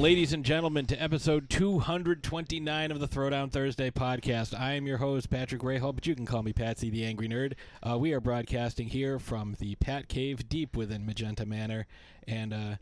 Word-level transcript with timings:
ladies 0.00 0.32
and 0.32 0.46
gentlemen, 0.46 0.86
to 0.86 0.96
episode 0.96 1.50
229 1.50 2.90
of 2.90 3.00
the 3.00 3.06
Throwdown 3.06 3.52
Thursday 3.52 3.90
podcast. 3.90 4.58
I 4.58 4.72
am 4.72 4.86
your 4.86 4.96
host, 4.96 5.28
Patrick 5.28 5.60
Rahal, 5.60 5.94
but 5.94 6.06
you 6.06 6.14
can 6.14 6.24
call 6.24 6.42
me 6.42 6.54
Patsy 6.54 6.88
the 6.88 7.04
Angry 7.04 7.28
Nerd. 7.28 7.52
Uh, 7.82 7.98
we 7.98 8.14
are 8.14 8.20
broadcasting 8.20 8.88
here 8.88 9.18
from 9.18 9.56
the 9.58 9.74
Pat 9.74 10.08
Cave 10.08 10.48
deep 10.48 10.74
within 10.74 11.04
Magenta 11.04 11.44
Manor, 11.44 11.86
and 12.26 12.54
uh, 12.54 12.76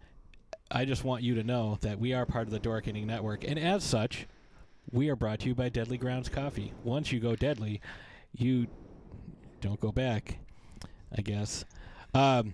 I 0.70 0.84
just 0.84 1.02
want 1.02 1.24
you 1.24 1.34
to 1.34 1.42
know 1.42 1.76
that 1.80 1.98
we 1.98 2.14
are 2.14 2.24
part 2.24 2.46
of 2.46 2.52
the 2.52 2.60
Dorkening 2.60 3.06
Network, 3.06 3.42
and 3.42 3.58
as 3.58 3.82
such, 3.82 4.28
we 4.92 5.08
are 5.08 5.16
brought 5.16 5.40
to 5.40 5.48
you 5.48 5.56
by 5.56 5.70
Deadly 5.70 5.98
Grounds 5.98 6.28
Coffee. 6.28 6.72
Once 6.84 7.10
you 7.10 7.18
go 7.18 7.34
deadly, 7.34 7.80
you 8.32 8.68
don't 9.60 9.80
go 9.80 9.90
back, 9.90 10.38
I 11.16 11.22
guess. 11.22 11.64
Um, 12.14 12.52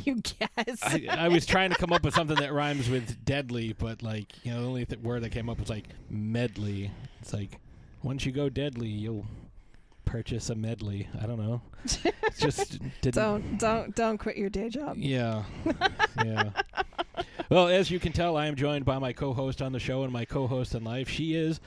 You 0.06 0.16
guess. 0.22 0.78
I, 0.82 1.06
I 1.10 1.28
was 1.28 1.46
trying 1.46 1.70
to 1.70 1.76
come 1.76 1.92
up 1.92 2.02
with 2.04 2.14
something 2.14 2.36
that 2.36 2.52
rhymes 2.52 2.88
with 2.88 3.24
deadly, 3.24 3.74
but 3.78 4.02
like 4.02 4.26
you 4.44 4.52
know, 4.52 4.60
the 4.62 4.66
only 4.66 4.84
th- 4.86 5.00
word 5.00 5.22
that 5.22 5.30
came 5.30 5.48
up 5.48 5.58
was 5.58 5.68
like 5.68 5.84
medley. 6.08 6.90
It's 7.20 7.32
like 7.32 7.58
once 8.02 8.24
you 8.26 8.32
go 8.32 8.48
deadly, 8.48 8.88
you'll 8.88 9.26
purchase 10.04 10.50
a 10.50 10.54
medley. 10.54 11.08
I 11.22 11.26
don't 11.26 11.38
know. 11.38 11.62
Just 12.38 12.78
don't 13.02 13.58
don't 13.58 13.94
don't 13.94 14.18
quit 14.18 14.36
your 14.36 14.50
day 14.50 14.68
job. 14.68 14.96
Yeah, 14.96 15.44
yeah. 16.24 16.50
Well, 17.48 17.68
as 17.68 17.90
you 17.90 17.98
can 17.98 18.12
tell, 18.12 18.36
I 18.36 18.46
am 18.46 18.54
joined 18.56 18.84
by 18.84 18.98
my 18.98 19.12
co-host 19.12 19.60
on 19.60 19.72
the 19.72 19.80
show 19.80 20.02
and 20.04 20.12
my 20.12 20.24
co-host 20.24 20.74
in 20.74 20.84
life. 20.84 21.08
She 21.08 21.34
is 21.34 21.60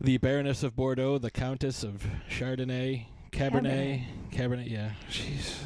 the 0.00 0.18
Baroness 0.18 0.62
of 0.62 0.76
Bordeaux, 0.76 1.18
the 1.18 1.30
Countess 1.30 1.82
of 1.82 2.06
Chardonnay, 2.30 3.06
Cabernet, 3.32 4.04
Cabernet. 4.30 4.70
yeah, 4.70 4.90
she's 5.08 5.64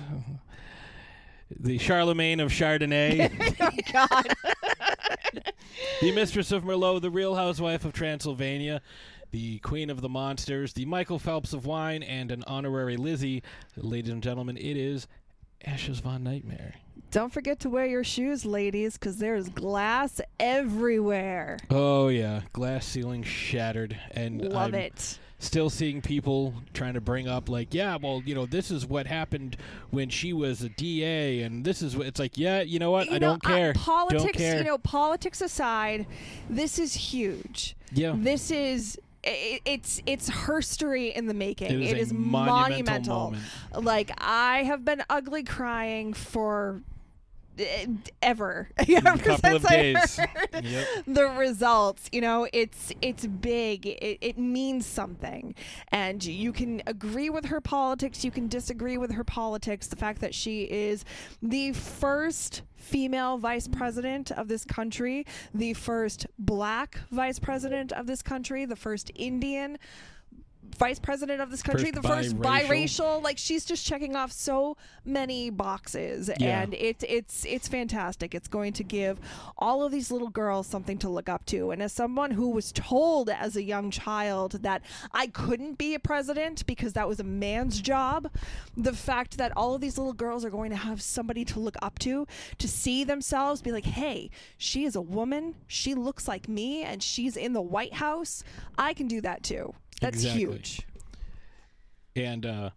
the 1.50 1.78
Charlemagne 1.78 2.40
of 2.40 2.50
Chardonnay. 2.50 3.54
Oh, 3.60 3.70
God. 3.92 4.34
the 6.00 6.12
mistress 6.12 6.52
of 6.52 6.64
Merlot, 6.64 7.00
the 7.00 7.10
real 7.10 7.34
housewife 7.34 7.84
of 7.84 7.92
Transylvania, 7.92 8.80
the 9.30 9.58
queen 9.60 9.90
of 9.90 10.00
the 10.00 10.08
monsters, 10.08 10.72
the 10.72 10.84
Michael 10.84 11.18
Phelps 11.18 11.52
of 11.52 11.66
wine, 11.66 12.02
and 12.02 12.30
an 12.30 12.44
honorary 12.46 12.96
Lizzie. 12.96 13.42
Ladies 13.76 14.12
and 14.12 14.22
gentlemen, 14.22 14.56
it 14.56 14.76
is 14.76 15.06
Ashes 15.64 16.00
Von 16.00 16.22
Nightmare. 16.22 16.74
Don't 17.10 17.32
forget 17.32 17.60
to 17.60 17.70
wear 17.70 17.86
your 17.86 18.04
shoes, 18.04 18.44
ladies, 18.44 18.94
because 18.94 19.18
there's 19.18 19.48
glass 19.48 20.20
everywhere. 20.38 21.58
Oh 21.70 22.08
yeah, 22.08 22.42
glass 22.52 22.86
ceiling 22.86 23.22
shattered, 23.22 23.98
and 24.10 24.42
Love 24.42 24.68
I'm 24.68 24.74
it. 24.74 25.18
Still 25.38 25.68
seeing 25.68 26.00
people 26.00 26.54
trying 26.72 26.94
to 26.94 27.00
bring 27.00 27.28
up 27.28 27.48
like, 27.48 27.74
yeah, 27.74 27.96
well, 28.00 28.22
you 28.24 28.34
know, 28.34 28.46
this 28.46 28.70
is 28.70 28.86
what 28.86 29.06
happened 29.06 29.56
when 29.90 30.08
she 30.08 30.32
was 30.32 30.62
a 30.62 30.68
DA, 30.70 31.42
and 31.42 31.64
this 31.64 31.82
is 31.82 31.96
what 31.96 32.06
it's 32.06 32.18
like. 32.18 32.38
Yeah, 32.38 32.60
you 32.62 32.78
know 32.78 32.90
what? 32.90 33.06
You 33.08 33.16
I 33.16 33.18
know, 33.18 33.30
don't 33.32 33.42
care. 33.42 33.72
politics, 33.74 34.22
don't 34.22 34.34
care. 34.34 34.58
you 34.58 34.64
know, 34.64 34.78
politics 34.78 35.40
aside, 35.40 36.06
this 36.48 36.78
is 36.78 36.94
huge. 36.94 37.76
yeah, 37.92 38.14
This 38.16 38.50
is 38.50 38.98
it's 39.28 40.00
it's 40.06 40.30
herstory 40.30 41.12
in 41.12 41.26
the 41.26 41.34
making. 41.34 41.72
it 41.72 41.80
is 41.82 41.90
it 41.92 41.98
is 41.98 42.12
monumental, 42.12 43.32
monumental. 43.32 43.82
Like 43.82 44.12
I 44.18 44.62
have 44.62 44.84
been 44.84 45.02
ugly 45.10 45.42
crying 45.42 46.14
for 46.14 46.80
ever 48.22 48.68
ever 48.78 49.16
since 49.16 49.64
I 49.66 49.92
heard 49.94 50.64
Yep. 50.64 50.88
the 51.06 51.26
results. 51.38 52.08
You 52.12 52.20
know, 52.20 52.48
it's 52.52 52.92
it's 53.00 53.26
big. 53.26 53.86
It, 53.86 54.18
it 54.20 54.38
means 54.38 54.86
something, 54.86 55.54
and 55.90 56.24
you 56.24 56.52
can 56.52 56.82
agree 56.86 57.30
with 57.30 57.46
her 57.46 57.60
politics. 57.60 58.24
You 58.24 58.30
can 58.30 58.48
disagree 58.48 58.98
with 58.98 59.12
her 59.12 59.24
politics. 59.24 59.86
The 59.86 59.96
fact 59.96 60.20
that 60.20 60.34
she 60.34 60.62
is 60.64 61.04
the 61.42 61.72
first 61.72 62.62
female 62.76 63.36
vice 63.38 63.66
president 63.66 64.30
of 64.30 64.48
this 64.48 64.64
country, 64.64 65.26
the 65.52 65.74
first 65.74 66.26
black 66.38 67.00
vice 67.10 67.38
president 67.38 67.92
of 67.92 68.06
this 68.06 68.22
country, 68.22 68.64
the 68.64 68.76
first 68.76 69.10
Indian 69.14 69.78
vice 70.78 70.98
president 70.98 71.40
of 71.40 71.50
this 71.50 71.62
country, 71.62 71.90
First 71.90 72.02
the 72.02 72.08
first 72.08 72.36
biracial. 72.36 72.66
biracial. 72.68 73.22
Like 73.22 73.38
she's 73.38 73.64
just 73.64 73.86
checking 73.86 74.16
off 74.16 74.32
so 74.32 74.76
many 75.04 75.50
boxes, 75.50 76.30
Yeah. 76.38 76.62
and 76.62 76.74
it's 76.74 77.04
it's 77.08 77.44
it's 77.44 77.68
fantastic. 77.68 78.34
It's 78.34 78.48
going 78.48 78.72
to 78.74 78.84
give 78.84 79.18
all 79.58 79.82
of 79.84 79.92
these 79.92 80.10
little 80.10 80.28
girls 80.28 80.66
something 80.66 80.98
to 80.98 81.08
look 81.08 81.28
up 81.28 81.44
to. 81.46 81.70
And 81.70 81.82
as 81.82 81.92
someone 81.92 82.30
who 82.30 82.50
was 82.50 82.72
told 82.72 83.30
as 83.30 83.56
a 83.56 83.62
young 83.62 83.90
child 83.90 84.52
that 84.62 84.82
I 85.12 85.26
couldn't 85.28 85.78
be 85.78 85.94
a 85.94 85.98
president 86.00 86.66
because 86.66 86.92
that 86.94 87.08
was 87.08 87.20
a 87.20 87.24
man's 87.24 87.80
job, 87.80 88.30
the 88.76 88.92
fact 88.92 89.38
that 89.38 89.52
all 89.56 89.74
of 89.74 89.80
these 89.80 89.98
little 89.98 90.12
girls 90.12 90.44
are 90.44 90.50
going 90.50 90.70
to 90.70 90.76
have 90.76 91.00
somebody 91.02 91.44
to 91.46 91.60
look 91.60 91.76
up 91.82 91.98
to, 92.00 92.26
to 92.58 92.68
see 92.68 93.04
themselves, 93.04 93.62
be 93.62 93.72
like, 93.72 93.84
hey, 93.84 94.30
she 94.58 94.84
is 94.84 94.96
a 94.96 95.00
woman, 95.00 95.54
she 95.66 95.94
looks 95.94 96.26
like 96.28 96.48
me, 96.48 96.82
and 96.82 97.02
she's 97.02 97.36
in 97.36 97.52
the 97.52 97.62
White 97.62 97.94
House. 97.94 98.42
I 98.78 98.94
can 98.94 99.06
do 99.08 99.20
that 99.22 99.42
too. 99.42 99.74
That's 100.00 100.16
Exactly. 100.18 100.40
huge. 100.40 100.80
And 102.14 102.46
uh, 102.46 102.70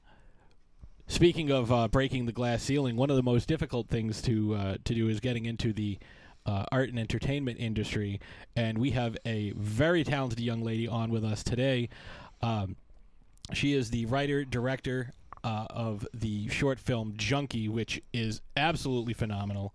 speaking 1.07 1.51
of 1.51 1.71
uh, 1.71 1.87
breaking 1.87 2.25
the 2.25 2.31
glass 2.31 2.63
ceiling, 2.63 2.95
one 2.95 3.09
of 3.09 3.15
the 3.15 3.23
most 3.23 3.47
difficult 3.47 3.87
things 3.89 4.21
to 4.23 4.55
uh, 4.55 4.77
to 4.83 4.93
do 4.93 5.09
is 5.09 5.19
getting 5.19 5.45
into 5.45 5.73
the 5.73 5.97
uh, 6.45 6.65
art 6.71 6.89
and 6.89 6.99
entertainment 6.99 7.59
industry. 7.59 8.19
And 8.55 8.77
we 8.77 8.91
have 8.91 9.17
a 9.25 9.51
very 9.55 10.03
talented 10.03 10.39
young 10.39 10.61
lady 10.63 10.87
on 10.87 11.09
with 11.11 11.23
us 11.23 11.43
today. 11.43 11.89
Um, 12.41 12.75
she 13.53 13.73
is 13.73 13.89
the 13.91 14.05
writer 14.05 14.45
director 14.45 15.13
uh, 15.43 15.65
of 15.69 16.07
the 16.13 16.47
short 16.49 16.79
film 16.79 17.13
Junkie, 17.17 17.69
which 17.69 18.01
is 18.13 18.41
absolutely 18.57 19.13
phenomenal. 19.13 19.73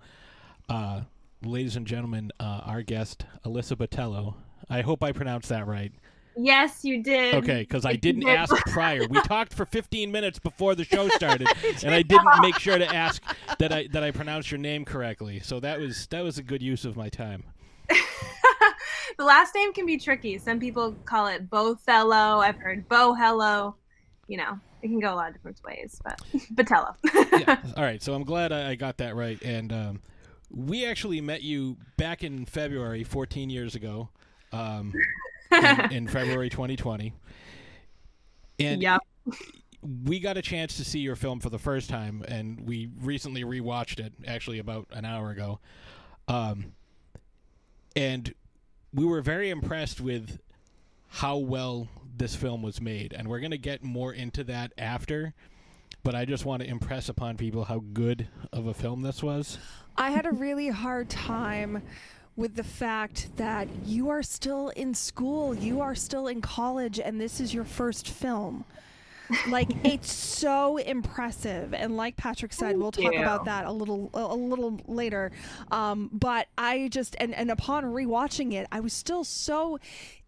Uh, 0.69 1.03
ladies 1.43 1.77
and 1.77 1.87
gentlemen, 1.87 2.31
uh, 2.41 2.60
our 2.65 2.83
guest 2.83 3.25
Alyssa 3.44 3.77
Botello. 3.77 4.34
I 4.71 4.81
hope 4.81 5.03
I 5.03 5.12
pronounced 5.12 5.49
that 5.50 5.66
right. 5.66 5.93
Yes, 6.37 6.84
you 6.84 7.03
did. 7.03 7.34
Okay, 7.37 7.61
because 7.61 7.84
I 7.84 7.95
didn't 7.97 8.28
ask 8.28 8.55
prior. 8.67 9.06
We 9.09 9.21
talked 9.22 9.55
for 9.55 9.65
15 9.65 10.11
minutes 10.11 10.39
before 10.39 10.75
the 10.75 10.84
show 10.84 11.09
started, 11.09 11.49
and 11.84 11.95
I 11.95 12.03
didn't 12.03 12.41
make 12.41 12.59
sure 12.59 12.78
to 12.78 12.95
ask 12.95 13.22
that 13.59 13.72
I 13.72 13.89
that 13.93 14.03
I 14.03 14.11
pronounced 14.11 14.50
your 14.50 14.59
name 14.59 14.84
correctly. 14.84 15.41
So 15.41 15.61
that 15.61 15.78
was 15.78 16.06
that 16.09 16.22
was 16.22 16.39
a 16.39 16.43
good 16.43 16.62
use 16.62 16.84
of 16.84 16.97
my 16.97 17.09
time. 17.09 17.45
the 19.19 19.25
last 19.25 19.55
name 19.55 19.72
can 19.72 19.87
be 19.87 19.99
tricky. 19.99 20.39
Some 20.39 20.59
people 20.59 20.93
call 21.05 21.27
it 21.27 21.49
Bothello. 21.49 22.45
I've 22.45 22.56
heard 22.56 22.89
Bohello. 22.89 23.75
You 24.27 24.39
know, 24.39 24.59
it 24.83 24.89
can 24.89 25.01
go 25.01 25.12
a 25.12 25.16
lot 25.16 25.28
of 25.28 25.34
different 25.34 25.61
ways, 25.65 26.01
but 26.03 26.21
Botello. 26.55 26.95
Yeah. 27.39 27.61
All 27.77 27.83
right. 27.83 28.03
So 28.03 28.15
I'm 28.15 28.25
glad 28.25 28.53
I, 28.53 28.71
I 28.71 28.75
got 28.75 28.97
that 28.99 29.15
right. 29.15 29.41
And 29.43 29.72
um, 29.72 30.01
we 30.51 30.87
actually 30.87 31.21
met 31.21 31.43
you 31.43 31.77
back 31.97 32.25
in 32.25 32.47
February, 32.47 33.05
14 33.05 33.51
years 33.51 33.75
ago, 33.75 34.09
um, 34.53 34.93
in, 35.54 35.92
in 35.92 36.09
February 36.09 36.50
2020. 36.50 37.12
And 38.60 38.82
Yep. 38.82 39.00
we 40.04 40.20
got 40.20 40.37
a 40.37 40.42
chance 40.42 40.76
to 40.76 40.84
see 40.84 41.00
your 41.00 41.16
film 41.16 41.41
for 41.41 41.50
the 41.50 41.59
first 41.59 41.88
time, 41.91 42.25
and 42.28 42.60
we 42.60 42.91
recently 43.00 43.44
rewatched 43.44 43.98
it, 44.04 44.12
actually 44.26 44.59
about 44.59 44.87
an 44.92 45.04
hour 45.04 45.31
ago. 45.31 45.59
Um, 46.28 46.72
and 47.97 48.34
we 48.92 49.04
were 49.04 49.20
very 49.20 49.50
impressed 49.50 50.00
with 50.00 50.38
how 51.09 51.37
well 51.37 51.88
this 52.16 52.34
film 52.36 52.62
was 52.62 52.81
made, 52.81 53.12
and 53.12 53.28
we're 53.28 53.41
going 53.41 53.50
to 53.50 53.59
get 53.59 53.82
more 53.82 54.12
into 54.12 54.44
that 54.44 54.72
after. 54.78 55.34
But 56.03 56.15
I 56.15 56.25
just 56.26 56.44
want 56.44 56.62
to 56.62 56.69
impress 56.69 57.09
upon 57.09 57.36
people 57.36 57.65
how 57.65 57.82
good 57.92 58.28
of 58.53 58.66
a 58.66 58.75
film 58.75 59.03
this 59.03 59.22
was. 59.22 59.59
I 59.97 60.10
had 60.10 60.26
a 60.26 60.32
really 60.32 60.69
hard 60.69 61.09
time 61.09 61.82
with 62.37 62.56
the 62.56 62.65
fact 62.65 63.28
that 63.37 63.69
you 63.84 64.11
are 64.11 64.22
still 64.22 64.71
in 64.71 64.95
school, 64.95 65.55
you 65.55 65.81
are 65.81 65.95
still 65.95 66.27
in 66.27 66.41
college, 66.41 66.99
and 66.99 67.21
this 67.21 67.41
is 67.41 67.55
your 67.55 67.65
first 67.65 68.09
film. 68.09 68.65
Like 69.48 69.71
it's 69.84 70.13
so 70.13 70.77
impressive, 70.77 71.72
and 71.72 71.97
like 71.97 72.16
Patrick 72.16 72.53
said, 72.53 72.77
we'll 72.77 72.92
talk 72.92 73.15
you. 73.15 73.22
about 73.22 73.45
that 73.47 73.66
a 73.66 73.72
little 73.72 74.10
a 74.15 74.34
little 74.34 74.81
later. 74.86 75.33
Um, 75.71 76.10
but 76.13 76.48
I 76.59 76.89
just 76.89 77.16
and 77.19 77.34
and 77.34 77.51
upon 77.51 77.84
rewatching 77.84 78.53
it, 78.53 78.66
I 78.72 78.81
was 78.81 78.92
still 78.92 79.25
so 79.25 79.78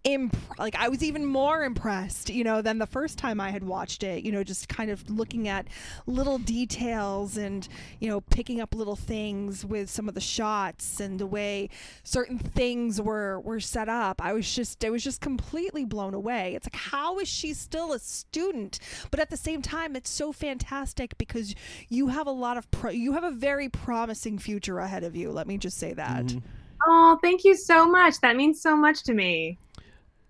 imp- 0.04 0.37
like 0.58 0.75
I 0.76 0.88
was 0.88 1.02
even 1.02 1.25
more 1.25 1.64
impressed, 1.64 2.31
you 2.31 2.44
know, 2.44 2.62
than 2.62 2.78
the 2.78 2.87
first 2.87 3.19
time 3.19 3.40
I 3.40 3.50
had 3.50 3.64
watched 3.64 4.02
it. 4.02 4.25
You 4.25 4.32
know, 4.32 4.44
just 4.44 4.69
kind 4.69 4.90
of 4.90 5.08
looking 5.10 5.48
at 5.48 5.66
little 6.06 6.38
details 6.38 7.37
and 7.37 7.66
you 8.00 8.08
know 8.08 8.20
picking 8.20 8.60
up 8.60 8.75
little 8.75 8.96
things 8.96 9.64
with 9.64 9.90
some 9.90 10.08
of 10.08 10.14
the 10.14 10.20
shots 10.20 11.00
and 11.00 11.19
the 11.19 11.26
way 11.26 11.69
certain 12.02 12.38
things 12.38 13.00
were 13.00 13.40
were 13.40 13.60
set 13.60 13.88
up. 13.88 14.25
I 14.25 14.32
was 14.32 14.52
just 14.52 14.84
I 14.84 14.90
was 14.90 15.02
just 15.04 15.20
completely 15.20 15.84
blown 15.84 16.14
away. 16.14 16.54
It's 16.54 16.66
like 16.66 16.76
how 16.76 17.19
is 17.19 17.28
she 17.28 17.52
still 17.54 17.93
a 17.93 17.98
student? 17.98 18.78
But 19.10 19.20
at 19.20 19.31
the 19.31 19.37
same 19.37 19.62
time, 19.62 19.96
it's 19.96 20.10
so 20.10 20.32
fantastic 20.32 21.16
because 21.19 21.54
you 21.88 22.08
have 22.08 22.26
a 22.26 22.32
lot 22.32 22.56
of 22.56 22.70
pro- 22.70 22.90
you 22.90 23.12
have 23.12 23.25
a 23.25 23.31
very 23.31 23.69
promising 23.69 24.38
future 24.38 24.78
ahead 24.78 25.04
of 25.04 25.16
you. 25.16 25.31
Let 25.31 25.46
me 25.46 25.58
just 25.58 25.78
say 25.78 25.93
that. 25.94 26.26
Mhm. 26.26 26.43
Oh, 26.87 27.19
thank 27.22 27.44
you 27.44 27.56
so 27.56 27.87
much. 27.87 28.20
That 28.20 28.37
means 28.37 28.60
so 28.60 28.76
much 28.76 29.02
to 29.04 29.14
me. 29.14 29.58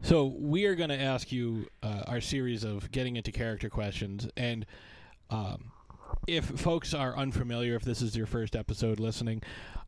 So 0.06 0.26
we 0.38 0.66
are 0.66 0.76
going 0.76 0.90
to 0.90 1.00
ask 1.00 1.32
you 1.32 1.66
uh, 1.82 2.04
our 2.06 2.20
series 2.20 2.62
of 2.62 2.92
getting 2.92 3.16
into 3.16 3.32
character 3.32 3.68
questions, 3.68 4.28
and 4.36 4.64
um, 5.30 5.72
if 6.28 6.44
folks 6.44 6.94
are 6.94 7.16
unfamiliar, 7.16 7.74
if 7.74 7.82
this 7.82 8.00
is 8.02 8.16
your 8.16 8.26
first 8.26 8.54
episode 8.54 9.00
listening, 9.00 9.42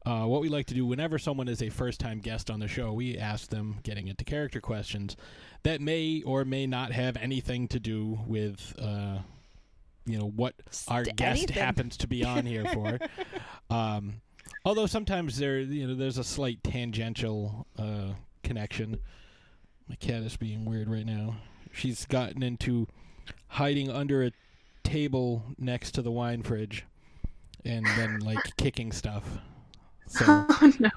uh, 0.04 0.24
what 0.24 0.40
we 0.40 0.48
like 0.48 0.66
to 0.66 0.74
do 0.74 0.84
whenever 0.84 1.20
someone 1.20 1.46
is 1.46 1.62
a 1.62 1.68
first 1.68 2.00
time 2.00 2.18
guest 2.18 2.50
on 2.50 2.58
the 2.58 2.66
show, 2.66 2.92
we 2.92 3.16
ask 3.16 3.50
them 3.50 3.76
getting 3.84 4.08
into 4.08 4.24
character 4.24 4.60
questions 4.60 5.16
that 5.62 5.80
may 5.80 6.20
or 6.26 6.44
may 6.44 6.66
not 6.66 6.90
have 6.90 7.16
anything 7.16 7.68
to 7.68 7.78
do 7.78 8.18
with. 8.26 8.74
Uh, 8.76 9.18
you 10.04 10.18
know 10.18 10.32
what 10.34 10.54
our 10.88 11.04
St- 11.04 11.16
guest 11.16 11.42
anything. 11.42 11.62
happens 11.62 11.96
to 11.98 12.08
be 12.08 12.24
on 12.24 12.44
here 12.44 12.64
for. 12.64 12.98
um, 13.70 14.14
although 14.64 14.86
sometimes 14.86 15.38
there, 15.38 15.60
you 15.60 15.86
know, 15.86 15.94
there's 15.94 16.18
a 16.18 16.24
slight 16.24 16.64
tangential 16.64 17.68
uh, 17.78 18.14
connection. 18.42 18.98
My 19.88 19.94
cat 19.96 20.22
is 20.22 20.36
being 20.36 20.64
weird 20.64 20.88
right 20.88 21.06
now. 21.06 21.36
She's 21.72 22.04
gotten 22.06 22.42
into 22.42 22.86
hiding 23.48 23.90
under 23.90 24.24
a 24.24 24.32
table 24.84 25.44
next 25.58 25.92
to 25.92 26.02
the 26.02 26.10
wine 26.10 26.42
fridge, 26.42 26.84
and 27.64 27.84
then 27.86 28.20
like 28.20 28.38
kicking 28.56 28.92
stuff. 28.92 29.24
So, 30.06 30.24
Oh 30.28 30.72
no. 30.78 30.90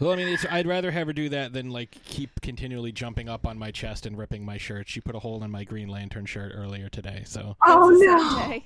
well, 0.00 0.10
I 0.12 0.16
mean, 0.16 0.28
it's, 0.28 0.44
I'd 0.50 0.66
rather 0.66 0.90
have 0.90 1.06
her 1.06 1.12
do 1.12 1.28
that 1.30 1.52
than 1.52 1.70
like 1.70 1.90
keep 2.04 2.40
continually 2.40 2.92
jumping 2.92 3.28
up 3.28 3.46
on 3.46 3.58
my 3.58 3.70
chest 3.70 4.06
and 4.06 4.16
ripping 4.18 4.44
my 4.44 4.58
shirt. 4.58 4.88
She 4.88 5.00
put 5.00 5.14
a 5.14 5.20
hole 5.20 5.42
in 5.44 5.50
my 5.50 5.64
Green 5.64 5.88
Lantern 5.88 6.26
shirt 6.26 6.52
earlier 6.54 6.88
today, 6.88 7.22
so. 7.24 7.56
Oh 7.64 7.90
It's 7.90 8.02
a 8.02 8.06
no. 8.06 8.60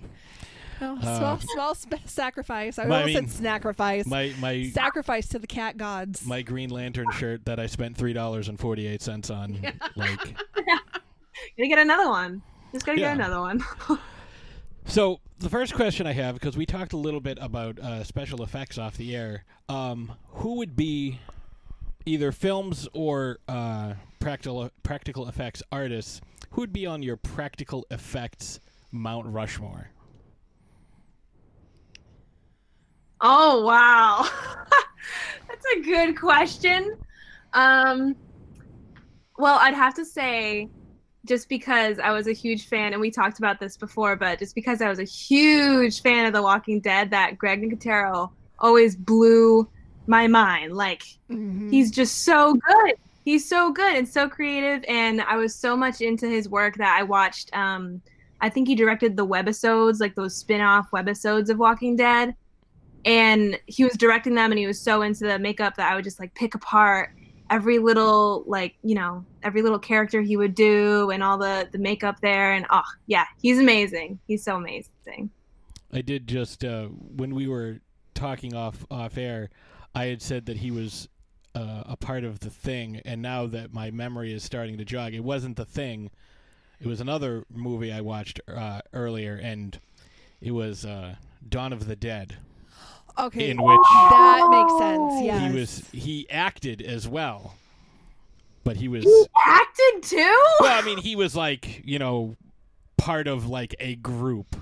Oh, 0.81 0.99
small, 1.01 1.39
small 1.41 1.75
sp- 1.75 2.05
sacrifice. 2.07 2.79
I 2.79 2.85
my- 2.85 2.97
I 2.97 3.01
almost 3.03 3.15
mean, 3.21 3.29
said 3.29 3.43
sacrifice. 3.43 4.07
My 4.07 4.33
my 4.41 4.65
sacrifice 4.71 5.29
to 5.29 5.39
the 5.39 5.47
cat 5.47 5.77
gods. 5.77 6.27
my 6.27 6.43
Green 6.43 6.71
Lantern 6.71 7.11
shirt 7.13 7.45
that 7.47 7.59
I 7.59 7.67
spent 7.67 7.97
three 7.97 8.13
dollars 8.13 8.49
and 8.49 8.59
forty 8.61 8.87
eight 8.87 9.03
cents 9.03 9.31
on. 9.31 9.59
Like, 9.97 10.19
gonna 11.57 11.69
get 11.69 11.79
another 11.79 12.09
one. 12.09 12.43
Just 12.73 12.85
gonna 12.87 13.01
Yeah. 13.01 13.15
get 13.17 13.25
another 13.27 13.41
one. 13.41 13.65
so 14.87 15.21
the 15.39 15.49
first 15.51 15.75
question 15.75 16.07
I 16.07 16.13
have, 16.13 16.35
because 16.35 16.57
we 16.57 16.67
talked 16.67 16.93
a 16.93 16.97
little 16.99 17.21
bit 17.21 17.39
about 17.41 17.79
uh, 17.79 18.05
special 18.05 18.43
effects 18.43 18.79
off 18.79 18.97
the 18.97 19.15
air, 19.17 19.45
um, 19.69 20.13
who 20.29 20.57
would 20.57 20.77
be 20.77 21.21
either 22.05 22.33
films 22.33 22.89
or 22.93 23.39
uh, 23.49 23.95
practical 24.21 24.71
practical 24.83 25.29
effects 25.29 25.63
artists? 25.73 26.21
Who 26.51 26.63
would 26.63 26.73
be 26.73 26.87
on 26.87 27.03
your 27.03 27.17
practical 27.17 27.87
effects 27.91 28.61
Mount 28.93 29.27
Rushmore? 29.27 29.91
Oh 33.21 33.65
wow, 33.65 34.29
that's 35.49 35.67
a 35.77 35.81
good 35.81 36.19
question. 36.19 36.97
Um, 37.55 38.15
well, 39.39 39.59
I'd 39.61 39.75
have 39.75 39.95
to 39.95 40.05
say, 40.05 40.69
just 41.27 41.49
because 41.49 41.99
I 41.99 42.11
was 42.11 42.27
a 42.27 42.33
huge 42.33 42.67
fan, 42.67 42.93
and 42.93 43.01
we 43.01 43.11
talked 43.11 43.39
about 43.39 43.59
this 43.59 43.77
before, 43.77 44.17
but 44.17 44.39
just 44.39 44.55
because 44.55 44.83
I 44.83 44.89
was 44.89 44.99
a 44.99 45.05
huge 45.05 46.03
fan 46.03 46.27
of 46.27 46.33
The 46.33 46.43
Walking 46.43 46.81
Dead, 46.81 47.11
that 47.11 47.39
Greg 47.39 47.63
Nicotero 47.63 48.31
always 48.59 48.97
blew 48.97 49.69
my 50.07 50.27
mind. 50.27 50.75
Like 50.75 51.03
Mhm. 51.31 51.71
he's 51.71 51.91
just 51.91 52.23
so 52.23 52.55
good. 52.55 52.95
He's 53.25 53.49
so 53.49 53.73
good 53.73 53.97
and 53.97 54.09
so 54.09 54.29
creative, 54.29 54.85
and 54.89 55.23
I 55.23 55.37
was 55.37 55.55
so 55.55 55.77
much 55.77 56.01
into 56.01 56.29
his 56.29 56.49
work 56.49 56.77
that 56.77 56.97
I 56.99 57.03
watched. 57.03 57.55
Um, 57.57 58.03
I 58.41 58.51
think 58.51 58.69
he 58.69 58.75
directed 58.75 59.17
the 59.17 59.27
webisodes, 59.27 60.01
like 60.01 60.15
those 60.15 60.37
spin-off 60.37 60.91
webisodes 60.93 61.49
of 61.49 61.59
Walking 61.59 61.97
Dead 61.97 62.35
and 63.07 63.59
he 63.67 63.85
was 63.85 63.95
directing 63.95 64.35
them 64.35 64.53
and 64.53 64.59
he 64.59 64.67
was 64.67 64.79
so 64.79 65.01
into 65.01 65.25
the 65.25 65.39
makeup 65.39 65.77
that 65.77 65.91
I 65.91 65.95
would 65.95 66.05
just 66.05 66.21
like 66.21 66.35
pick 66.35 66.55
apart 66.55 67.15
every 67.49 67.79
little 67.79 68.45
like 68.47 68.75
you 68.83 68.95
know 68.95 69.25
every 69.43 69.63
little 69.63 69.79
character 69.79 70.21
he 70.21 70.37
would 70.37 70.55
do 70.55 71.11
and 71.11 71.23
all 71.23 71.39
the 71.39 71.69
the 71.73 71.79
makeup 71.79 72.21
there 72.21 72.53
and 72.53 72.67
oh 72.71 72.83
yeah 73.07 73.25
he's 73.41 73.59
amazing 73.59 74.19
he's 74.27 74.45
so 74.45 74.57
amazing 74.57 75.31
I 75.93 76.03
did 76.03 76.27
just 76.27 76.65
uh, 76.65 76.87
when 76.87 77.35
we 77.35 77.49
were 77.49 77.81
talking 78.15 78.55
off 78.55 78.85
off 78.91 79.17
air, 79.17 79.51
I 79.95 80.07
had 80.07 80.21
said 80.21 80.47
that 80.47 80.59
he 80.59 80.71
was 80.71 81.09
uh, 81.55 81.85
a 81.87 81.97
part 81.97 82.25
of 82.25 82.41
the 82.41 82.51
thing, 82.51 83.01
and 83.05 83.23
now 83.23 83.47
that 83.47 83.73
my 83.73 83.91
memory 83.91 84.33
is 84.33 84.43
starting 84.43 84.79
to 84.79 84.85
jog, 84.85 85.15
it 85.15 85.25
wasn't 85.25 85.57
the 85.57 85.65
thing. 85.65 86.11
It 86.81 86.87
was 86.87 87.01
another 87.01 87.45
movie 87.51 87.93
I 87.93 88.01
watched 88.03 88.41
uh, 88.49 88.83
earlier, 88.93 89.37
and 89.43 89.79
it 90.41 90.51
was 90.51 90.85
uh, 90.85 91.15
Dawn 91.49 91.73
of 91.73 91.87
the 91.87 91.97
Dead. 91.97 92.37
Okay, 93.19 93.51
in 93.51 93.63
which- 93.63 93.79
that 94.11 94.49
makes 94.51 94.73
sense. 94.79 95.01
Oh. 95.01 95.23
Yeah. 95.25 95.49
He 95.49 95.59
was 95.59 95.83
he 95.93 96.27
acted 96.31 96.83
as 96.83 97.09
well, 97.09 97.55
but 98.65 98.77
he 98.77 98.89
was 98.89 99.05
he 99.05 99.27
acted 99.47 100.03
too 100.03 100.43
well. 100.61 100.83
I 100.83 100.83
mean, 100.85 100.99
he 100.99 101.17
was 101.17 101.35
like 101.35 101.83
you 101.85 101.99
know 101.99 102.37
part 102.99 103.27
of 103.29 103.47
like 103.49 103.75
a 103.79 103.95
group. 103.97 104.57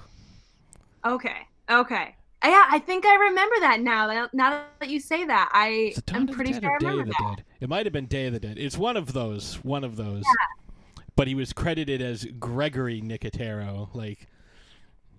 okay 1.05 1.47
okay 1.71 2.15
yeah 2.45 2.67
i 2.71 2.79
think 2.79 3.07
i 3.07 3.15
remember 3.15 3.55
that 3.61 3.81
now 3.81 4.29
now 4.35 4.65
that 4.81 4.91
you 4.91 5.01
say 5.01 5.25
that 5.25 5.49
i 5.55 5.95
it 5.97 6.03
i'm 6.13 6.27
pretty 6.27 6.53
sure 6.53 6.63
i 6.71 6.75
or 6.75 6.79
Day 6.79 6.87
of 6.89 6.93
remember 6.93 7.05
the 7.05 7.25
that 7.25 7.37
Dead? 7.37 7.45
It 7.61 7.69
might 7.71 7.87
have 7.87 7.93
been 7.95 8.05
Day 8.07 8.27
of 8.27 8.35
the 8.35 8.41
Dead. 8.41 8.59
It's 8.59 8.77
one 8.77 8.99
of 8.99 9.15
those. 9.15 9.55
One 9.65 9.83
of 9.85 9.97
those. 9.97 10.25
Yeah. 10.25 11.03
But 11.17 11.27
he 11.29 11.35
was 11.35 11.55
credited 11.55 12.03
as 12.03 12.27
Gregory 12.39 13.01
Nicotero, 13.01 13.89
like 13.95 14.27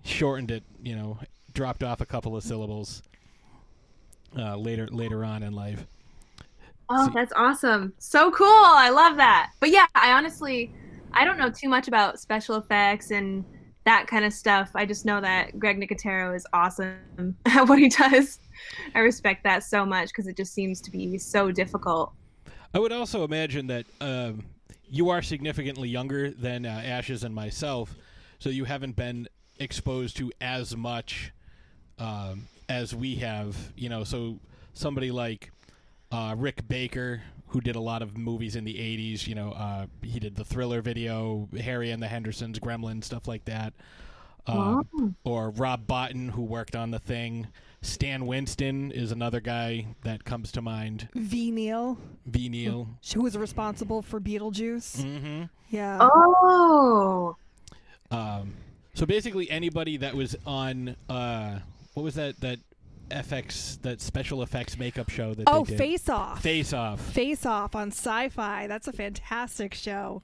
shortened 0.04 0.52
it, 0.52 0.62
you 0.80 0.94
know, 0.94 1.18
dropped 1.52 1.82
off 1.82 2.00
a 2.00 2.06
couple 2.06 2.36
of 2.36 2.44
syllables 2.44 3.02
uh, 4.36 4.56
later 4.56 4.86
later 4.88 5.24
on 5.24 5.42
in 5.42 5.52
life. 5.52 5.86
Oh, 6.88 7.10
that's 7.12 7.32
awesome. 7.34 7.92
So 7.98 8.30
cool. 8.30 8.46
I 8.46 8.90
love 8.90 9.16
that. 9.16 9.50
But 9.60 9.70
yeah, 9.70 9.86
I 9.94 10.12
honestly 10.12 10.72
I 11.12 11.24
don't 11.24 11.38
know 11.38 11.50
too 11.50 11.68
much 11.68 11.88
about 11.88 12.20
special 12.20 12.56
effects 12.56 13.10
and 13.10 13.44
that 13.84 14.06
kind 14.06 14.24
of 14.24 14.32
stuff. 14.32 14.70
I 14.74 14.84
just 14.84 15.04
know 15.04 15.20
that 15.20 15.58
Greg 15.58 15.80
Nicotero 15.80 16.34
is 16.34 16.46
awesome 16.52 16.98
at 17.46 17.68
what 17.68 17.78
he 17.78 17.88
does. 17.88 18.38
I 18.94 18.98
respect 18.98 19.44
that 19.44 19.62
so 19.62 19.86
much 19.86 20.08
because 20.08 20.26
it 20.26 20.36
just 20.36 20.52
seems 20.52 20.80
to 20.82 20.90
be 20.90 21.18
so 21.18 21.50
difficult. 21.50 22.12
I 22.74 22.78
would 22.78 22.92
also 22.92 23.24
imagine 23.24 23.68
that 23.68 23.86
um, 24.00 24.44
you 24.88 25.08
are 25.08 25.22
significantly 25.22 25.88
younger 25.88 26.30
than 26.30 26.66
uh, 26.66 26.82
Ashes 26.84 27.24
and 27.24 27.34
myself, 27.34 27.94
so 28.38 28.50
you 28.50 28.64
haven't 28.64 28.96
been 28.96 29.28
exposed 29.58 30.16
to 30.18 30.32
as 30.40 30.76
much 30.76 31.32
um, 31.98 32.48
as 32.68 32.94
we 32.94 33.16
have. 33.16 33.56
You 33.76 33.88
know, 33.88 34.04
so 34.04 34.38
somebody 34.72 35.10
like 35.10 35.50
uh, 36.12 36.34
Rick 36.36 36.68
Baker, 36.68 37.22
who 37.48 37.60
did 37.60 37.76
a 37.76 37.80
lot 37.80 38.02
of 38.02 38.16
movies 38.16 38.56
in 38.56 38.64
the 38.64 38.74
'80s. 38.74 39.26
You 39.26 39.34
know, 39.34 39.52
uh, 39.52 39.86
he 40.02 40.18
did 40.20 40.36
the 40.36 40.44
Thriller 40.44 40.80
video, 40.82 41.48
Harry 41.60 41.90
and 41.90 42.02
the 42.02 42.08
Hendersons, 42.08 42.58
Gremlin, 42.58 43.02
stuff 43.02 43.26
like 43.28 43.44
that. 43.46 43.72
Um, 44.48 45.16
Or 45.24 45.50
Rob 45.50 45.88
Bottin, 45.88 46.30
who 46.30 46.42
worked 46.42 46.76
on 46.76 46.92
the 46.92 47.00
thing. 47.00 47.48
Stan 47.82 48.26
Winston 48.26 48.92
is 48.92 49.10
another 49.10 49.40
guy 49.40 49.86
that 50.02 50.24
comes 50.24 50.52
to 50.52 50.62
mind. 50.62 51.08
Ve 51.14 51.50
Neill, 51.50 51.98
Ve 52.26 52.48
Neill. 52.48 52.88
who 53.14 53.22
was 53.22 53.36
responsible 53.36 54.02
for 54.02 54.20
Beetlejuice. 54.20 54.98
Mm-hmm. 55.02 55.42
Yeah. 55.70 55.98
Oh. 56.00 57.36
Um, 58.10 58.54
so 58.94 59.04
basically, 59.04 59.50
anybody 59.50 59.96
that 59.96 60.14
was 60.14 60.36
on 60.46 60.94
uh, 61.08 61.58
what 61.96 62.02
was 62.02 62.14
that 62.16 62.38
that 62.40 62.58
FX 63.10 63.80
that 63.80 64.02
special 64.02 64.42
effects 64.42 64.76
makeup 64.78 65.08
show 65.08 65.32
that 65.32 65.44
oh, 65.46 65.64
they 65.64 65.70
did? 65.70 65.78
Face 65.78 66.08
Off. 66.10 66.42
Face 66.42 66.74
Off. 66.74 67.00
Face 67.00 67.46
Off 67.46 67.74
on 67.74 67.88
Sci-Fi. 67.88 68.66
That's 68.66 68.86
a 68.86 68.92
fantastic 68.92 69.72
show. 69.72 70.22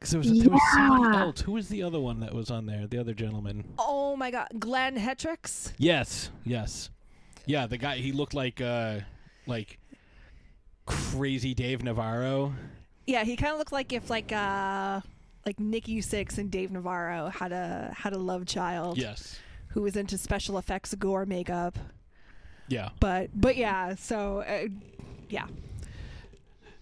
'Cause 0.00 0.10
there 0.12 0.18
was, 0.20 0.32
there 0.42 0.50
was 0.50 0.62
somebody 0.72 1.14
Yeah. 1.16 1.22
else. 1.24 1.40
Who 1.42 1.52
was 1.52 1.68
the 1.68 1.82
other 1.82 2.00
one 2.00 2.20
that 2.20 2.32
was 2.32 2.50
on 2.50 2.64
there? 2.64 2.86
The 2.86 2.96
other 2.98 3.12
gentleman. 3.12 3.64
Oh 3.78 4.16
my 4.16 4.30
God, 4.30 4.48
Glenn 4.58 4.96
Hetrick. 4.96 5.72
Yes, 5.76 6.30
yes, 6.42 6.88
yeah. 7.44 7.66
The 7.66 7.76
guy 7.76 7.96
he 7.96 8.12
looked 8.12 8.32
like 8.32 8.62
uh, 8.62 9.00
like 9.46 9.78
crazy 10.86 11.52
Dave 11.52 11.82
Navarro. 11.82 12.54
Yeah, 13.06 13.24
he 13.24 13.36
kind 13.36 13.52
of 13.52 13.58
looked 13.58 13.72
like 13.72 13.92
if 13.92 14.08
like 14.08 14.32
uh 14.32 15.02
like 15.44 15.60
Nikki 15.60 15.98
Sixx 16.00 16.38
and 16.38 16.50
Dave 16.50 16.70
Navarro 16.70 17.28
had 17.28 17.52
a 17.52 17.92
had 17.94 18.14
a 18.14 18.18
love 18.18 18.46
child 18.46 18.96
Yes. 18.96 19.38
Who 19.74 19.82
was 19.82 19.96
into 19.96 20.16
special 20.16 20.56
effects 20.56 20.94
gore 20.94 21.26
makeup. 21.26 21.78
Yeah. 22.68 22.90
But 23.00 23.30
but 23.34 23.56
yeah, 23.56 23.94
so 23.96 24.40
uh, 24.40 24.68
yeah. 25.28 25.46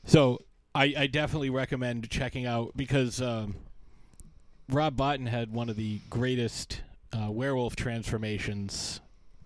So 0.05 0.43
I, 0.75 0.95
I 0.97 1.07
definitely 1.07 1.51
recommend 1.51 2.11
checking 2.11 2.47
out 2.47 2.73
because 2.77 3.21
um, 3.21 3.57
Rob 4.69 4.97
Bottin 4.97 5.29
had 5.29 5.53
one 5.53 5.69
of 5.69 5.77
the 5.77 6.01
greatest 6.11 6.83
uh, 7.13 7.31
werewolf 7.31 7.77
transformations 7.77 9.01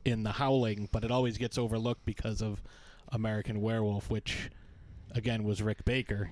in 0.05 0.23
The 0.23 0.33
Howling, 0.33 0.89
but 0.93 1.05
it 1.05 1.11
always 1.11 1.39
gets 1.39 1.59
overlooked 1.59 2.05
because 2.05 2.43
of 2.43 2.63
American 3.11 3.61
Werewolf, 3.61 4.11
which 4.11 4.51
again 5.13 5.45
was 5.45 5.63
Rick 5.63 5.85
Baker, 5.85 6.31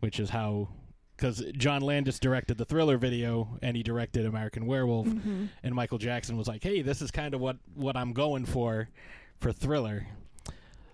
which 0.00 0.18
is 0.18 0.30
how. 0.30 0.68
Because 1.18 1.42
John 1.56 1.82
Landis 1.82 2.20
directed 2.20 2.58
the 2.58 2.64
Thriller 2.64 2.96
video 2.96 3.58
and 3.60 3.76
he 3.76 3.82
directed 3.82 4.24
American 4.24 4.66
Werewolf, 4.66 5.08
Mm-hmm. 5.08 5.46
and 5.64 5.74
Michael 5.74 5.98
Jackson 5.98 6.36
was 6.36 6.46
like, 6.46 6.62
"Hey, 6.62 6.80
this 6.80 7.02
is 7.02 7.10
kind 7.10 7.34
of 7.34 7.40
what 7.40 7.56
what 7.74 7.96
I'm 7.96 8.12
going 8.12 8.44
for 8.46 8.88
for 9.40 9.52
Thriller." 9.52 10.06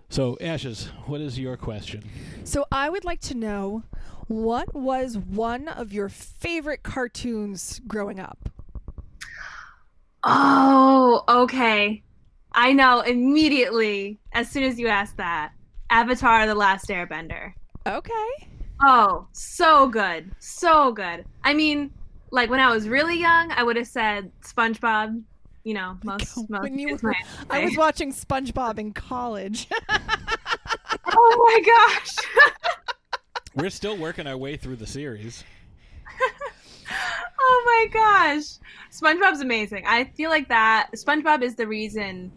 So, 0.09 0.35
Ashes, 0.41 0.85
what 1.05 1.21
is 1.21 1.37
your 1.37 1.57
question? 1.57 2.03
So 2.43 2.65
I 2.71 2.89
would 2.89 3.05
like 3.05 3.21
to 3.21 3.35
know 3.35 3.83
what 4.27 4.73
was 4.73 5.15
one 5.17 5.67
of 5.67 5.93
your 5.93 6.09
favorite 6.09 6.81
cartoons 6.81 7.79
growing 7.87 8.19
up? 8.19 8.49
Oh, 10.23 11.23
okay. 11.27 12.01
I 12.53 12.73
know 12.73 13.01
immediately 13.01 14.19
as 14.33 14.49
soon 14.49 14.63
as 14.63 14.79
you 14.79 14.87
asked 14.87 15.17
that. 15.17 15.51
Avatar: 15.91 16.47
The 16.47 16.55
Last 16.55 16.87
Airbender. 16.89 17.53
Okay. 17.85 18.47
Oh, 18.81 19.27
so 19.31 19.87
good, 19.87 20.31
so 20.39 20.91
good. 20.91 21.25
I 21.43 21.53
mean, 21.53 21.91
like 22.31 22.49
when 22.49 22.59
I 22.59 22.69
was 22.69 22.87
really 22.89 23.17
young, 23.19 23.51
I 23.51 23.63
would 23.63 23.75
have 23.77 23.87
said 23.87 24.31
SpongeBob. 24.41 25.21
You 25.63 25.73
know, 25.73 25.97
most 26.03 26.37
most. 26.49 26.61
When 26.63 26.77
you 26.77 26.97
were- 27.01 27.15
I 27.49 27.63
was 27.65 27.77
watching 27.77 28.11
SpongeBob 28.11 28.77
in 28.77 28.93
college. 28.93 29.67
oh 31.07 31.61
my 31.63 31.63
gosh. 31.65 32.15
We're 33.55 33.69
still 33.69 33.97
working 33.97 34.27
our 34.27 34.37
way 34.37 34.57
through 34.57 34.75
the 34.75 34.87
series. 34.87 35.43
oh 36.91 37.63
my 37.65 37.87
gosh. 37.93 38.43
SpongeBob's 38.91 39.41
amazing. 39.41 39.85
I 39.87 40.03
feel 40.15 40.29
like 40.29 40.49
that 40.49 40.89
SpongeBob 40.95 41.41
is 41.41 41.55
the 41.55 41.67
reason 41.67 42.31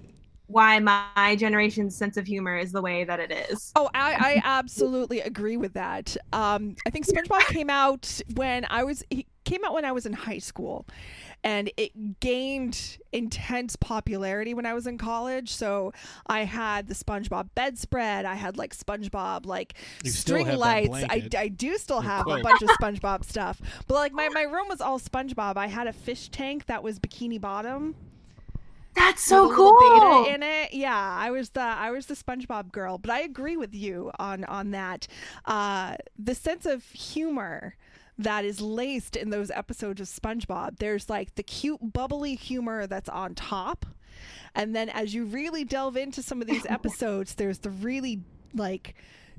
why 0.49 0.79
my 0.79 1.37
generation's 1.37 1.95
sense 1.95 2.17
of 2.17 2.27
humor 2.27 2.57
is 2.57 2.73
the 2.73 2.81
way 2.81 3.05
that 3.05 3.21
it 3.21 3.31
is. 3.51 3.71
Oh, 3.77 3.89
I, 3.95 4.15
I 4.15 4.43
absolutely 4.45 5.21
agree 5.21 5.59
with 5.59 5.75
that. 5.75 6.17
Um, 6.33 6.75
I 6.87 6.91
think 6.91 7.07
SpongeBob 7.07 7.41
came 7.49 7.71
out 7.71 8.21
when 8.35 8.67
I 8.71 8.83
was 8.83 9.05
he 9.11 9.27
came 9.45 9.63
out 9.65 9.75
when 9.75 9.85
I 9.85 9.93
was 9.93 10.07
in 10.07 10.15
high 10.15 10.39
school, 10.39 10.87
and 11.45 11.71
it 11.77 12.21
gained 12.21 12.97
intense 13.13 13.77
popularity 13.77 14.55
when 14.55 14.65
I 14.65 14.73
was 14.73 14.87
in 14.87 14.97
college. 14.97 15.55
So 15.55 15.93
I 16.27 16.45
had 16.45 16.89
the 16.89 16.95
SpongeBob 16.95 17.51
bedspread. 17.55 18.25
I 18.25 18.35
had 18.35 18.57
like 18.57 18.75
SpongeBob 18.75 19.45
like 19.45 19.75
You 20.03 20.11
string 20.11 20.49
lights. 20.49 21.05
I. 21.11 21.29
I 21.37 21.49
do 21.49 21.77
still 21.77 22.03
Your 22.03 22.11
have 22.11 22.27
a 22.27 22.41
bunch 22.41 22.63
of 22.63 22.71
SpongeBob 22.71 23.23
stuff, 23.23 23.61
but 23.87 23.95
like 23.95 24.15
my 24.15 24.31
my 24.31 24.43
room 24.51 24.69
was 24.69 24.81
all 24.81 24.99
SpongeBob. 24.99 25.59
I 25.59 25.67
had 25.67 25.87
a 25.87 25.93
fish 25.93 26.31
tank 26.31 26.65
that 26.67 26.83
was 26.83 26.99
bikini 26.99 27.39
bottom. 27.39 27.95
That's 28.99 29.25
so 29.25 29.49
with 29.49 29.57
a 29.57 29.63
little 29.63 29.79
cool. 29.79 30.25
betta 30.25 30.35
in 30.35 30.43
it. 30.43 30.75
Yeah, 30.75 31.17
I 31.19 31.31
was 31.31 31.51
the 31.51 31.61
I 31.61 31.91
was 31.91 32.07
the 32.07 32.15
SpongeBob 32.15 32.73
girl, 32.73 32.99
but 32.99 33.11
I 33.11 33.21
agree 33.21 33.57
with 33.57 33.75
you 33.75 34.11
on 34.19 34.45
on 34.45 34.73
that. 34.73 35.07
Uh, 35.45 35.97
the 36.19 36.35
sense 36.35 36.67
of 36.67 36.85
humor 36.85 37.77
that 38.19 38.45
is 38.45 38.61
laced 38.61 39.17
in 39.17 39.31
those 39.31 39.51
episodes 39.51 40.01
of 40.01 40.09
SpongeBob. 40.09 40.79
There's 40.79 41.09
like 41.09 41.37
the 41.37 41.43
cute 41.43 41.93
bubbly 41.93 42.35
humor 42.35 42.87
that's 42.87 43.09
on 43.09 43.35
top, 43.35 43.87
and 44.55 44.75
then 44.75 44.89
as 44.89 45.15
you 45.15 45.25
really 45.25 45.65
delve 45.65 45.97
into 45.97 46.23
some 46.23 46.41
of 46.41 46.49
these 46.49 46.67
episodes, 46.69 47.35
there's 47.35 47.59
the 47.59 47.71
really 47.71 48.21
like 48.55 48.95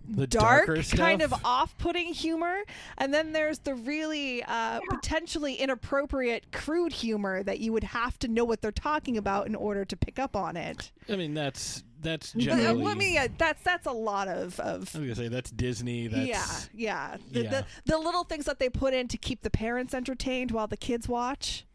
The 0.09 0.27
dark 0.27 0.67
darker 0.67 0.81
kind 0.95 1.21
of 1.21 1.33
off-putting 1.45 2.13
humor 2.13 2.63
and 2.97 3.13
then 3.13 3.31
there's 3.31 3.59
the 3.59 3.75
really 3.75 4.43
uh, 4.43 4.79
potentially 4.89 5.55
inappropriate 5.55 6.51
crude 6.51 6.93
humor 6.93 7.43
that 7.43 7.59
you 7.59 7.71
would 7.73 7.83
have 7.83 8.17
to 8.19 8.27
know 8.27 8.43
what 8.43 8.61
they're 8.61 8.71
talking 8.71 9.17
about 9.17 9.47
in 9.47 9.55
order 9.55 9.85
to 9.85 9.95
pick 9.95 10.19
up 10.19 10.35
on 10.35 10.57
it 10.57 10.91
I 11.07 11.15
mean, 11.15 11.33
that's 11.33 11.83
that's 12.01 12.33
But, 12.33 12.43
uh, 12.43 12.55
generally. 12.55 12.83
let 12.83 12.97
me 12.97 13.17
uh, 13.17 13.27
that's 13.37 13.61
that's 13.63 13.85
a 13.85 13.91
lot 13.91 14.27
of 14.27 14.59
of 14.61 14.95
I 14.95 14.99
was 14.99 15.07
gonna 15.07 15.15
say 15.15 15.27
that's 15.27 15.51
Disney. 15.51 16.07
That's 16.07 16.69
yeah 16.73 17.11
yeah. 17.11 17.17
The, 17.31 17.43
yeah. 17.43 17.49
The, 17.49 17.65
the 17.85 17.97
little 17.97 18.23
things 18.23 18.45
that 18.45 18.57
they 18.59 18.69
put 18.69 18.93
in 18.93 19.07
to 19.09 19.17
keep 19.17 19.41
the 19.41 19.49
parents 19.49 19.93
entertained 19.93 20.51
while 20.51 20.67
the 20.67 20.77
kids 20.77 21.09
watch 21.09 21.65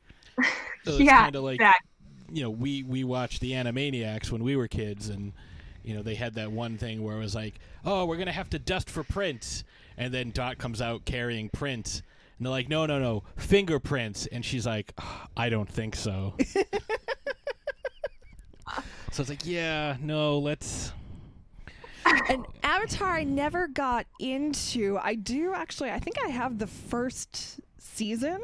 so 0.85 0.93
it's 0.93 1.01
yeah, 1.01 1.23
kind 1.25 1.37
of 1.37 1.45
like 1.45 1.57
exactly. 1.57 1.91
you 2.33 2.43
know 2.43 2.51
we 2.51 2.83
we 2.83 3.05
watched 3.05 3.41
the 3.41 3.53
Animaniacs 3.53 4.31
when 4.31 4.43
we 4.43 4.57
were 4.57 4.69
kids, 4.69 5.09
and 5.09 5.33
you 5.85 5.95
know 5.95 6.03
they 6.03 6.15
had 6.15 6.35
that 6.35 6.51
one 6.51 6.79
thing 6.79 7.03
where 7.03 7.17
it 7.17 7.21
was 7.21 7.35
like, 7.35 7.55
oh, 7.85 8.07
we're 8.07 8.17
gonna 8.17 8.33
have 8.33 8.51
to 8.51 8.59
dust 8.59 8.91
for 8.91 9.05
prints, 9.05 9.65
and 9.97 10.13
then 10.13 10.31
Dot 10.31 10.59
comes 10.59 10.83
out 10.83 11.05
carrying 11.05 11.49
prints. 11.49 12.03
And 12.39 12.47
they're 12.47 12.51
like, 12.51 12.69
no, 12.69 12.87
no, 12.87 12.99
no, 12.99 13.23
fingerprints. 13.37 14.27
And 14.27 14.45
she's 14.45 14.67
like, 14.67 14.93
"Ah, 14.99 15.29
I 15.37 15.49
don't 15.49 15.69
think 15.69 15.95
so. 15.95 16.35
so 16.45 16.63
it's 19.19 19.29
like, 19.29 19.47
yeah, 19.47 19.97
no, 20.01 20.39
let's. 20.39 20.93
and 22.29 22.45
Avatar 22.65 23.13
I 23.13 23.25
never 23.25 23.69
got 23.69 24.07
into. 24.19 24.99
I 25.01 25.15
do 25.15 25.55
actually. 25.55 25.91
I 25.91 26.01
think 26.01 26.17
I 26.25 26.29
have 26.29 26.59
the 26.59 26.67
first 26.67 27.61
season 27.79 28.41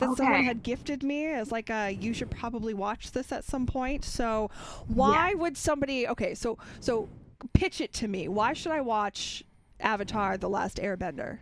that 0.00 0.16
someone 0.16 0.44
had 0.44 0.62
gifted 0.62 1.02
me 1.02 1.26
as 1.26 1.52
like 1.52 1.70
a 1.70 1.90
you 1.90 2.12
should 2.12 2.30
probably 2.30 2.74
watch 2.74 3.12
this 3.12 3.30
at 3.32 3.44
some 3.44 3.66
point. 3.66 4.04
So 4.04 4.50
why 4.88 5.34
would 5.34 5.56
somebody 5.56 6.08
okay, 6.08 6.34
so 6.34 6.58
so 6.80 7.08
pitch 7.52 7.80
it 7.80 7.92
to 7.94 8.08
me. 8.08 8.28
Why 8.28 8.52
should 8.52 8.72
I 8.72 8.80
watch 8.80 9.42
Avatar 9.80 10.36
The 10.36 10.48
Last 10.48 10.78
Airbender? 10.78 11.38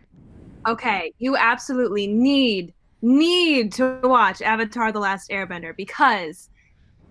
Okay, 0.67 1.13
you 1.19 1.37
absolutely 1.37 2.07
need 2.07 2.73
need 3.01 3.71
to 3.73 3.99
watch 4.03 4.41
Avatar: 4.41 4.91
The 4.91 4.99
Last 4.99 5.29
Airbender 5.29 5.75
because 5.75 6.49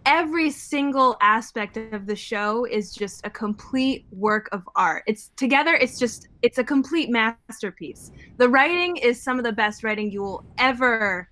every 0.07 0.51
single 0.51 1.17
aspect 1.21 1.77
of 1.77 2.07
the 2.07 2.17
show 2.17 2.65
is 2.65 2.95
just 2.95 3.25
a 3.27 3.31
complete 3.31 4.07
work 4.13 4.49
of 4.53 4.63
art. 4.77 5.03
It's 5.07 5.31
together, 5.37 5.75
it's 5.75 5.99
just 5.99 6.29
it's 6.43 6.59
a 6.59 6.65
complete 6.65 7.11
masterpiece. 7.11 8.11
The 8.37 8.49
writing 8.49 8.97
is 8.97 9.23
some 9.23 9.39
of 9.39 9.45
the 9.45 9.53
best 9.53 9.83
writing 9.83 10.11
you 10.11 10.23
will 10.23 10.45
ever 10.59 11.29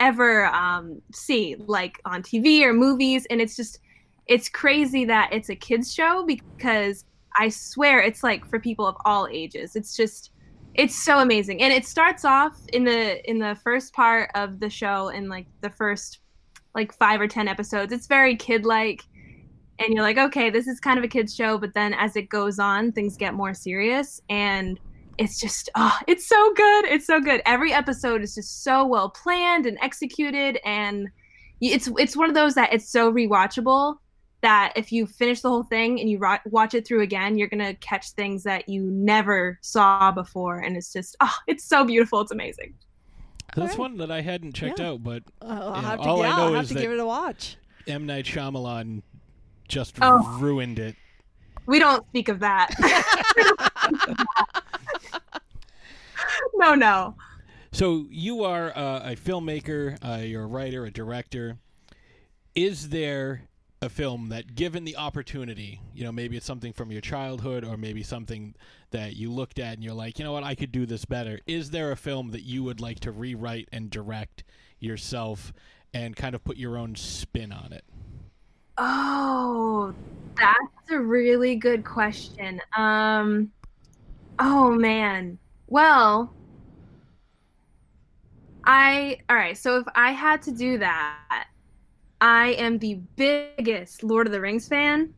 ever 0.00 0.46
um, 0.46 1.00
see 1.12 1.56
like 1.66 2.00
on 2.04 2.22
TV 2.22 2.62
or 2.62 2.72
movies 2.72 3.26
and 3.30 3.40
it's 3.40 3.56
just 3.56 3.80
it's 4.26 4.48
crazy 4.48 5.04
that 5.06 5.32
it's 5.32 5.48
a 5.48 5.56
kids 5.56 5.92
show 5.92 6.24
because 6.26 7.04
I 7.38 7.48
swear 7.48 8.00
it's 8.00 8.22
like 8.22 8.46
for 8.48 8.58
people 8.58 8.86
of 8.86 8.96
all 9.04 9.26
ages. 9.30 9.74
It's 9.74 9.96
just 9.96 10.32
it's 10.74 10.94
so 10.94 11.18
amazing 11.18 11.60
and 11.60 11.72
it 11.72 11.84
starts 11.84 12.24
off 12.24 12.56
in 12.72 12.84
the 12.84 13.28
in 13.28 13.38
the 13.38 13.56
first 13.64 13.92
part 13.92 14.30
of 14.34 14.60
the 14.60 14.70
show 14.70 15.08
in 15.08 15.28
like 15.28 15.46
the 15.60 15.70
first 15.70 16.20
like 16.74 16.92
five 16.92 17.20
or 17.20 17.26
ten 17.26 17.48
episodes 17.48 17.92
it's 17.92 18.06
very 18.06 18.36
kid 18.36 18.64
like 18.64 19.04
and 19.80 19.92
you're 19.92 20.02
like 20.02 20.18
okay 20.18 20.50
this 20.50 20.68
is 20.68 20.78
kind 20.78 20.96
of 20.96 21.04
a 21.04 21.08
kids 21.08 21.34
show 21.34 21.58
but 21.58 21.74
then 21.74 21.94
as 21.94 22.14
it 22.14 22.28
goes 22.28 22.60
on 22.60 22.92
things 22.92 23.16
get 23.16 23.34
more 23.34 23.54
serious 23.54 24.20
and 24.30 24.78
it's 25.18 25.40
just 25.40 25.68
oh 25.74 25.96
it's 26.06 26.26
so 26.26 26.52
good 26.54 26.84
it's 26.86 27.06
so 27.06 27.20
good 27.20 27.42
every 27.44 27.72
episode 27.72 28.22
is 28.22 28.34
just 28.36 28.62
so 28.62 28.86
well 28.86 29.10
planned 29.10 29.66
and 29.66 29.76
executed 29.82 30.58
and 30.64 31.08
it's 31.60 31.90
it's 31.98 32.16
one 32.16 32.28
of 32.28 32.34
those 32.36 32.54
that 32.54 32.72
it's 32.72 32.88
so 32.88 33.12
rewatchable 33.12 33.96
that 34.40 34.72
if 34.76 34.92
you 34.92 35.04
finish 35.06 35.40
the 35.40 35.48
whole 35.48 35.64
thing 35.64 35.98
and 35.98 36.08
you 36.08 36.18
ro- 36.18 36.36
watch 36.46 36.72
it 36.72 36.86
through 36.86 37.00
again, 37.02 37.36
you're 37.36 37.48
gonna 37.48 37.74
catch 37.74 38.12
things 38.12 38.44
that 38.44 38.68
you 38.68 38.82
never 38.84 39.58
saw 39.62 40.12
before, 40.12 40.60
and 40.60 40.76
it's 40.76 40.92
just 40.92 41.16
oh, 41.18 41.34
it's 41.48 41.64
so 41.64 41.84
beautiful, 41.84 42.20
it's 42.20 42.30
amazing. 42.30 42.72
That's 43.56 43.72
Alright. 43.72 43.78
one 43.78 43.96
that 43.96 44.12
I 44.12 44.20
hadn't 44.20 44.52
checked 44.52 44.78
Yeah. 44.78 44.90
out, 44.90 45.02
but 45.02 45.24
Uh, 45.42 45.46
I'll 45.46 45.82
Yeah, 45.82 45.88
have 45.90 46.00
to, 46.02 46.06
all 46.08 46.22
I 46.22 46.28
know 46.28 46.34
I'll 46.44 46.52
have 46.52 46.62
is 46.62 46.68
to 46.68 46.74
that- 46.74 46.80
give 46.82 46.92
it 46.92 47.00
a 47.00 47.04
watch. 47.06 47.56
M 47.88 48.06
Night 48.06 48.26
Shyamalan 48.26 49.02
just 49.66 49.96
Oh. 50.00 50.38
ruined 50.38 50.78
it. 50.78 50.94
We 51.66 51.80
don't 51.80 52.06
speak 52.10 52.28
of 52.28 52.38
that. 52.38 52.70
no, 56.54 56.74
no. 56.74 57.14
So 57.72 58.06
you 58.10 58.44
are 58.44 58.76
uh, 58.76 59.12
a 59.12 59.16
filmmaker, 59.16 59.98
uh, 60.02 60.22
you're 60.22 60.44
a 60.44 60.46
writer, 60.46 60.84
a 60.86 60.90
director. 60.90 61.58
Is 62.54 62.88
there 62.88 63.42
a 63.80 63.88
film 63.88 64.30
that, 64.30 64.54
given 64.54 64.84
the 64.84 64.96
opportunity, 64.96 65.80
you 65.94 66.02
know, 66.02 66.10
maybe 66.10 66.36
it's 66.36 66.46
something 66.46 66.72
from 66.72 66.90
your 66.90 67.00
childhood 67.00 67.64
or 67.64 67.76
maybe 67.76 68.02
something 68.02 68.54
that 68.90 69.16
you 69.16 69.30
looked 69.30 69.58
at 69.58 69.74
and 69.74 69.84
you're 69.84 69.94
like, 69.94 70.18
you 70.18 70.24
know 70.24 70.32
what, 70.32 70.42
I 70.42 70.54
could 70.54 70.72
do 70.72 70.86
this 70.86 71.04
better. 71.04 71.40
Is 71.46 71.70
there 71.70 71.92
a 71.92 71.96
film 71.96 72.30
that 72.30 72.42
you 72.42 72.64
would 72.64 72.80
like 72.80 73.00
to 73.00 73.12
rewrite 73.12 73.68
and 73.70 73.90
direct 73.90 74.44
yourself 74.80 75.52
and 75.94 76.16
kind 76.16 76.34
of 76.34 76.42
put 76.42 76.56
your 76.56 76.76
own 76.76 76.96
spin 76.96 77.52
on 77.52 77.72
it? 77.72 77.84
Oh, 78.78 79.92
that's 80.36 80.90
a 80.90 80.98
really 80.98 81.56
good 81.56 81.84
question. 81.84 82.60
Um, 82.76 83.50
oh 84.38 84.70
man. 84.70 85.38
Well, 85.68 86.34
I 88.64 89.18
all 89.28 89.36
right. 89.36 89.56
So 89.56 89.78
if 89.78 89.86
I 89.94 90.12
had 90.12 90.42
to 90.42 90.52
do 90.52 90.78
that, 90.78 91.46
I 92.20 92.48
am 92.54 92.78
the 92.78 93.02
biggest 93.16 94.02
Lord 94.02 94.26
of 94.26 94.32
the 94.32 94.40
Rings 94.40 94.68
fan. 94.68 95.14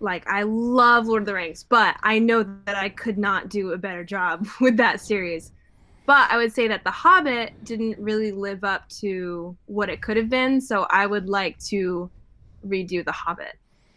Like 0.00 0.26
I 0.28 0.44
love 0.44 1.06
Lord 1.06 1.22
of 1.22 1.26
the 1.26 1.34
Rings, 1.34 1.64
but 1.68 1.96
I 2.02 2.18
know 2.20 2.44
that 2.66 2.76
I 2.76 2.90
could 2.90 3.18
not 3.18 3.50
do 3.50 3.72
a 3.72 3.78
better 3.78 4.04
job 4.04 4.46
with 4.60 4.78
that 4.78 5.00
series. 5.02 5.52
But 6.06 6.30
I 6.30 6.38
would 6.38 6.52
say 6.52 6.68
that 6.68 6.84
The 6.84 6.90
Hobbit 6.92 7.52
didn't 7.64 7.98
really 8.00 8.32
live 8.32 8.64
up 8.64 8.88
to 9.00 9.56
what 9.66 9.90
it 9.90 10.02
could 10.02 10.16
have 10.18 10.30
been, 10.30 10.60
so 10.60 10.86
I 10.90 11.06
would 11.06 11.28
like 11.28 11.58
to 11.70 12.12
redo 12.66 13.04
The 13.04 13.12
Hobbit. 13.12 13.54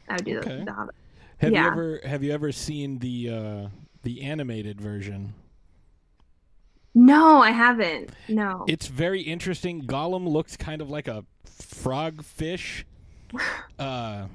I 0.10 0.18
would 0.18 0.26
do 0.26 0.36
Okay. 0.36 0.66
the, 0.66 0.66
the 0.66 0.74
Hobbit. 0.74 0.96
Have 1.40 1.56
Yeah. 1.56 1.58
you 1.58 1.68
ever 1.68 2.02
have 2.06 2.24
you 2.24 2.32
ever 2.34 2.52
seen 2.52 3.00
the 3.00 3.30
uh, 3.30 3.68
the 4.04 4.24
animated 4.24 4.82
version? 4.82 5.34
No, 6.96 7.42
I 7.42 7.52
haven't. 7.52 8.12
No. 8.28 8.66
It's 8.68 8.88
very 8.88 9.22
interesting. 9.22 9.84
Gollum 9.84 10.28
looks 10.28 10.58
kind 10.58 10.82
of 10.82 10.90
like 10.90 11.08
a 11.08 11.26
frog 11.46 12.24
fish. 12.24 12.86
Uh, 13.78 14.26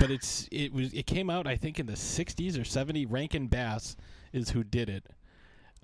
but 0.00 0.10
it's 0.10 0.48
it 0.50 0.72
was 0.74 0.92
it 0.92 1.06
came 1.06 1.30
out 1.30 1.46
I 1.46 1.56
think 1.56 1.78
in 1.78 1.86
the 1.86 1.92
60s 1.92 2.56
or 2.58 2.62
70s. 2.62 3.06
Rankin 3.08 3.46
Bass 3.46 3.96
is 4.32 4.50
who 4.50 4.62
did 4.64 4.88
it. 4.90 5.04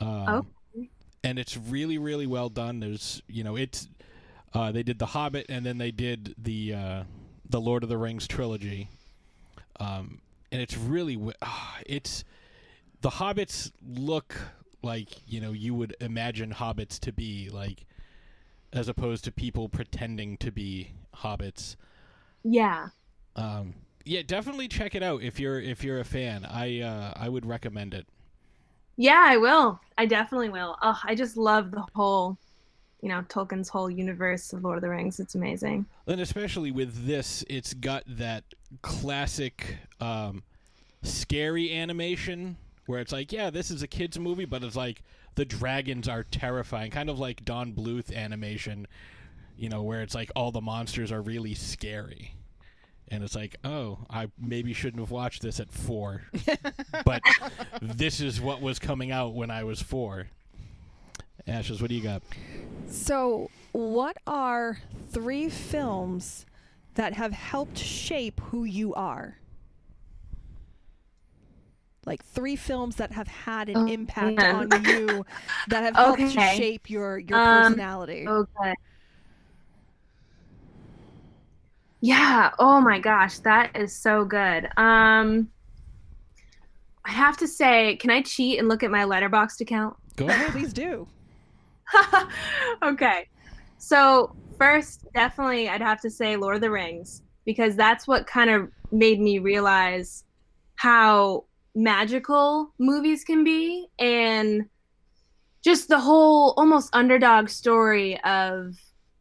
Um, 0.00 0.26
Oh. 0.28 0.46
And 1.24 1.38
it's 1.38 1.56
really 1.56 1.96
really 1.96 2.26
well 2.26 2.48
done. 2.48 2.80
There's 2.80 3.22
you 3.28 3.42
know 3.44 3.56
it's 3.56 3.88
Uh, 4.52 4.72
they 4.72 4.82
did 4.82 4.98
The 4.98 5.06
Hobbit, 5.06 5.46
and 5.48 5.64
then 5.64 5.78
they 5.78 5.90
did 5.90 6.34
the 6.38 6.74
uh, 6.74 7.02
the 7.48 7.60
Lord 7.60 7.82
of 7.82 7.88
the 7.88 7.98
Rings 7.98 8.26
trilogy. 8.26 8.88
Um, 9.80 10.20
and 10.50 10.60
it's 10.60 10.76
really 10.76 11.18
ah, 11.42 11.78
it's 11.86 12.24
the 13.00 13.10
hobbits 13.10 13.70
look 13.86 14.34
like 14.82 15.08
you 15.26 15.40
know 15.40 15.52
you 15.52 15.74
would 15.74 15.94
imagine 16.00 16.52
hobbits 16.54 16.98
to 17.00 17.12
be 17.12 17.48
like 17.52 17.84
as 18.72 18.88
opposed 18.88 19.24
to 19.24 19.32
people 19.32 19.68
pretending 19.68 20.36
to 20.38 20.52
be 20.52 20.92
hobbits 21.16 21.76
Yeah. 22.44 22.88
um, 23.36 23.74
yeah 24.04 24.22
definitely 24.26 24.68
check 24.68 24.94
it 24.94 25.02
out 25.02 25.22
if 25.22 25.40
you're 25.40 25.60
if 25.60 25.82
you're 25.82 26.00
a 26.00 26.04
fan 26.04 26.44
i 26.44 26.80
uh, 26.80 27.12
i 27.16 27.28
would 27.28 27.44
recommend 27.46 27.94
it 27.94 28.06
Yeah, 28.96 29.22
I 29.26 29.36
will. 29.36 29.78
I 29.96 30.06
definitely 30.06 30.48
will. 30.48 30.76
Oh, 30.82 30.98
I 31.04 31.14
just 31.14 31.36
love 31.36 31.70
the 31.70 31.84
whole, 31.94 32.36
you 33.00 33.08
know, 33.08 33.22
Tolkien's 33.28 33.68
whole 33.68 33.88
universe 33.88 34.52
of 34.52 34.64
Lord 34.64 34.76
of 34.78 34.82
the 34.82 34.88
Rings. 34.88 35.20
It's 35.20 35.36
amazing. 35.36 35.86
and 36.08 36.20
especially 36.20 36.72
with 36.72 37.06
this 37.06 37.44
it's 37.48 37.74
got 37.74 38.02
that 38.08 38.42
classic 38.82 39.76
um, 40.00 40.42
scary 41.02 41.72
animation 41.72 42.56
where 42.88 43.00
it's 43.00 43.12
like 43.12 43.32
yeah 43.32 43.50
this 43.50 43.70
is 43.70 43.82
a 43.82 43.86
kids 43.86 44.18
movie 44.18 44.46
but 44.46 44.64
it's 44.64 44.76
like 44.76 45.02
the 45.34 45.44
dragons 45.44 46.08
are 46.08 46.24
terrifying. 46.24 46.90
Kind 46.90 47.10
of 47.10 47.18
like 47.18 47.44
don 47.44 47.72
bluth 47.72 48.14
animation 48.14 48.86
you 49.56 49.68
know 49.68 49.82
where 49.82 50.02
it's 50.02 50.14
like 50.14 50.30
all 50.34 50.50
the 50.50 50.60
monsters 50.60 51.12
are 51.12 51.20
really 51.20 51.54
scary. 51.54 52.34
And 53.08 53.22
it's 53.22 53.34
like 53.34 53.56
oh 53.62 53.98
i 54.08 54.28
maybe 54.38 54.72
shouldn't 54.72 55.00
have 55.00 55.10
watched 55.10 55.42
this 55.42 55.60
at 55.60 55.70
four 55.70 56.22
but 57.04 57.22
this 57.80 58.20
is 58.20 58.40
what 58.40 58.60
was 58.60 58.78
coming 58.78 59.10
out 59.10 59.34
when 59.34 59.50
i 59.50 59.64
was 59.64 59.82
four. 59.82 60.28
Ashes 61.46 61.80
what 61.80 61.88
do 61.88 61.94
you 61.94 62.02
got? 62.02 62.22
So, 62.90 63.50
what 63.72 64.16
are 64.26 64.78
three 65.10 65.48
films 65.48 66.46
that 66.94 67.14
have 67.14 67.32
helped 67.32 67.78
shape 67.78 68.40
who 68.40 68.64
you 68.64 68.94
are? 68.94 69.38
Like 72.08 72.24
three 72.24 72.56
films 72.56 72.96
that 72.96 73.12
have 73.12 73.28
had 73.28 73.68
an 73.68 73.76
Oh, 73.76 73.92
impact 73.92 74.38
man. 74.38 74.54
on 74.54 74.70
you 74.72 75.26
that 75.68 75.82
have 75.84 75.94
helped 75.94 76.20
Okay. 76.20 76.56
shape 76.56 76.90
your 76.90 77.18
your 77.18 77.38
Um, 77.38 77.74
personality. 77.74 78.26
Okay. 78.26 78.74
Yeah. 82.00 82.50
Oh 82.58 82.80
my 82.80 82.98
gosh, 82.98 83.38
that 83.40 83.76
is 83.76 84.00
so 84.00 84.24
good. 84.24 84.68
Um, 84.76 85.48
I 87.04 87.10
have 87.10 87.36
to 87.38 87.48
say, 87.48 87.96
can 87.96 88.10
I 88.10 88.22
cheat 88.22 88.58
and 88.58 88.68
look 88.68 88.82
at 88.82 88.90
my 88.90 89.04
Letterboxd 89.04 89.60
account? 89.60 89.96
go 90.16 90.26
ahead 90.30 90.52
Please 90.52 90.72
do. 90.72 91.08
okay. 92.82 93.26
So 93.78 94.30
first, 94.58 95.06
definitely, 95.14 95.68
I'd 95.68 95.80
have 95.80 96.00
to 96.02 96.10
say 96.10 96.36
Lord 96.36 96.56
of 96.56 96.60
the 96.60 96.70
Rings 96.70 97.22
because 97.44 97.76
that's 97.76 98.06
what 98.06 98.26
kind 98.26 98.50
of 98.50 98.68
made 98.92 99.20
me 99.20 99.38
realize 99.38 100.24
how 100.76 101.44
magical 101.74 102.72
movies 102.78 103.24
can 103.24 103.44
be 103.44 103.86
and 103.98 104.66
just 105.62 105.88
the 105.88 105.98
whole 105.98 106.54
almost 106.56 106.90
underdog 106.92 107.48
story 107.48 108.20
of 108.22 108.74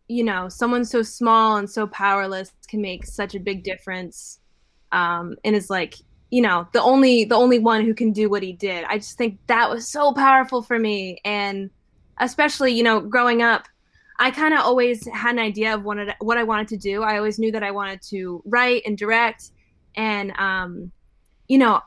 you 0.07 0.23
know 0.23 0.47
someone 0.47 0.85
so 0.85 1.01
small 1.01 1.57
and 1.57 1.69
so 1.69 1.85
powerless 1.87 2.51
can 2.67 2.81
make 2.81 3.05
such 3.05 3.35
a 3.35 3.39
big 3.39 3.63
difference 3.63 4.39
um, 4.91 5.35
and 5.43 5.55
is 5.55 5.69
like 5.69 5.95
you 6.29 6.41
know 6.41 6.67
the 6.73 6.81
only 6.81 7.25
the 7.25 7.35
only 7.35 7.59
one 7.59 7.83
who 7.83 7.93
can 7.93 8.11
do 8.11 8.29
what 8.29 8.43
he 8.43 8.53
did. 8.53 8.85
I 8.85 8.97
just 8.97 9.17
think 9.17 9.39
that 9.47 9.69
was 9.69 9.87
so 9.87 10.13
powerful 10.13 10.61
for 10.61 10.79
me 10.79 11.19
and 11.25 11.69
especially 12.19 12.73
you 12.73 12.83
know 12.83 12.99
growing 12.99 13.43
up 13.43 13.67
i 14.19 14.31
kind 14.31 14.53
of 14.53 14.61
always 14.61 15.07
had 15.09 15.33
an 15.33 15.39
idea 15.39 15.75
of 15.75 15.83
what, 15.83 15.97
what 16.19 16.37
i 16.37 16.43
wanted 16.43 16.67
to 16.69 16.77
do. 16.77 17.03
I 17.03 17.17
always 17.17 17.37
knew 17.37 17.51
that 17.51 17.63
i 17.63 17.71
wanted 17.71 18.01
to 18.09 18.41
write 18.45 18.83
and 18.85 18.97
direct 18.97 19.51
and 19.95 20.31
um, 20.39 20.91
you 21.47 21.57
know 21.57 21.81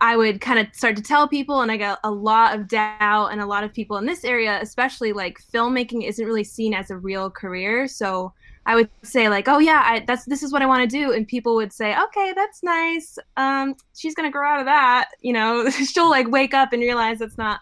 i 0.00 0.16
would 0.16 0.40
kind 0.40 0.58
of 0.58 0.66
start 0.74 0.96
to 0.96 1.02
tell 1.02 1.28
people 1.28 1.60
and 1.60 1.70
i 1.70 1.76
got 1.76 1.98
a 2.04 2.10
lot 2.10 2.54
of 2.58 2.68
doubt 2.68 3.28
and 3.28 3.40
a 3.40 3.46
lot 3.46 3.64
of 3.64 3.72
people 3.72 3.96
in 3.96 4.06
this 4.06 4.24
area 4.24 4.58
especially 4.60 5.12
like 5.12 5.38
filmmaking 5.52 6.06
isn't 6.06 6.26
really 6.26 6.44
seen 6.44 6.74
as 6.74 6.90
a 6.90 6.96
real 6.96 7.30
career. 7.30 7.86
So 7.86 8.32
i 8.66 8.74
would 8.74 8.88
say 9.02 9.28
like 9.28 9.46
oh 9.48 9.58
yeah 9.58 9.82
I, 9.84 10.04
that's 10.06 10.24
this 10.24 10.42
is 10.42 10.52
what 10.52 10.62
i 10.62 10.66
want 10.66 10.88
to 10.88 10.98
do 10.98 11.12
and 11.12 11.28
people 11.28 11.54
would 11.56 11.72
say 11.72 11.94
okay 12.04 12.32
that's 12.34 12.62
nice. 12.62 13.18
Um, 13.36 13.74
she's 13.94 14.14
gonna 14.14 14.30
grow 14.30 14.48
out 14.48 14.60
of 14.60 14.66
that 14.66 15.08
you 15.20 15.32
know? 15.32 15.68
She'll 15.70 16.10
like 16.10 16.30
wake 16.30 16.54
up 16.54 16.72
and 16.72 16.82
realize 16.82 17.18
that's 17.18 17.38
not 17.38 17.60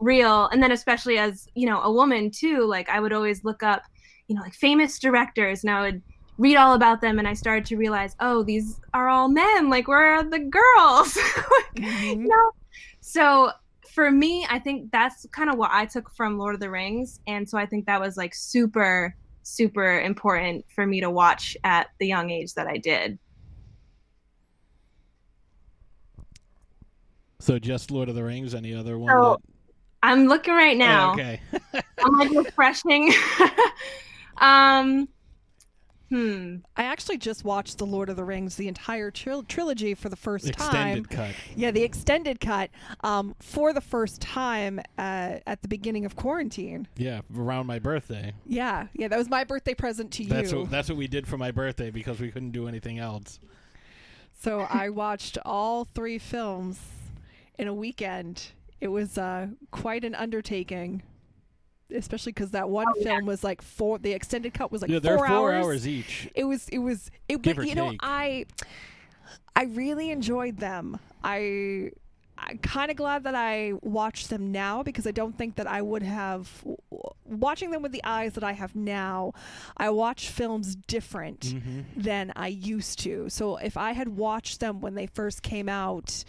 real. 0.00 0.46
And 0.48 0.62
then 0.62 0.72
especially 0.72 1.18
as 1.18 1.48
you 1.54 1.66
know 1.66 1.80
a 1.82 1.92
woman 1.92 2.30
too 2.30 2.64
like 2.64 2.88
i 2.88 3.00
would 3.00 3.12
always 3.12 3.44
look 3.44 3.62
up 3.62 3.82
you 4.28 4.36
know 4.36 4.42
like 4.42 4.54
famous 4.54 4.98
directors 4.98 5.64
and 5.64 5.70
i 5.70 5.80
would 5.80 6.02
read 6.38 6.56
all 6.56 6.74
about 6.74 7.00
them 7.00 7.18
and 7.18 7.26
i 7.28 7.34
started 7.34 7.64
to 7.66 7.76
realize 7.76 8.14
oh 8.20 8.42
these 8.44 8.80
are 8.94 9.08
all 9.08 9.28
men. 9.28 9.68
Like 9.68 9.88
where 9.88 10.14
are 10.14 10.22
the 10.22 10.38
girls? 10.38 11.16
Like, 11.36 11.84
Mhm. 11.84 12.22
you 12.22 12.28
know? 12.28 12.50
so 13.00 13.50
for 13.94 14.10
me 14.10 14.46
i 14.50 14.58
think 14.58 14.90
that's 14.92 15.26
kind 15.32 15.50
of 15.50 15.56
what 15.58 15.70
i 15.72 15.84
took 15.84 16.10
from 16.14 16.38
lord 16.38 16.54
of 16.54 16.60
the 16.60 16.70
rings 16.70 17.20
and 17.26 17.48
so 17.48 17.56
i 17.58 17.66
think 17.66 17.86
that 17.86 18.00
was 18.00 18.16
like 18.16 18.34
super 18.34 19.14
super 19.42 20.00
important 20.00 20.64
for 20.74 20.86
me 20.86 21.00
to 21.00 21.10
watch 21.10 21.56
at 21.64 21.88
the 21.98 22.06
young 22.06 22.30
age 22.30 22.54
that 22.54 22.66
i 22.66 22.76
did. 22.76 23.18
So 27.40 27.58
just 27.58 27.90
lord 27.90 28.08
of 28.08 28.14
the 28.14 28.24
rings 28.24 28.54
any 28.54 28.74
other 28.74 28.98
one 28.98 29.10
So, 29.10 29.30
that- 29.40 29.52
i'm 30.02 30.26
looking 30.26 30.54
right 30.54 30.76
Oh, 30.76 30.78
now. 30.78 31.12
okay. 31.12 31.40
I'm 32.04 32.12
like 32.18 32.30
refreshing. 32.46 33.12
Um 34.40 35.08
hmm 36.08 36.56
I 36.76 36.84
actually 36.84 37.18
just 37.18 37.44
watched 37.44 37.78
The 37.78 37.84
Lord 37.86 38.08
of 38.08 38.16
the 38.16 38.24
Rings, 38.24 38.56
the 38.56 38.68
entire 38.68 39.10
tril- 39.10 39.46
trilogy 39.46 39.94
for 39.94 40.08
the 40.08 40.16
first 40.16 40.46
time. 40.54 40.98
extended 40.98 41.10
cut 41.10 41.34
Yeah, 41.56 41.70
the 41.70 41.82
extended 41.82 42.40
cut 42.40 42.70
um, 43.02 43.34
for 43.40 43.72
the 43.72 43.80
first 43.80 44.20
time 44.20 44.80
uh, 44.96 45.38
at 45.46 45.60
the 45.62 45.68
beginning 45.68 46.04
of 46.06 46.16
quarantine. 46.16 46.88
yeah 46.96 47.20
around 47.36 47.66
my 47.66 47.78
birthday 47.78 48.32
Yeah, 48.46 48.86
yeah, 48.94 49.08
that 49.08 49.18
was 49.18 49.28
my 49.28 49.44
birthday 49.44 49.74
present 49.74 50.10
to 50.12 50.24
That's 50.24 50.52
you. 50.52 50.60
what 50.60 50.70
that's 50.70 50.88
what 50.88 50.96
we 50.98 51.08
did 51.08 51.26
for 51.26 51.36
my 51.36 51.50
birthday 51.50 51.90
because 51.90 52.20
we 52.20 52.30
couldn't 52.30 52.52
do 52.52 52.68
anything 52.68 52.98
else. 52.98 53.38
So 54.40 54.60
I 54.60 54.88
watched 55.04 55.36
all 55.44 55.84
three 55.84 56.18
films 56.18 56.80
in 57.58 57.68
a 57.68 57.74
weekend. 57.74 58.46
It 58.80 58.88
was 58.88 59.18
uh, 59.18 59.48
quite 59.72 60.04
an 60.04 60.14
undertaking, 60.14 61.02
especially 61.94 62.32
because 62.32 62.50
that 62.52 62.68
one 62.68 62.86
Oh, 62.88 62.92
yeah. 62.98 63.04
film 63.04 63.26
was 63.26 63.42
like 63.44 63.62
four. 63.62 63.98
The 63.98 64.12
extended 64.12 64.54
cut 64.54 64.70
was 64.72 64.82
like 64.82 64.90
yeah, 64.90 64.96
four, 64.98 65.00
they're 65.02 65.16
four 65.18 65.26
hours. 65.26 65.64
hours 65.64 65.88
each. 65.88 66.28
It 66.34 66.44
was. 66.44 66.68
It 66.68 66.78
was. 66.78 67.10
It. 67.28 67.42
Give 67.42 67.56
But 67.56 67.64
or 67.64 67.66
you 67.66 67.74
know. 67.74 67.92
I, 68.00 68.46
I 69.56 69.64
really 69.64 70.10
enjoyed 70.10 70.58
them. 70.58 70.98
I. 71.24 71.90
I'm 72.40 72.58
kind 72.58 72.88
of 72.88 72.96
glad 72.96 73.24
that 73.24 73.34
I 73.34 73.72
watched 73.82 74.30
them 74.30 74.52
now 74.52 74.84
because 74.84 75.08
I 75.08 75.10
don't 75.10 75.36
think 75.36 75.56
that 75.56 75.66
I 75.66 75.82
would 75.82 76.04
have 76.04 76.48
watching 77.24 77.72
them 77.72 77.82
with 77.82 77.90
the 77.90 78.00
eyes 78.04 78.34
that 78.34 78.44
I 78.44 78.52
have 78.52 78.76
now. 78.76 79.32
I 79.76 79.90
watch 79.90 80.28
films 80.28 80.76
different 80.76 81.40
Mm-hmm. 81.40 81.80
than 82.00 82.32
I 82.36 82.46
used 82.46 83.00
to. 83.00 83.28
So 83.28 83.56
if 83.56 83.76
I 83.76 83.90
had 83.90 84.10
watched 84.10 84.60
them 84.60 84.80
when 84.80 84.94
they 84.94 85.06
first 85.08 85.42
came 85.42 85.68
out, 85.68 86.22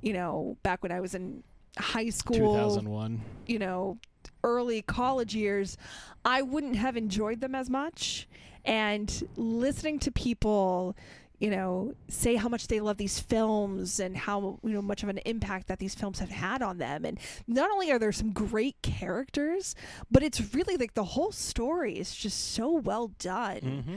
you 0.00 0.14
know, 0.14 0.56
back 0.62 0.82
when 0.82 0.92
I 0.92 1.00
was 1.00 1.14
in 1.14 1.44
high 1.76 2.08
school, 2.08 2.54
thousand 2.54 2.88
one. 2.88 3.20
you 3.46 3.58
know, 3.58 3.98
early 4.44 4.82
college 4.82 5.34
years, 5.34 5.76
I 6.24 6.42
wouldn't 6.42 6.76
have 6.76 6.96
enjoyed 6.96 7.40
them 7.40 7.54
as 7.54 7.70
much. 7.70 8.28
And 8.64 9.28
listening 9.36 9.98
to 10.00 10.10
people, 10.10 10.94
you 11.38 11.48
know, 11.50 11.94
say 12.08 12.36
how 12.36 12.48
much 12.50 12.66
they 12.68 12.80
love 12.80 12.98
these 12.98 13.18
films 13.18 13.98
and 13.98 14.14
how, 14.14 14.58
you 14.62 14.70
know, 14.72 14.82
much 14.82 15.02
of 15.02 15.08
an 15.08 15.18
impact 15.24 15.68
that 15.68 15.78
these 15.78 15.94
films 15.94 16.18
have 16.18 16.28
had 16.28 16.60
on 16.60 16.76
them. 16.76 17.06
And 17.06 17.18
not 17.46 17.70
only 17.70 17.90
are 17.90 17.98
there 17.98 18.12
some 18.12 18.32
great 18.32 18.80
characters, 18.82 19.74
but 20.10 20.22
it's 20.22 20.54
really 20.54 20.76
like 20.76 20.92
the 20.92 21.04
whole 21.04 21.32
story 21.32 21.98
is 21.98 22.14
just 22.14 22.52
so 22.52 22.70
well 22.72 23.08
done 23.18 23.60
Mm-hmm. 23.62 23.96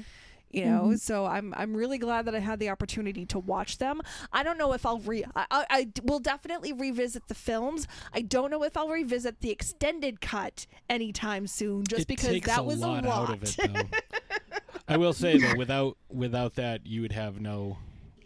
You 0.54 0.66
know 0.66 0.84
mm-hmm. 0.84 0.96
so 0.96 1.26
i'm 1.26 1.54
i'm 1.58 1.76
really 1.76 1.98
glad 1.98 2.26
that 2.26 2.36
i 2.36 2.40
had 2.40 2.60
the 2.60 2.70
opportunity 2.70 3.26
to 3.26 3.40
watch 3.40 3.80
them 3.80 4.02
i 4.32 4.44
don't 4.44 4.58
know 4.58 4.74
if 4.74 4.86
i'll 4.86 5.00
re 5.00 5.24
I 5.36 5.88
will 6.04 6.20
definitely 6.20 6.72
revisit 6.72 7.28
the 7.28 7.34
films 7.34 7.88
i 8.14 8.22
don't 8.22 8.52
know 8.52 8.64
if 8.64 8.78
i'll 8.78 8.88
revisit 8.88 9.42
the 9.42 9.50
extended 9.50 10.22
cut 10.22 10.68
anytime 10.90 11.48
soon 11.48 11.84
just 11.86 12.04
it 12.04 12.08
because 12.08 12.30
takes 12.30 12.48
that 12.48 12.60
a 12.60 12.64
was 12.64 12.80
lot, 12.80 13.04
a 13.04 13.08
lot 13.08 13.30
out 13.30 13.36
of 13.36 13.44
it. 13.44 13.58
Though. 13.58 13.98
I 14.88 14.98
will 14.98 15.14
say 15.14 15.38
though, 15.38 15.56
without 15.56 15.98
without 16.10 16.56
that, 16.56 16.86
you 16.86 17.02
would 17.02 17.14
have 17.14 17.40
no, 17.40 17.78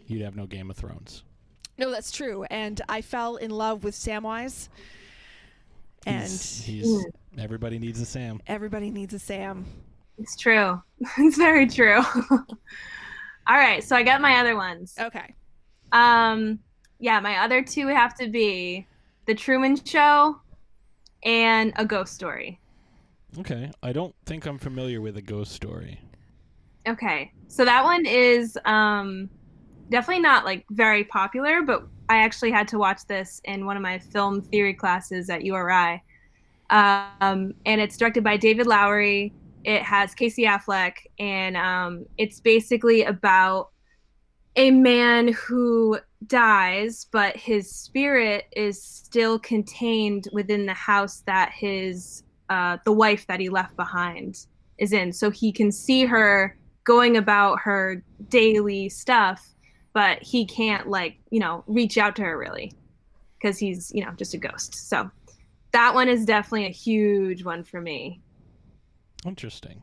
you'd 0.06 0.22
have 0.22 0.36
no 0.36 0.46
Game 0.46 0.70
of 0.70 0.76
Thrones. 0.76 1.22
no 1.78 1.90
that's 1.90 2.10
true 2.10 2.44
and 2.44 2.80
i 2.88 3.00
fell 3.00 3.36
in 3.36 3.50
love 3.50 3.84
with 3.84 3.94
samwise 3.94 4.68
and 6.06 6.22
he's, 6.22 6.62
he's 6.62 7.06
everybody 7.38 7.78
needs 7.78 8.00
a 8.00 8.06
Sam. 8.06 8.40
everybody 8.46 8.90
needs 8.90 9.14
a 9.14 9.18
sam 9.18 9.66
It's 10.18 10.36
true. 10.36 10.80
it's 11.18 11.36
very 11.36 11.66
true. 11.66 12.02
All 12.30 13.56
right, 13.56 13.82
so 13.82 13.96
I 13.96 14.02
got 14.02 14.20
my 14.20 14.40
other 14.40 14.56
ones. 14.56 14.94
okay 15.00 15.34
Um, 15.92 16.58
yeah, 16.98 17.20
my 17.20 17.38
other 17.38 17.62
two 17.62 17.86
have 17.88 18.14
to 18.18 18.28
be 18.28 18.86
The 19.26 19.34
Truman 19.34 19.82
Show 19.84 20.40
and 21.22 21.72
A 21.76 21.84
Ghost 21.84 22.14
Story. 22.14 22.60
Okay, 23.38 23.70
I 23.82 23.92
don't 23.92 24.14
think 24.26 24.46
I'm 24.46 24.58
familiar 24.58 25.00
with 25.00 25.16
a 25.16 25.22
ghost 25.22 25.52
story. 25.52 26.00
Okay, 26.86 27.32
so 27.46 27.64
that 27.64 27.84
one 27.84 28.06
is 28.06 28.58
um, 28.64 29.28
definitely 29.90 30.22
not 30.22 30.44
like 30.44 30.64
very 30.70 31.04
popular, 31.04 31.62
but 31.62 31.86
I 32.08 32.18
actually 32.18 32.50
had 32.50 32.66
to 32.68 32.78
watch 32.78 33.06
this 33.06 33.40
in 33.44 33.66
one 33.66 33.76
of 33.76 33.82
my 33.82 33.98
film 33.98 34.40
theory 34.40 34.72
classes 34.72 35.28
at 35.28 35.44
URI. 35.44 36.02
Um, 36.70 37.54
and 37.66 37.80
it's 37.80 37.96
directed 37.96 38.24
by 38.24 38.36
David 38.36 38.66
Lowery. 38.66 39.32
It 39.68 39.82
has 39.82 40.14
Casey 40.14 40.44
Affleck, 40.44 40.94
and 41.18 41.54
um, 41.54 42.06
it's 42.16 42.40
basically 42.40 43.02
about 43.02 43.68
a 44.56 44.70
man 44.70 45.28
who 45.34 45.98
dies, 46.26 47.04
but 47.12 47.36
his 47.36 47.70
spirit 47.70 48.46
is 48.56 48.82
still 48.82 49.38
contained 49.38 50.26
within 50.32 50.64
the 50.64 50.72
house 50.72 51.22
that 51.26 51.52
his 51.52 52.22
uh, 52.48 52.78
the 52.86 52.92
wife 52.92 53.26
that 53.26 53.40
he 53.40 53.50
left 53.50 53.76
behind 53.76 54.46
is 54.78 54.94
in. 54.94 55.12
So 55.12 55.28
he 55.28 55.52
can 55.52 55.70
see 55.70 56.06
her 56.06 56.56
going 56.84 57.18
about 57.18 57.60
her 57.60 58.02
daily 58.30 58.88
stuff, 58.88 59.54
but 59.92 60.22
he 60.22 60.46
can't 60.46 60.88
like 60.88 61.18
you 61.28 61.40
know 61.40 61.62
reach 61.66 61.98
out 61.98 62.16
to 62.16 62.22
her 62.22 62.38
really 62.38 62.72
because 63.38 63.58
he's 63.58 63.92
you 63.94 64.02
know 64.02 64.12
just 64.16 64.32
a 64.32 64.38
ghost. 64.38 64.88
So 64.88 65.10
that 65.72 65.92
one 65.92 66.08
is 66.08 66.24
definitely 66.24 66.68
a 66.68 66.70
huge 66.70 67.44
one 67.44 67.64
for 67.64 67.82
me. 67.82 68.22
Interesting. 69.24 69.82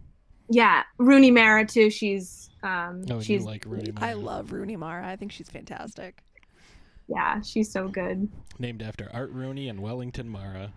Yeah, 0.50 0.84
Rooney 0.98 1.32
Mara 1.32 1.66
too. 1.66 1.90
She's 1.90 2.50
um, 2.64 3.04
Oh, 3.10 3.20
she's 3.20 3.42
you 3.42 3.48
like 3.48 3.66
Rooney 3.66 3.92
Mara. 3.92 4.12
I 4.12 4.14
love 4.14 4.52
Rooney 4.52 4.76
Mara. 4.76 5.08
I 5.08 5.16
think 5.16 5.32
she's 5.32 5.50
fantastic. 5.50 6.22
yeah, 7.08 7.42
she's 7.42 7.72
so 7.72 7.88
good. 7.88 8.30
Named 8.60 8.82
after 8.82 9.10
Art 9.14 9.32
Rooney 9.32 9.70
and 9.70 9.80
Wellington 9.82 10.30
Mara. 10.30 10.72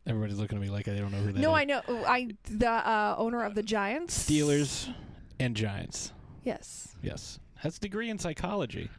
Everybody's 0.08 0.38
looking 0.38 0.58
at 0.58 0.62
me 0.62 0.70
like 0.70 0.88
I 0.88 0.96
don't 0.96 1.12
know 1.12 1.18
who 1.20 1.28
that 1.32 1.36
is. 1.36 1.42
No, 1.42 1.54
I 1.54 1.64
know. 1.64 1.82
oh, 1.88 2.04
I 2.06 2.30
the 2.50 2.70
uh, 2.70 3.16
owner 3.18 3.44
of 3.44 3.56
the 3.56 3.64
Giants. 3.64 4.28
Steelers 4.30 4.94
and 5.40 5.56
Giants. 5.56 6.12
Yes. 6.44 6.96
Yes. 7.02 7.40
Has 7.56 7.78
a 7.78 7.80
degree 7.80 8.10
in 8.10 8.20
psychology. 8.20 8.90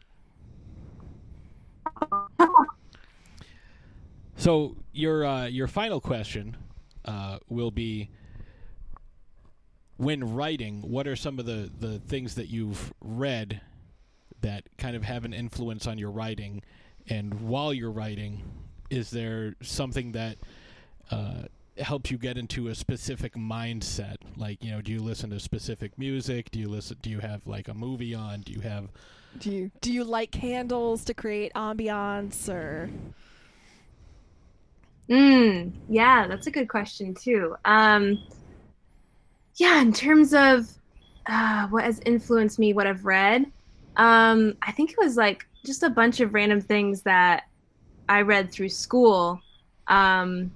So 4.37 4.75
your 4.91 5.25
uh, 5.25 5.45
your 5.45 5.67
final 5.67 6.01
question 6.01 6.57
uh, 7.05 7.39
will 7.47 7.71
be 7.71 8.09
when 9.97 10.35
writing, 10.35 10.81
what 10.81 11.07
are 11.07 11.15
some 11.15 11.39
of 11.39 11.45
the, 11.45 11.71
the 11.79 11.99
things 11.99 12.35
that 12.35 12.49
you've 12.49 12.93
read 12.99 13.61
that 14.41 14.63
kind 14.77 14.95
of 14.95 15.03
have 15.03 15.23
an 15.25 15.33
influence 15.33 15.87
on 15.87 15.97
your 15.97 16.11
writing? 16.11 16.61
And 17.07 17.33
while 17.41 17.73
you're 17.73 17.91
writing, 17.91 18.43
is 18.89 19.09
there 19.09 19.55
something 19.61 20.11
that 20.13 20.37
uh, 21.11 21.43
helps 21.77 22.11
you 22.11 22.17
get 22.17 22.37
into 22.37 22.67
a 22.67 22.75
specific 22.75 23.35
mindset? 23.35 24.17
Like, 24.35 24.63
you 24.63 24.71
know, 24.71 24.81
do 24.81 24.91
you 24.91 24.99
listen 24.99 25.29
to 25.29 25.39
specific 25.39 25.97
music? 25.97 26.51
Do 26.51 26.59
you 26.59 26.67
listen? 26.67 26.97
Do 27.01 27.09
you 27.09 27.19
have 27.19 27.47
like 27.47 27.67
a 27.67 27.73
movie 27.73 28.13
on? 28.13 28.41
Do 28.41 28.51
you 28.51 28.61
have? 28.61 28.89
Do 29.39 29.51
you 29.51 29.71
do 29.81 29.91
you 29.93 30.03
light 30.03 30.31
candles 30.31 31.03
to 31.05 31.13
create 31.13 31.53
ambiance 31.53 32.49
or? 32.49 32.89
Mm, 35.09 35.71
yeah, 35.87 36.27
that's 36.27 36.47
a 36.47 36.51
good 36.51 36.67
question 36.67 37.13
too. 37.13 37.55
Um, 37.65 38.19
yeah, 39.55 39.81
in 39.81 39.93
terms 39.93 40.33
of 40.33 40.67
uh, 41.27 41.67
what 41.67 41.83
has 41.83 41.99
influenced 42.05 42.59
me, 42.59 42.73
what 42.73 42.87
I've 42.87 43.05
read, 43.05 43.45
um, 43.97 44.57
I 44.61 44.71
think 44.71 44.91
it 44.91 44.97
was 44.97 45.15
like 45.15 45.45
just 45.65 45.83
a 45.83 45.89
bunch 45.89 46.19
of 46.19 46.33
random 46.33 46.61
things 46.61 47.01
that 47.03 47.43
I 48.09 48.21
read 48.21 48.51
through 48.51 48.69
school. 48.69 49.39
Um, 49.87 50.51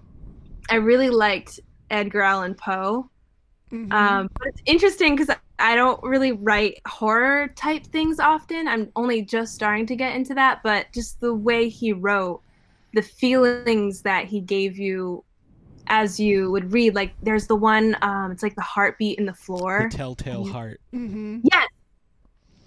I 0.70 0.76
really 0.76 1.10
liked 1.10 1.60
Edgar 1.90 2.22
Allan 2.22 2.56
Poe. 2.56 3.10
Mhm. 3.72 3.94
Um, 3.94 4.30
but 4.38 4.48
it's 4.48 4.62
interesting 4.66 5.16
because 5.16 5.36
I 5.60 5.76
don't 5.76 6.02
really 6.04 6.32
write 6.32 6.82
horror 6.88 7.50
type 7.50 7.86
things 7.86 8.20
often. 8.20 8.68
I'm 8.68 8.92
only 8.96 9.22
just 9.22 9.54
starting 9.54 9.86
to 9.88 9.96
get 9.96 10.16
into 10.16 10.34
that, 10.36 10.62
but 10.64 10.88
just 10.92 11.20
the 11.20 11.34
way 11.34 11.70
he 11.70 11.94
wrote, 11.94 12.42
the 12.94 13.02
feelings 13.02 14.02
that 14.02 14.26
he 14.26 14.42
gave 14.42 14.78
you 14.78 15.24
as 15.90 16.20
you 16.20 16.52
would 16.52 16.72
read, 16.72 16.96
like 16.96 17.14
there's 17.24 17.48
the 17.48 17.56
one, 17.56 17.98
um, 18.02 18.32
it's 18.32 18.44
like 18.44 18.56
the 18.56 18.62
heartbeat 18.62 19.18
in 19.18 19.26
the 19.26 19.34
floor. 19.34 19.88
The 19.92 19.98
Telltale 19.98 20.46
Heart. 20.46 20.80
mm-hmm. 20.94 21.40
Yes. 21.44 21.68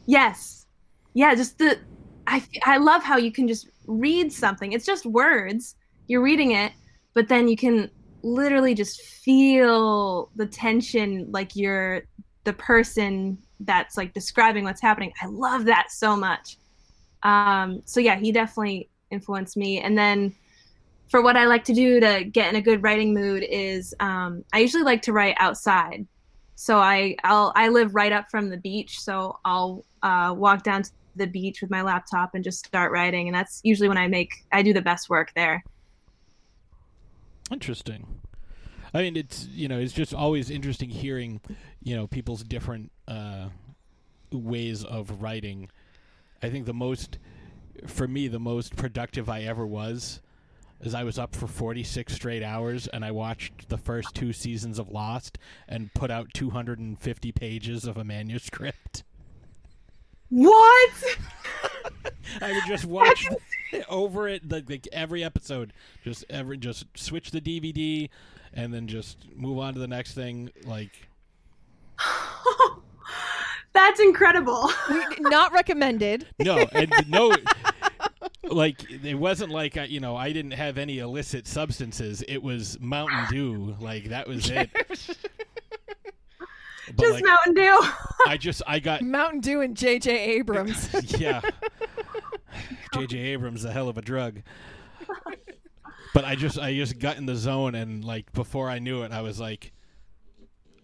Yes. 0.06 0.66
Yeah, 1.14 1.35
just 1.35 1.58
the 1.58 1.78
i 2.26 2.42
i 2.64 2.76
love 2.76 3.02
how 3.02 3.16
you 3.16 3.32
can 3.32 3.48
just 3.48 3.68
read 3.87 4.32
something. 4.32 4.72
It's 4.72 4.87
just 4.87 5.06
words. 5.06 5.76
You're 6.06 6.22
reading 6.22 6.52
it, 6.52 6.72
but 7.14 7.28
then 7.28 7.48
you 7.48 7.56
can 7.56 7.90
literally 8.22 8.74
just 8.74 9.02
feel 9.02 10.30
the 10.37 10.46
tension 10.46 11.26
like 11.30 11.56
you're 11.56 12.02
the 12.44 12.52
person 12.52 13.38
that's 13.61 13.96
like 13.96 14.12
describing 14.14 14.64
what's 14.64 14.80
happening. 14.80 15.12
I 15.22 15.26
love 15.26 15.64
that 15.66 15.90
so 15.90 16.16
much. 16.16 16.56
Um 17.22 17.82
so 17.85 18.00
yeah, 18.00 18.16
he 18.16 18.32
definitely 18.32 18.88
influenced 19.12 19.57
me 19.57 19.81
and 19.81 19.96
then 19.96 20.35
for 21.09 21.20
what 21.20 21.37
I 21.37 21.44
like 21.44 21.64
to 21.64 21.75
do 21.75 22.01
to 22.01 22.25
get 22.25 22.48
in 22.48 22.57
a 22.57 22.62
good 22.62 22.83
writing 22.83 23.12
mood 23.12 23.44
is 23.48 23.94
um, 24.01 24.44
I 24.53 24.61
usually 24.61 24.83
like 24.83 25.03
to 25.03 25.12
write 25.12 25.37
outside 25.38 26.07
so 26.62 26.79
I 26.79 27.16
I'll 27.25 27.53
I 27.57 27.70
live 27.70 27.96
right 27.96 28.12
up 28.12 28.31
from 28.31 28.48
the 28.48 28.57
beach, 28.57 29.01
so 29.01 29.40
I'll 29.44 29.85
uh, 30.01 30.33
walk 30.37 30.62
down 30.62 30.85
to 30.85 30.90
the 31.16 31.27
beach 31.27 31.61
with 31.61 31.72
my 31.72 31.83
laptop 31.83 32.37
and 32.37 32.44
just 32.44 32.64
start 32.64 32.92
writing, 32.92 33.27
and 33.27 33.35
that's 33.35 33.61
usually 33.64 33.88
when 33.88 33.98
I 33.98 34.07
make 34.07 34.44
I 34.53 34.62
do 34.62 34.72
the 34.72 34.81
best 34.81 35.11
work 35.11 35.33
there. 35.35 35.64
Interesting. 37.51 38.07
I 38.94 39.03
mean, 39.03 39.16
it's 39.16 39.48
you 39.48 39.66
know, 39.66 39.81
it's 39.81 39.92
just 39.92 40.14
always 40.14 40.51
interesting 40.51 40.88
hearing, 40.88 41.40
you 41.83 41.96
know, 41.96 42.07
people's 42.07 42.44
different 42.44 42.92
uh, 43.09 43.48
ways 44.31 44.85
of 44.85 45.20
writing. 45.20 45.68
I 46.44 46.48
think 46.48 46.66
the 46.66 46.75
most, 46.75 47.18
for 47.87 48.08
me, 48.08 48.28
the 48.28 48.38
most 48.38 48.76
productive 48.76 49.28
I 49.28 49.42
ever 49.42 49.66
was, 49.66 50.20
is 50.80 50.94
I 50.94 51.04
was 51.04 51.18
up 51.18 51.35
for 51.35 51.46
forty 51.46 51.85
six 51.85 52.14
straight 52.14 52.42
hours 52.42 52.88
and 52.88 53.04
I 53.04 53.11
watched 53.11 53.68
the 53.68 53.78
first 53.78 54.14
two 54.14 54.32
seasons 54.32 54.78
of 54.78 54.90
Lost 54.90 55.38
and 55.68 55.92
put 55.94 56.11
out 56.11 56.35
two 56.35 56.50
hundred 56.50 56.78
and 56.78 56.98
fifty 56.98 57.32
pages 57.32 57.85
of 57.85 57.96
a 57.96 58.04
manuscript. 58.04 59.04
What? 60.28 61.18
I 62.40 62.52
would 62.52 62.64
just 62.66 62.85
watch 62.87 63.28
over 63.88 64.28
it, 64.28 64.50
like, 64.50 64.68
like 64.68 64.88
every 64.92 65.22
episode. 65.24 65.72
Just 66.04 66.24
every, 66.30 66.56
just 66.58 66.87
switch 66.96 67.30
the 67.30 67.40
DVD, 67.40 68.08
and 68.52 68.72
then 68.72 68.87
just 68.87 69.18
move 69.35 69.58
on 69.58 69.74
to 69.74 69.80
the 69.80 69.88
next 69.88 70.14
thing. 70.14 70.50
Like, 70.64 71.08
That's 73.72 74.00
incredible. 74.00 74.70
Not 75.18 75.52
recommended. 75.52 76.26
no, 76.38 76.58
and 76.72 76.92
no, 77.08 77.35
like 78.44 78.90
it 78.90 79.14
wasn't 79.14 79.50
like 79.50 79.76
I, 79.76 79.85
you 79.85 80.00
know 80.00 80.14
I 80.16 80.32
didn't 80.32 80.52
have 80.52 80.78
any 80.78 80.98
illicit 80.98 81.46
substances. 81.46 82.22
It 82.28 82.42
was 82.42 82.78
Mountain 82.80 83.26
Dew. 83.30 83.76
Like 83.80 84.11
that 84.11 84.28
was 84.28 84.50
it. 84.50 84.70
But 86.96 87.04
just 87.04 87.14
like, 87.14 87.24
Mountain 87.24 87.54
Dew. 87.54 87.80
I 88.26 88.37
just 88.37 88.61
I 88.66 88.80
got 88.80 89.02
Mountain 89.02 89.40
Dew 89.40 89.61
and 89.61 89.76
J.J. 89.76 90.11
Abrams. 90.35 90.92
yeah. 91.18 91.40
J.J. 92.92 93.16
Abrams, 93.18 93.64
a 93.64 93.72
hell 93.72 93.88
of 93.88 93.96
a 93.96 94.02
drug. 94.02 94.42
But 96.12 96.24
I 96.24 96.35
just 96.35 96.58
I 96.58 96.74
just 96.74 96.98
got 96.98 97.16
in 97.16 97.26
the 97.26 97.37
zone 97.37 97.74
and 97.76 98.04
like 98.04 98.32
before 98.32 98.68
I 98.68 98.80
knew 98.80 99.02
it, 99.02 99.12
I 99.12 99.22
was 99.22 99.40
like, 99.40 99.72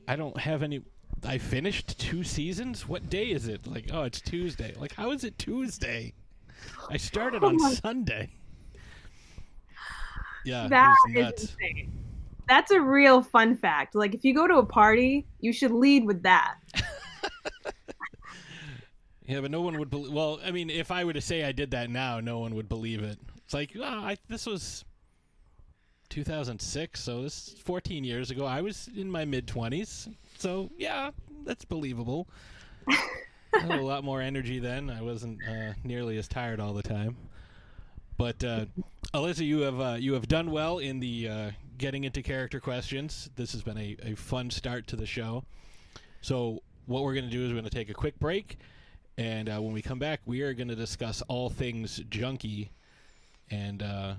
I 0.06 0.16
don't 0.16 0.38
have 0.38 0.62
any. 0.62 0.82
I 1.24 1.38
finished 1.38 1.98
two 1.98 2.22
seasons. 2.24 2.88
What 2.88 3.10
day 3.10 3.30
is 3.30 3.48
it? 3.48 3.66
Like, 3.66 3.90
oh, 3.92 4.02
it's 4.02 4.20
Tuesday. 4.20 4.74
Like, 4.78 4.94
how 4.94 5.10
is 5.10 5.24
it 5.24 5.38
Tuesday? 5.38 6.14
I 6.90 6.96
started 6.96 7.42
on 7.44 7.56
oh 7.60 7.64
my- 7.64 7.74
Sunday. 7.74 8.30
Yeah, 10.44 10.68
That 10.68 10.94
is 11.14 11.40
insane. 11.50 11.92
That's 12.48 12.70
a 12.70 12.80
real 12.80 13.22
fun 13.22 13.56
fact. 13.56 13.94
Like 13.94 14.14
if 14.14 14.24
you 14.24 14.34
go 14.34 14.46
to 14.46 14.54
a 14.56 14.64
party, 14.64 15.26
you 15.40 15.52
should 15.52 15.72
lead 15.72 16.06
with 16.06 16.22
that. 16.22 16.54
Yeah, 19.28 19.42
but 19.42 19.50
no 19.50 19.60
one 19.60 19.78
would 19.78 19.90
believe. 19.90 20.10
Well, 20.10 20.40
I 20.42 20.50
mean, 20.52 20.70
if 20.70 20.90
I 20.90 21.04
were 21.04 21.12
to 21.12 21.20
say 21.20 21.44
I 21.44 21.52
did 21.52 21.72
that 21.72 21.90
now, 21.90 22.18
no 22.18 22.38
one 22.38 22.54
would 22.54 22.66
believe 22.66 23.02
it. 23.02 23.18
It's 23.44 23.52
like, 23.52 23.72
oh, 23.78 23.82
I, 23.82 24.16
this 24.26 24.46
was 24.46 24.86
2006, 26.08 26.98
so 26.98 27.22
this 27.22 27.48
is 27.48 27.58
14 27.60 28.04
years 28.04 28.30
ago. 28.30 28.46
I 28.46 28.62
was 28.62 28.88
in 28.96 29.10
my 29.10 29.26
mid 29.26 29.46
20s, 29.46 30.14
so 30.38 30.70
yeah, 30.78 31.10
that's 31.44 31.64
believable. 31.64 32.28
I 32.88 33.60
had 33.60 33.78
a 33.78 33.82
lot 33.82 34.04
more 34.04 34.20
energy 34.20 34.58
then. 34.58 34.90
I 34.90 35.02
wasn't 35.02 35.40
uh, 35.46 35.72
nearly 35.84 36.18
as 36.18 36.28
tired 36.28 36.60
all 36.60 36.74
the 36.74 36.82
time. 36.82 37.16
But 38.16 38.42
uh, 38.44 38.66
Alyssa, 39.14 39.46
you 39.46 39.60
have 39.60 39.80
uh, 39.80 39.96
you 39.98 40.14
have 40.14 40.28
done 40.28 40.50
well 40.50 40.78
in 40.78 41.00
the 41.00 41.28
uh, 41.28 41.50
getting 41.76 42.04
into 42.04 42.22
character 42.22 42.60
questions. 42.60 43.30
This 43.36 43.52
has 43.52 43.62
been 43.62 43.78
a, 43.78 43.96
a 44.02 44.14
fun 44.14 44.50
start 44.50 44.86
to 44.88 44.96
the 44.96 45.06
show. 45.06 45.44
So 46.20 46.62
what 46.86 47.04
we're 47.04 47.14
going 47.14 47.26
to 47.26 47.30
do 47.30 47.44
is 47.44 47.48
we're 47.48 47.60
going 47.60 47.64
to 47.64 47.70
take 47.70 47.90
a 47.90 47.94
quick 47.94 48.18
break, 48.18 48.58
and 49.16 49.48
uh, 49.48 49.60
when 49.60 49.72
we 49.72 49.82
come 49.82 49.98
back, 49.98 50.20
we 50.26 50.42
are 50.42 50.52
going 50.52 50.68
to 50.68 50.76
discuss 50.76 51.22
all 51.28 51.48
things 51.48 52.00
junkie, 52.10 52.70
and 53.50 53.82
uh, 53.82 54.14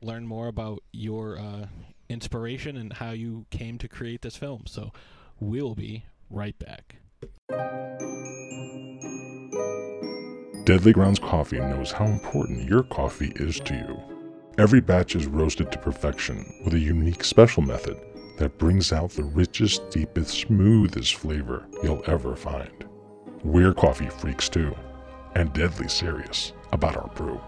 learn 0.00 0.26
more 0.26 0.48
about 0.48 0.82
your 0.92 1.38
inspiration 2.08 2.76
and 2.76 2.92
how 2.94 3.10
you 3.10 3.46
came 3.50 3.78
to 3.78 3.88
create 3.88 4.22
this 4.22 4.36
film. 4.36 4.62
So 4.66 4.92
we'll 5.40 5.74
be 5.74 6.04
right 6.30 6.58
back. 6.58 6.96
Deadly 10.64 10.92
Grounds 10.92 11.18
Coffee 11.18 11.58
knows 11.58 11.92
how 11.92 12.06
important 12.06 12.68
your 12.68 12.84
coffee 12.84 13.32
is 13.36 13.60
to 13.60 13.74
you. 13.74 14.00
Every 14.56 14.80
batch 14.80 15.14
is 15.14 15.26
roasted 15.26 15.70
to 15.72 15.78
perfection 15.78 16.62
with 16.64 16.74
a 16.74 16.78
unique 16.78 17.22
special 17.22 17.62
method 17.62 17.98
that 18.38 18.56
brings 18.56 18.92
out 18.92 19.10
the 19.10 19.24
richest, 19.24 19.90
deepest, 19.90 20.30
smoothest 20.30 21.16
flavor 21.16 21.66
you'll 21.82 22.02
ever 22.06 22.34
find. 22.34 22.84
We're 23.42 23.74
coffee 23.74 24.08
freaks 24.08 24.48
too, 24.48 24.74
and 25.34 25.52
deadly 25.52 25.88
serious 25.88 26.52
about 26.72 26.96
our 26.96 27.08
brew. 27.08 27.40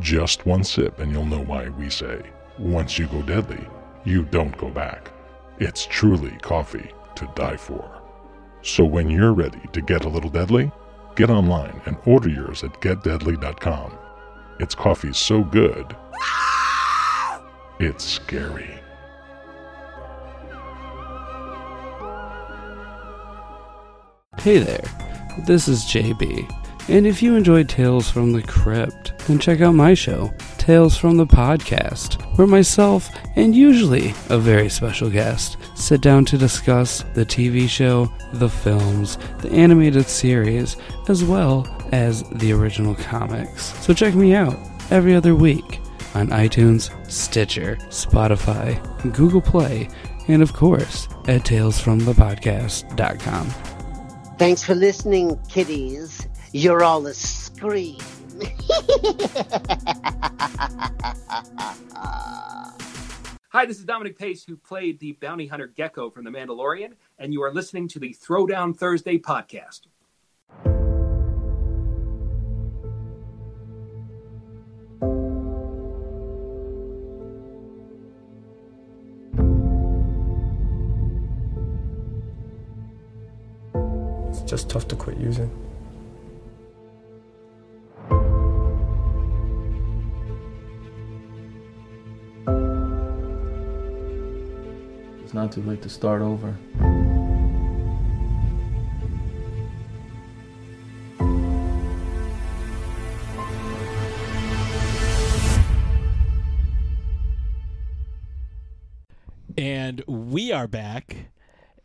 Just 0.00 0.44
one 0.44 0.64
sip 0.64 0.98
and 0.98 1.10
you'll 1.12 1.24
know 1.24 1.42
why 1.44 1.68
we 1.70 1.88
say, 1.88 2.20
once 2.58 2.98
you 2.98 3.06
go 3.06 3.22
deadly, 3.22 3.66
you 4.04 4.24
don't 4.24 4.56
go 4.58 4.68
back. 4.68 5.10
It's 5.58 5.86
truly 5.86 6.36
coffee 6.42 6.90
to 7.16 7.30
die 7.34 7.56
for. 7.56 8.02
So 8.62 8.84
when 8.84 9.10
you're 9.10 9.34
ready 9.34 9.60
to 9.72 9.80
get 9.80 10.04
a 10.04 10.08
little 10.08 10.30
deadly, 10.30 10.72
get 11.16 11.30
online 11.30 11.80
and 11.86 11.96
order 12.06 12.28
yours 12.28 12.64
at 12.64 12.80
getdeadly.com. 12.80 13.98
It's 14.58 14.74
coffee 14.74 15.12
so 15.12 15.42
good, 15.42 15.96
it's 17.78 18.04
scary. 18.04 18.80
Hey 24.38 24.58
there, 24.58 24.84
this 25.46 25.68
is 25.68 25.84
JB, 25.84 26.63
and 26.88 27.06
if 27.06 27.22
you 27.22 27.34
enjoyed 27.34 27.68
Tales 27.68 28.10
from 28.10 28.32
the 28.32 28.42
Crypt, 28.42 29.16
then 29.26 29.38
check 29.38 29.60
out 29.60 29.74
my 29.74 29.94
show, 29.94 30.32
Tales 30.58 30.96
from 30.96 31.16
the 31.16 31.26
Podcast, 31.26 32.20
where 32.36 32.46
myself 32.46 33.08
and 33.36 33.54
usually 33.54 34.10
a 34.28 34.38
very 34.38 34.68
special 34.68 35.08
guest 35.08 35.56
sit 35.74 36.00
down 36.00 36.24
to 36.26 36.36
discuss 36.36 37.02
the 37.14 37.24
TV 37.24 37.68
show, 37.68 38.12
the 38.34 38.48
films, 38.48 39.16
the 39.40 39.50
animated 39.50 40.08
series, 40.08 40.76
as 41.08 41.24
well 41.24 41.66
as 41.92 42.22
the 42.30 42.52
original 42.52 42.94
comics. 42.94 43.74
So 43.84 43.94
check 43.94 44.14
me 44.14 44.34
out 44.34 44.56
every 44.90 45.14
other 45.14 45.34
week 45.34 45.80
on 46.14 46.28
iTunes, 46.28 46.90
Stitcher, 47.10 47.76
Spotify, 47.88 48.78
Google 49.14 49.40
Play, 49.40 49.88
and 50.28 50.42
of 50.42 50.52
course 50.52 51.08
at 51.28 51.42
talesfromthepodcast.com. 51.42 53.46
Thanks 54.38 54.64
for 54.64 54.74
listening, 54.74 55.38
kiddies. 55.48 56.26
You're 56.56 56.84
all 56.84 57.04
a 57.08 57.14
scream. 57.14 57.98
Hi, 63.48 63.66
this 63.66 63.80
is 63.80 63.84
Dominic 63.84 64.16
Pace, 64.16 64.44
who 64.44 64.56
played 64.56 65.00
the 65.00 65.14
bounty 65.20 65.48
hunter 65.48 65.72
Gekko 65.76 66.14
from 66.14 66.22
The 66.22 66.30
Mandalorian, 66.30 66.92
and 67.18 67.32
you 67.32 67.42
are 67.42 67.52
listening 67.52 67.88
to 67.88 67.98
the 67.98 68.14
Throwdown 68.14 68.78
Thursday 68.78 69.18
podcast. 69.18 69.88
It's 84.30 84.48
just 84.48 84.70
tough 84.70 84.86
to 84.86 84.94
quit 84.94 85.16
using. 85.18 85.50
It's 95.34 95.36
not 95.36 95.50
too 95.50 95.62
late 95.62 95.82
to 95.82 95.88
start 95.88 96.22
over. 96.22 96.56
And 109.58 110.04
we 110.06 110.52
are 110.52 110.68
back, 110.68 111.16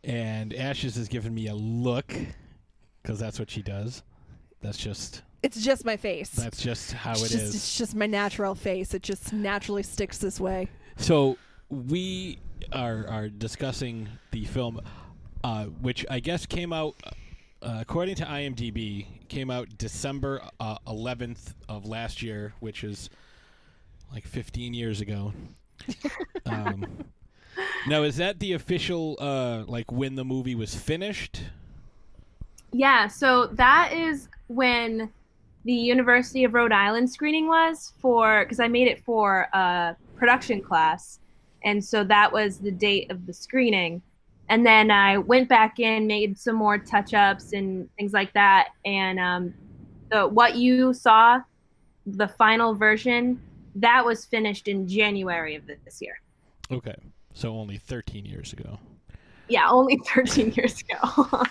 and 0.04 0.54
Ashes 0.54 0.94
has 0.94 1.08
given 1.08 1.34
me 1.34 1.48
a 1.48 1.54
look 1.56 2.14
because 3.02 3.18
that's 3.18 3.40
what 3.40 3.50
she 3.50 3.62
does. 3.62 4.04
That's 4.60 4.78
just 4.78 5.22
It's 5.42 5.60
just 5.64 5.84
my 5.84 5.96
face. 5.96 6.30
that's 6.30 6.62
just 6.62 6.92
how 6.92 7.10
it's 7.10 7.22
it 7.24 7.28
just, 7.30 7.42
is. 7.42 7.54
It's 7.56 7.78
just 7.78 7.96
my 7.96 8.06
natural 8.06 8.54
face. 8.54 8.94
It 8.94 9.02
just 9.02 9.32
naturally 9.32 9.82
sticks 9.82 10.18
this 10.18 10.38
way. 10.38 10.68
So 10.98 11.36
we 11.68 12.38
are 12.72 13.06
are 13.08 13.28
discussing 13.28 14.08
the 14.30 14.44
film, 14.44 14.80
uh, 15.44 15.64
which 15.64 16.04
I 16.10 16.20
guess 16.20 16.46
came 16.46 16.72
out, 16.72 16.94
uh, 17.62 17.78
according 17.80 18.16
to 18.16 18.24
IMDb, 18.24 19.06
came 19.28 19.50
out 19.50 19.68
December 19.78 20.42
uh, 20.58 20.78
eleventh 20.86 21.54
of 21.68 21.86
last 21.86 22.22
year, 22.22 22.54
which 22.60 22.84
is 22.84 23.10
like 24.12 24.26
fifteen 24.26 24.74
years 24.74 25.00
ago. 25.00 25.32
um, 26.46 27.04
now, 27.86 28.02
is 28.02 28.16
that 28.16 28.38
the 28.38 28.52
official 28.52 29.16
uh, 29.20 29.64
like 29.66 29.90
when 29.90 30.14
the 30.14 30.24
movie 30.24 30.54
was 30.54 30.74
finished? 30.74 31.42
Yeah, 32.72 33.08
so 33.08 33.46
that 33.46 33.92
is 33.92 34.28
when 34.46 35.10
the 35.64 35.72
University 35.72 36.44
of 36.44 36.54
Rhode 36.54 36.72
Island 36.72 37.10
screening 37.10 37.46
was 37.46 37.92
for 37.98 38.44
because 38.44 38.60
I 38.60 38.68
made 38.68 38.88
it 38.88 39.04
for 39.04 39.48
a 39.52 39.96
production 40.16 40.62
class, 40.62 41.18
and 41.64 41.84
so 41.84 42.04
that 42.04 42.32
was 42.32 42.58
the 42.58 42.70
date 42.70 43.10
of 43.10 43.26
the 43.26 43.32
screening. 43.32 44.02
And 44.48 44.66
then 44.66 44.90
I 44.90 45.18
went 45.18 45.48
back 45.48 45.78
in, 45.78 46.06
made 46.06 46.36
some 46.38 46.56
more 46.56 46.76
touch 46.76 47.14
ups 47.14 47.52
and 47.52 47.88
things 47.96 48.12
like 48.12 48.32
that. 48.32 48.70
And 48.84 49.20
um, 49.20 49.54
the 50.10 50.26
what 50.26 50.56
you 50.56 50.92
saw, 50.92 51.40
the 52.06 52.28
final 52.28 52.74
version, 52.74 53.40
that 53.76 54.04
was 54.04 54.24
finished 54.24 54.66
in 54.66 54.88
January 54.88 55.54
of 55.54 55.66
this 55.66 56.00
year. 56.02 56.20
Okay, 56.72 56.96
so 57.34 57.56
only 57.56 57.78
thirteen 57.78 58.24
years 58.24 58.52
ago. 58.52 58.78
Yeah, 59.50 59.68
only 59.68 60.00
13 60.14 60.52
years 60.52 60.80
ago. 60.80 61.42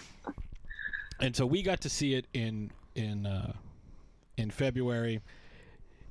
and 1.20 1.36
so 1.36 1.46
we 1.46 1.62
got 1.62 1.82
to 1.82 1.90
see 1.90 2.16
it 2.16 2.26
in 2.34 2.72
in 2.96 3.28
uh, 3.28 3.54
in 4.38 4.50
February. 4.50 5.22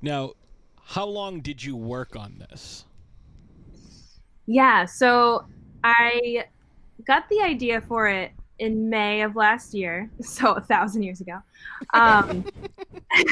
Now, 0.01 0.33
how 0.85 1.05
long 1.05 1.41
did 1.41 1.63
you 1.63 1.75
work 1.75 2.15
on 2.15 2.37
this? 2.49 2.85
Yeah, 4.51 4.85
so 4.85 5.45
I 5.83 6.45
got 7.05 7.29
the 7.29 7.39
idea 7.39 7.81
for 7.81 8.07
it 8.07 8.31
in 8.57 8.89
May 8.89 9.21
of 9.21 9.35
last 9.35 9.75
year, 9.75 10.09
so 10.21 10.53
a 10.53 10.61
thousand 10.61 11.03
years 11.03 11.21
ago. 11.21 11.37
Um, 11.93 12.43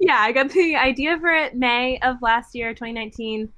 yeah, 0.00 0.16
I 0.18 0.32
got 0.32 0.50
the 0.50 0.74
idea 0.74 1.20
for 1.20 1.30
it 1.30 1.54
May 1.54 2.00
of 2.00 2.20
last 2.20 2.52
year, 2.52 2.74
2019, 2.74 3.48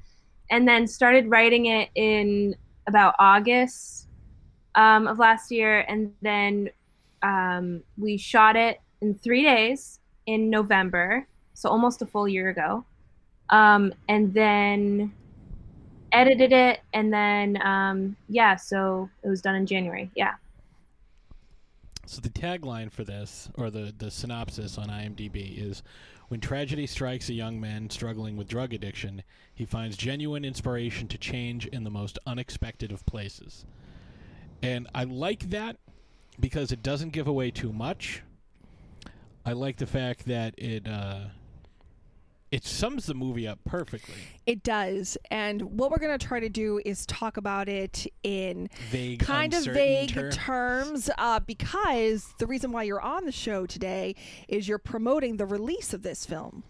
and 0.51 0.69
then 0.69 0.87
started 0.87 1.31
writing 1.31 1.65
it 1.65 1.89
in 1.95 2.55
about 2.89 3.15
August 3.19 4.09
um, 4.75 5.07
of 5.07 5.19
last 5.19 5.51
year, 5.51 5.87
and 5.89 6.13
then 6.21 6.69
um, 7.23 7.83
we 7.97 8.19
shot 8.19 8.55
it 8.55 8.83
in 9.01 9.15
three 9.15 9.45
days 9.45 9.99
in 10.27 10.51
November, 10.51 11.27
so 11.55 11.71
almost 11.71 12.03
a 12.03 12.07
full 12.07 12.29
year 12.29 12.51
ago, 12.51 12.85
um, 13.49 13.95
and 14.11 14.35
then 14.35 15.11
edited 16.15 16.53
it 16.53 16.81
and 16.95 17.13
then 17.13 17.61
um 17.63 18.17
yeah 18.29 18.57
so 18.57 19.09
it 19.23 19.29
was 19.29 19.43
done 19.43 19.55
in 19.55 19.67
january 19.67 20.11
yeah 20.15 20.35
So 22.07 22.21
the 22.21 22.29
tagline 22.29 22.93
for 22.93 23.03
this, 23.05 23.49
or 23.55 23.71
the 23.71 23.93
the 23.97 24.11
synopsis 24.11 24.77
on 24.79 24.89
IMDb, 24.89 25.59
is 25.59 25.83
when 26.29 26.41
tragedy 26.41 26.87
strikes 26.87 27.29
a 27.29 27.35
young 27.35 27.61
man 27.61 27.89
struggling 27.91 28.37
with 28.37 28.47
drug 28.49 28.75
addiction, 28.75 29.23
he 29.55 29.65
finds 29.65 29.97
genuine 29.97 30.45
inspiration 30.45 31.09
to 31.09 31.19
change 31.19 31.67
in 31.67 31.85
the 31.85 31.91
most 31.91 32.19
unexpected 32.27 32.93
of 32.93 33.07
places. 33.07 33.65
And 34.63 34.89
I 34.95 35.05
like 35.05 35.51
that 35.51 35.79
because 36.41 36.73
it 36.73 36.83
doesn't 36.83 37.11
give 37.11 37.27
away 37.27 37.51
too 37.51 37.73
much. 37.73 38.23
I 39.45 39.53
like 39.53 39.77
the 39.77 39.87
fact 39.87 40.27
that 40.27 40.55
it 40.59 40.87
uh, 40.89 41.27
it 42.55 42.65
sums 42.65 43.07
the 43.07 43.15
movie 43.15 43.49
up 43.49 43.59
perfectly. 43.65 44.15
It 44.47 44.63
does. 44.63 45.19
And 45.29 45.61
what 45.63 45.91
we're 45.91 45.99
going 45.99 46.17
to 46.17 46.25
try 46.25 46.39
to 46.39 46.49
do 46.49 46.81
is 46.85 47.05
talk 47.07 47.37
about 47.37 47.69
it 47.69 48.07
in 48.23 48.69
Vague, 48.91 49.19
kind 49.19 49.53
of 49.55 49.65
vague 49.65 50.11
ter- 50.11 50.31
terms 50.31 51.11
uh, 51.19 51.41
because 51.41 52.33
the 52.39 52.47
reason 52.47 52.71
why 52.71 52.85
you're 52.85 53.01
on 53.01 53.25
the 53.25 53.33
show 53.33 53.67
today 53.67 54.15
is 54.47 54.69
you're 54.69 54.79
promoting 54.79 55.37
the 55.37 55.47
release 55.47 55.93
of 55.93 56.03
this 56.03 56.25
film. 56.25 56.63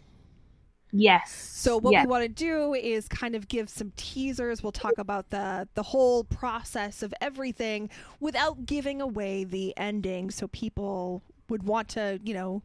yes 0.90 1.30
So 1.34 1.76
what 1.78 1.92
yes. 1.92 2.06
we 2.06 2.10
want 2.10 2.22
to 2.22 2.28
do 2.30 2.72
is 2.72 3.06
kind 3.06 3.34
of 3.34 3.48
give 3.48 3.68
some 3.68 3.92
teasers. 3.96 4.62
We'll 4.62 4.72
talk 4.72 4.96
about 4.96 5.28
the 5.28 5.68
the 5.74 5.82
whole 5.82 6.24
process 6.24 7.02
of 7.02 7.12
everything 7.20 7.90
without 8.20 8.64
giving 8.64 9.02
away 9.02 9.44
the 9.44 9.76
ending 9.76 10.30
so 10.30 10.48
people 10.48 11.22
would 11.50 11.64
want 11.64 11.88
to, 11.90 12.20
you 12.24 12.32
know, 12.32 12.62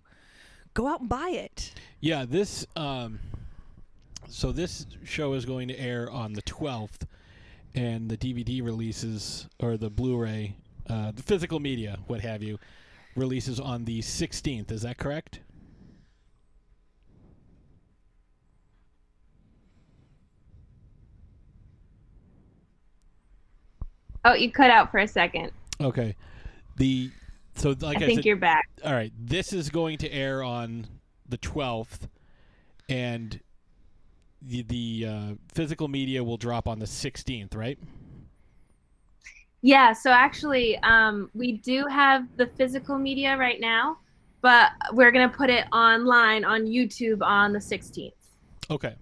go 0.80 0.88
out 0.88 1.02
and 1.02 1.10
buy 1.10 1.30
it. 1.30 1.74
Yeah, 2.00 2.26
this 2.26 2.66
um, 2.78 3.20
so 4.30 4.52
this 4.52 4.86
show 5.04 5.34
is 5.34 5.46
going 5.46 5.68
to 5.68 5.80
air 5.80 6.10
on 6.10 6.32
the 6.34 6.42
12th, 6.44 7.02
and 7.76 8.10
the 8.10 8.16
DVD 8.16 8.64
releases 8.64 9.48
or 9.60 9.76
the 9.76 9.90
Blu-ray, 9.90 10.56
uh, 10.90 11.12
the 11.12 11.24
physical 11.24 11.60
media, 11.60 12.00
what 12.08 12.22
have 12.22 12.42
you, 12.42 12.58
releases 13.16 13.60
on 13.60 13.84
the 13.84 14.00
16th. 14.00 14.72
Is 14.72 14.84
that 14.84 14.98
correct? 14.98 15.42
Oh, 24.24 24.34
you 24.34 24.52
cut 24.52 24.70
out 24.70 24.92
for 24.92 25.00
a 25.00 25.08
second. 25.08 25.52
Okay. 25.82 26.16
The 26.78 27.10
so 27.60 27.76
like 27.82 27.98
I, 27.98 28.04
I 28.04 28.08
think 28.08 28.20
said, 28.20 28.26
you're 28.26 28.38
back. 28.38 28.70
all 28.84 28.94
right. 28.94 29.12
This 29.20 29.54
is 29.54 29.70
going 29.70 29.98
to 30.00 30.12
air 30.12 30.44
on 30.44 30.88
the 31.28 31.38
12th, 31.38 32.08
and 32.88 33.40
the 34.42 34.64
the 34.64 35.06
uh, 35.08 35.34
physical 35.54 35.88
media 35.88 36.24
will 36.24 36.38
drop 36.38 36.68
on 36.68 36.80
the 36.80 36.86
16th, 36.86 37.56
right? 37.56 37.78
Yeah, 39.62 39.92
so 39.92 40.12
actually, 40.12 40.78
um, 40.80 41.30
we 41.34 41.54
do 41.58 41.86
have 41.88 42.26
the 42.38 42.48
physical 42.48 42.98
media 42.98 43.36
right 43.38 43.60
now, 43.60 43.98
but 44.42 44.72
we're 44.94 45.12
gonna 45.12 45.28
put 45.28 45.50
it 45.50 45.66
online 45.74 46.46
on 46.46 46.66
YouTube 46.66 47.22
on 47.22 47.52
the 47.52 47.60
16th. 47.60 48.14
Okay. 48.72 48.96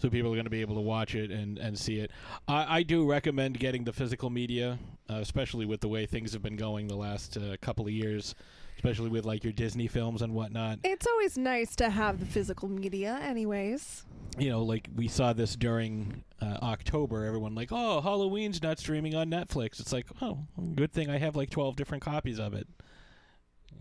So 0.00 0.08
people 0.08 0.32
are 0.32 0.34
going 0.34 0.44
to 0.44 0.50
be 0.50 0.62
able 0.62 0.76
to 0.76 0.80
watch 0.80 1.14
it 1.14 1.30
and, 1.30 1.58
and 1.58 1.78
see 1.78 1.98
it. 1.98 2.10
I, 2.48 2.78
I 2.78 2.82
do 2.82 3.06
recommend 3.06 3.58
getting 3.60 3.84
the 3.84 3.92
physical 3.92 4.30
media, 4.30 4.78
uh, 5.10 5.16
especially 5.16 5.66
with 5.66 5.82
the 5.82 5.88
way 5.88 6.06
things 6.06 6.32
have 6.32 6.42
been 6.42 6.56
going 6.56 6.88
the 6.88 6.96
last 6.96 7.36
uh, 7.36 7.56
couple 7.60 7.84
of 7.84 7.92
years, 7.92 8.34
especially 8.76 9.10
with 9.10 9.26
like 9.26 9.44
your 9.44 9.52
Disney 9.52 9.88
films 9.88 10.22
and 10.22 10.32
whatnot. 10.32 10.78
It's 10.84 11.06
always 11.06 11.36
nice 11.36 11.76
to 11.76 11.90
have 11.90 12.18
the 12.18 12.24
physical 12.24 12.66
media, 12.66 13.20
anyways. 13.22 14.06
You 14.38 14.48
know, 14.48 14.62
like 14.62 14.88
we 14.96 15.06
saw 15.06 15.34
this 15.34 15.54
during 15.54 16.24
uh, 16.40 16.56
October. 16.62 17.26
Everyone 17.26 17.54
like, 17.54 17.68
oh, 17.70 18.00
Halloween's 18.00 18.62
not 18.62 18.78
streaming 18.78 19.14
on 19.14 19.28
Netflix. 19.28 19.80
It's 19.80 19.92
like, 19.92 20.06
oh, 20.22 20.38
good 20.76 20.94
thing 20.94 21.10
I 21.10 21.18
have 21.18 21.36
like 21.36 21.50
twelve 21.50 21.76
different 21.76 22.02
copies 22.02 22.40
of 22.40 22.54
it. 22.54 22.66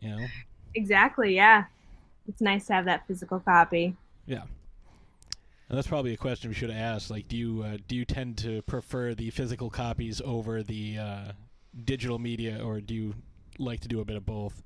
You 0.01 0.17
know. 0.17 0.25
Exactly. 0.75 1.33
Yeah, 1.33 1.63
it's 2.27 2.41
nice 2.41 2.67
to 2.67 2.73
have 2.73 2.85
that 2.85 3.07
physical 3.07 3.39
copy. 3.39 3.95
Yeah. 4.25 4.43
And 5.69 5.77
that's 5.77 5.87
probably 5.87 6.13
a 6.13 6.17
question 6.17 6.49
we 6.49 6.55
should 6.55 6.71
have 6.71 6.79
asked. 6.79 7.11
Like, 7.11 7.27
do 7.27 7.37
you 7.37 7.63
uh, 7.63 7.77
do 7.87 7.95
you 7.95 8.03
tend 8.03 8.37
to 8.39 8.63
prefer 8.63 9.13
the 9.13 9.29
physical 9.29 9.69
copies 9.69 10.19
over 10.25 10.63
the 10.63 10.97
uh, 10.97 11.31
digital 11.85 12.17
media, 12.17 12.59
or 12.63 12.81
do 12.81 12.95
you 12.95 13.13
like 13.59 13.79
to 13.81 13.87
do 13.87 13.99
a 13.99 14.05
bit 14.05 14.15
of 14.15 14.25
both? 14.25 14.63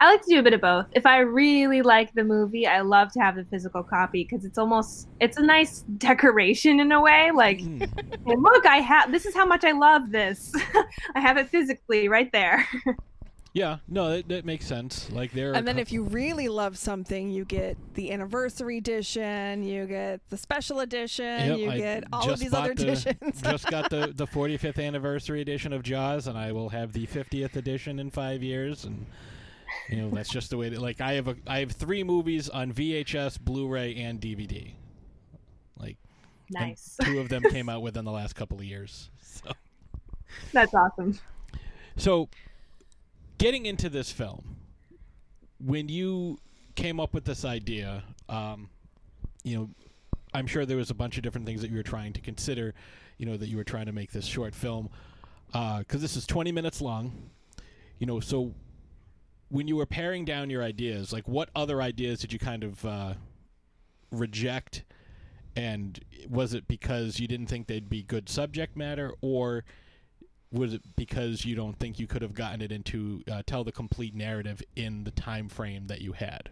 I 0.00 0.10
like 0.10 0.22
to 0.22 0.30
do 0.30 0.40
a 0.40 0.42
bit 0.42 0.52
of 0.52 0.60
both. 0.60 0.86
If 0.92 1.06
I 1.06 1.18
really 1.18 1.80
like 1.80 2.12
the 2.12 2.24
movie, 2.24 2.66
I 2.66 2.80
love 2.80 3.12
to 3.12 3.20
have 3.20 3.36
the 3.36 3.44
physical 3.44 3.84
copy 3.84 4.24
because 4.28 4.44
it's 4.44 4.58
almost 4.58 5.08
it's 5.20 5.38
a 5.38 5.42
nice 5.42 5.80
decoration 5.98 6.80
in 6.80 6.92
a 6.92 7.00
way. 7.00 7.30
Like, 7.32 7.60
hey, 7.60 8.36
look, 8.36 8.66
I 8.66 8.78
have 8.78 9.12
this 9.12 9.24
is 9.24 9.34
how 9.34 9.46
much 9.46 9.64
I 9.64 9.72
love 9.72 10.10
this. 10.10 10.52
I 11.14 11.20
have 11.20 11.38
it 11.38 11.48
physically 11.48 12.08
right 12.08 12.30
there. 12.32 12.68
Yeah, 13.54 13.78
no, 13.86 14.08
that, 14.08 14.28
that 14.28 14.44
makes 14.46 14.66
sense. 14.66 15.10
Like 15.10 15.32
there, 15.32 15.50
are 15.50 15.54
And 15.54 15.68
then 15.68 15.74
cou- 15.74 15.82
if 15.82 15.92
you 15.92 16.04
really 16.04 16.48
love 16.48 16.78
something, 16.78 17.30
you 17.30 17.44
get 17.44 17.76
the 17.94 18.10
anniversary 18.10 18.78
edition, 18.78 19.62
you 19.62 19.86
get 19.86 20.20
the 20.30 20.38
special 20.38 20.80
edition, 20.80 21.48
Yep, 21.48 21.58
you 21.58 21.70
I 21.70 21.76
get 21.76 22.04
all 22.14 22.30
of 22.30 22.38
these 22.38 22.54
other 22.54 22.74
the- 22.74 22.82
editions. 22.92 23.42
just 23.42 23.66
got 23.66 23.90
the 23.90 24.12
the 24.14 24.26
45th 24.26 24.82
anniversary 24.82 25.42
edition 25.42 25.74
of 25.74 25.82
Jaws, 25.82 26.26
and 26.28 26.38
I 26.38 26.52
will 26.52 26.70
have 26.70 26.94
the 26.94 27.06
50th 27.06 27.56
edition 27.56 27.98
in 27.98 28.10
five 28.10 28.42
years, 28.42 28.84
and 28.84 29.04
you 29.90 29.96
know 29.96 30.08
that's 30.08 30.30
just 30.30 30.48
the 30.48 30.56
way 30.56 30.70
that. 30.70 30.80
Like 30.80 31.02
I 31.02 31.12
have 31.14 31.28
a 31.28 31.36
I 31.46 31.58
have 31.58 31.72
three 31.72 32.04
movies 32.04 32.48
on 32.48 32.72
VHS, 32.72 33.38
Blu-ray, 33.38 33.96
and 33.96 34.18
DVD. 34.18 34.72
Like 35.78 35.98
and 36.54 36.68
nice. 36.68 36.96
two 37.02 37.18
of 37.18 37.28
them 37.28 37.42
came 37.42 37.68
out 37.68 37.82
within 37.82 38.06
the 38.06 38.12
last 38.12 38.34
couple 38.34 38.58
of 38.58 38.64
years. 38.64 39.10
So. 39.20 39.52
That's 40.52 40.72
awesome. 40.72 41.18
So, 41.96 42.30
getting 43.42 43.66
into 43.66 43.88
this 43.88 44.12
film, 44.12 44.56
when 45.58 45.88
you 45.88 46.38
came 46.76 47.00
up 47.00 47.12
with 47.12 47.24
this 47.24 47.44
idea, 47.44 48.04
um, 48.28 48.70
you 49.42 49.56
know, 49.56 49.68
I'm 50.32 50.46
sure 50.46 50.64
there 50.64 50.76
was 50.76 50.90
a 50.90 50.94
bunch 50.94 51.16
of 51.16 51.24
different 51.24 51.44
things 51.44 51.60
that 51.60 51.68
you 51.68 51.76
were 51.76 51.82
trying 51.82 52.12
to 52.12 52.20
consider, 52.20 52.72
you 53.18 53.26
know, 53.26 53.36
that 53.36 53.48
you 53.48 53.56
were 53.56 53.64
trying 53.64 53.86
to 53.86 53.92
make 53.92 54.12
this 54.12 54.26
short 54.26 54.54
film, 54.54 54.90
because 55.48 56.00
this 56.00 56.16
is 56.16 56.24
20 56.24 56.52
minutes 56.52 56.80
long, 56.80 57.30
you 57.98 58.06
know. 58.06 58.20
So, 58.20 58.54
when 59.48 59.66
you 59.66 59.74
were 59.74 59.86
paring 59.86 60.24
down 60.24 60.48
your 60.48 60.62
ideas, 60.62 61.12
like 61.12 61.26
what 61.26 61.50
other 61.56 61.82
ideas 61.82 62.20
did 62.20 62.32
you 62.32 62.38
kind 62.38 62.62
of 62.62 62.84
uh, 62.86 63.14
reject? 64.12 64.84
And 65.56 65.98
was 66.30 66.54
it 66.54 66.68
because 66.68 67.18
you 67.18 67.26
didn't 67.26 67.48
think 67.48 67.66
they'd 67.66 67.90
be 67.90 68.04
good 68.04 68.28
subject 68.28 68.76
matter, 68.76 69.12
or 69.20 69.64
was 70.52 70.74
it 70.74 70.82
because 70.96 71.44
you 71.44 71.56
don't 71.56 71.78
think 71.78 71.98
you 71.98 72.06
could 72.06 72.22
have 72.22 72.34
gotten 72.34 72.60
it 72.60 72.70
into 72.70 73.22
uh, 73.30 73.42
tell 73.46 73.64
the 73.64 73.72
complete 73.72 74.14
narrative 74.14 74.62
in 74.76 75.04
the 75.04 75.10
time 75.10 75.48
frame 75.48 75.86
that 75.86 76.00
you 76.00 76.12
had? 76.12 76.50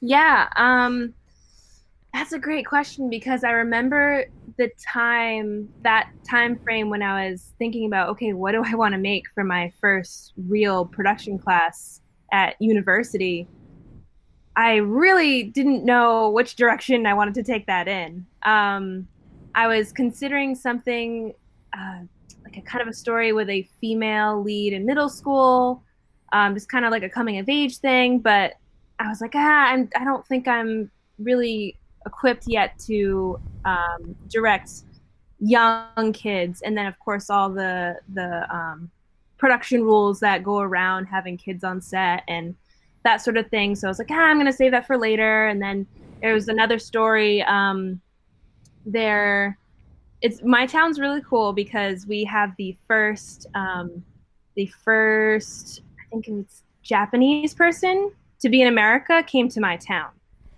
Yeah, 0.00 0.48
um, 0.56 1.14
that's 2.12 2.32
a 2.32 2.38
great 2.38 2.66
question 2.66 3.08
because 3.08 3.44
I 3.44 3.50
remember 3.50 4.24
the 4.58 4.70
time 4.92 5.68
that 5.82 6.10
time 6.28 6.58
frame 6.58 6.90
when 6.90 7.02
I 7.02 7.30
was 7.30 7.52
thinking 7.58 7.86
about 7.86 8.08
okay, 8.10 8.32
what 8.32 8.52
do 8.52 8.64
I 8.64 8.74
want 8.74 8.92
to 8.92 8.98
make 8.98 9.28
for 9.34 9.44
my 9.44 9.72
first 9.80 10.32
real 10.36 10.84
production 10.84 11.38
class 11.38 12.00
at 12.32 12.60
university. 12.60 13.46
I 14.56 14.76
really 14.76 15.44
didn't 15.44 15.84
know 15.84 16.30
which 16.30 16.56
direction 16.56 17.06
I 17.06 17.14
wanted 17.14 17.34
to 17.34 17.42
take 17.42 17.66
that 17.66 17.88
in. 17.88 18.26
Um, 18.42 19.06
I 19.54 19.66
was 19.66 19.92
considering 19.92 20.54
something 20.54 21.34
uh, 21.72 22.00
like 22.52 22.62
a 22.62 22.66
kind 22.66 22.82
of 22.82 22.88
a 22.88 22.92
story 22.92 23.32
with 23.32 23.48
a 23.48 23.68
female 23.80 24.42
lead 24.42 24.72
in 24.72 24.84
middle 24.84 25.08
school, 25.08 25.82
um, 26.32 26.54
just 26.54 26.68
kind 26.68 26.84
of 26.84 26.90
like 26.90 27.02
a 27.02 27.08
coming 27.08 27.38
of 27.38 27.48
age 27.48 27.78
thing, 27.78 28.18
but 28.18 28.54
I 28.98 29.08
was 29.08 29.20
like, 29.20 29.32
ah, 29.34 29.70
I'm, 29.70 29.88
I 29.96 30.04
don't 30.04 30.26
think 30.26 30.46
I'm 30.48 30.90
really 31.18 31.78
equipped 32.06 32.44
yet 32.46 32.78
to 32.86 33.40
um, 33.64 34.14
direct 34.28 34.70
young 35.40 36.12
kids. 36.12 36.62
And 36.62 36.76
then, 36.76 36.86
of 36.86 36.98
course, 36.98 37.30
all 37.30 37.50
the 37.50 37.96
the 38.14 38.46
um, 38.54 38.90
production 39.38 39.82
rules 39.82 40.20
that 40.20 40.44
go 40.44 40.60
around 40.60 41.06
having 41.06 41.36
kids 41.36 41.64
on 41.64 41.80
set 41.80 42.22
and 42.28 42.54
that 43.04 43.22
sort 43.22 43.36
of 43.36 43.48
thing. 43.48 43.74
So 43.74 43.88
I 43.88 43.90
was 43.90 43.98
like, 43.98 44.10
ah, 44.10 44.14
I'm 44.14 44.38
gonna 44.38 44.52
save 44.52 44.70
that 44.72 44.86
for 44.86 44.96
later. 44.96 45.48
And 45.48 45.60
then 45.60 45.86
there 46.20 46.34
was 46.34 46.48
another 46.48 46.78
story. 46.78 47.42
Um, 47.42 48.00
there, 48.86 49.58
it's 50.22 50.40
my 50.42 50.66
town's 50.66 51.00
really 51.00 51.20
cool 51.28 51.52
because 51.52 52.06
we 52.06 52.24
have 52.24 52.54
the 52.56 52.76
first, 52.86 53.46
um, 53.54 54.04
the 54.54 54.66
first, 54.84 55.82
I 56.00 56.08
think 56.10 56.28
it's 56.28 56.62
Japanese 56.82 57.54
person 57.54 58.12
to 58.40 58.48
be 58.48 58.62
in 58.62 58.68
America 58.68 59.22
came 59.24 59.48
to 59.48 59.60
my 59.60 59.76
town. 59.76 60.10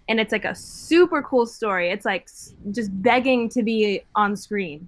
And 0.09 0.21
it's 0.21 0.33
like 0.33 0.45
a 0.45 0.55
super 0.55 1.23
cool 1.23 1.47
story. 1.47 1.89
It's 1.89 2.05
like 2.05 2.29
just 2.73 2.91
begging 3.03 3.49
to 3.51 3.63
be 3.63 4.03
on 4.15 4.37
screen 4.37 4.87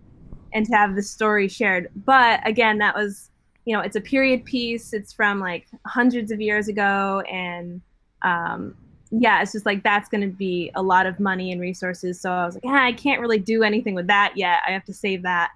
and 0.52 0.66
to 0.66 0.76
have 0.76 0.94
the 0.94 1.02
story 1.02 1.48
shared. 1.48 1.88
But 2.04 2.46
again, 2.46 2.76
that 2.78 2.94
was, 2.94 3.30
you 3.64 3.74
know, 3.74 3.80
it's 3.80 3.96
a 3.96 4.00
period 4.00 4.44
piece. 4.44 4.92
It's 4.92 5.14
from 5.14 5.40
like 5.40 5.66
hundreds 5.86 6.30
of 6.30 6.40
years 6.42 6.68
ago. 6.68 7.22
And 7.32 7.80
um, 8.22 8.76
yeah, 9.10 9.40
it's 9.42 9.52
just 9.52 9.66
like 9.66 9.82
that's 9.82 10.08
going 10.08 10.22
to 10.22 10.26
be 10.26 10.70
a 10.74 10.82
lot 10.82 11.06
of 11.06 11.20
money 11.20 11.52
and 11.52 11.60
resources. 11.60 12.20
So 12.20 12.30
I 12.30 12.44
was 12.44 12.54
like, 12.54 12.64
ah, 12.66 12.84
I 12.84 12.92
can't 12.92 13.20
really 13.20 13.38
do 13.38 13.62
anything 13.62 13.94
with 13.94 14.08
that 14.08 14.32
yet. 14.36 14.60
I 14.66 14.72
have 14.72 14.84
to 14.84 14.92
save 14.92 15.22
that. 15.22 15.50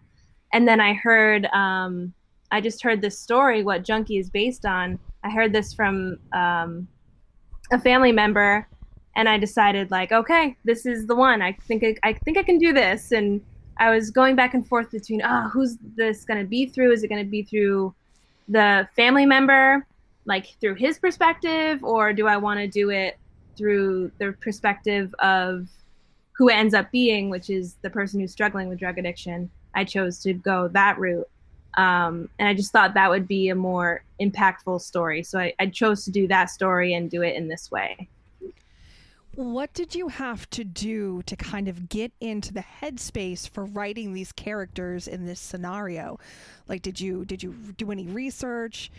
And 0.53 0.67
then 0.67 0.81
I 0.81 0.95
heard, 0.95 1.47
um, 1.47 2.13
I 2.53 2.61
just 2.61 2.83
heard 2.83 3.01
this 3.01 3.19
story, 3.19 3.63
what 3.63 3.85
Junkie 3.85 4.19
is 4.19 4.31
based 4.31 4.65
on. 4.67 4.99
I 5.25 5.31
heard 5.31 5.53
this 5.53 5.73
from 5.73 6.19
um, 6.33 6.89
a 7.73 7.79
family 7.79 8.13
member, 8.13 8.67
and 9.17 9.29
I 9.29 9.39
decided 9.39 9.91
like, 9.91 10.13
okay, 10.13 10.57
this 10.65 10.87
is 10.87 11.07
the 11.07 11.15
one. 11.15 11.43
I 11.43 11.53
think 11.53 11.85
I, 11.85 11.97
I 12.03 12.13
think 12.13 12.39
I 12.39 12.43
can 12.43 12.59
do 12.59 12.73
this. 12.73 13.13
And 13.13 13.41
I 13.79 13.91
was 13.91 14.11
going 14.11 14.37
back 14.37 14.55
and 14.55 14.67
forth 14.67 14.91
between, 14.91 15.23
oh, 15.23 15.49
who's 15.53 15.77
this 15.97 16.25
going 16.25 16.41
to 16.41 16.47
be 16.47 16.67
through? 16.67 16.93
Is 16.93 17.03
it 17.03 17.09
going 17.09 17.25
to 17.25 17.31
be 17.31 17.43
through 17.43 17.95
the 18.49 18.89
family 18.97 19.27
member, 19.27 19.87
like 20.25 20.47
through 20.61 20.75
his 20.75 20.99
perspective, 20.99 21.83
or 21.83 22.13
do 22.13 22.27
I 22.27 22.37
want 22.37 22.61
to 22.61 22.69
do 22.69 22.91
it 22.91 23.19
through 23.57 24.13
the 24.19 24.33
perspective 24.41 25.15
of 25.19 25.69
who 26.33 26.49
it 26.49 26.55
ends 26.55 26.75
up 26.75 26.91
being, 26.91 27.29
which 27.29 27.51
is 27.51 27.75
the 27.83 27.91
person 27.91 28.21
who's 28.21 28.33
struggling 28.33 28.69
with 28.69 28.79
drug 28.79 28.99
addiction? 28.99 29.51
I 29.75 29.85
chose 29.85 30.19
to 30.21 30.33
go 30.33 30.69
that 30.69 30.99
route. 30.99 31.29
Um, 31.75 32.29
and 32.39 32.49
I 32.49 32.55
just 32.55 32.73
thought 32.73 32.95
that 32.95 33.11
would 33.11 33.29
be 33.29 33.49
a 33.51 33.55
more 33.55 34.03
impactful 34.21 34.81
story. 34.81 35.23
So 35.23 35.39
I, 35.39 35.55
I 35.61 35.67
chose 35.67 36.05
to 36.07 36.11
do 36.11 36.27
that 36.29 36.51
story 36.51 36.95
and 36.95 37.11
do 37.11 37.23
it 37.23 37.37
in 37.37 37.49
this 37.49 37.71
way. 37.71 38.09
What 39.37 39.73
did 39.73 39.95
you 39.95 40.09
have 40.09 40.51
to 40.51 40.65
do 40.65 41.23
to 41.23 41.37
kind 41.37 41.69
of 41.69 41.89
get 41.89 42.13
into 42.21 42.53
the 42.53 42.65
headspace 42.81 43.49
for 43.49 43.65
writing 43.65 44.13
these 44.13 44.33
characters 44.33 45.07
in 45.07 45.25
this 45.25 45.39
scenario? 45.39 46.19
Like 46.69 46.83
did 46.83 47.01
you 47.01 47.25
did 47.25 47.43
you 47.43 47.53
do 47.77 47.93
any 47.93 48.09
research? 48.09 48.91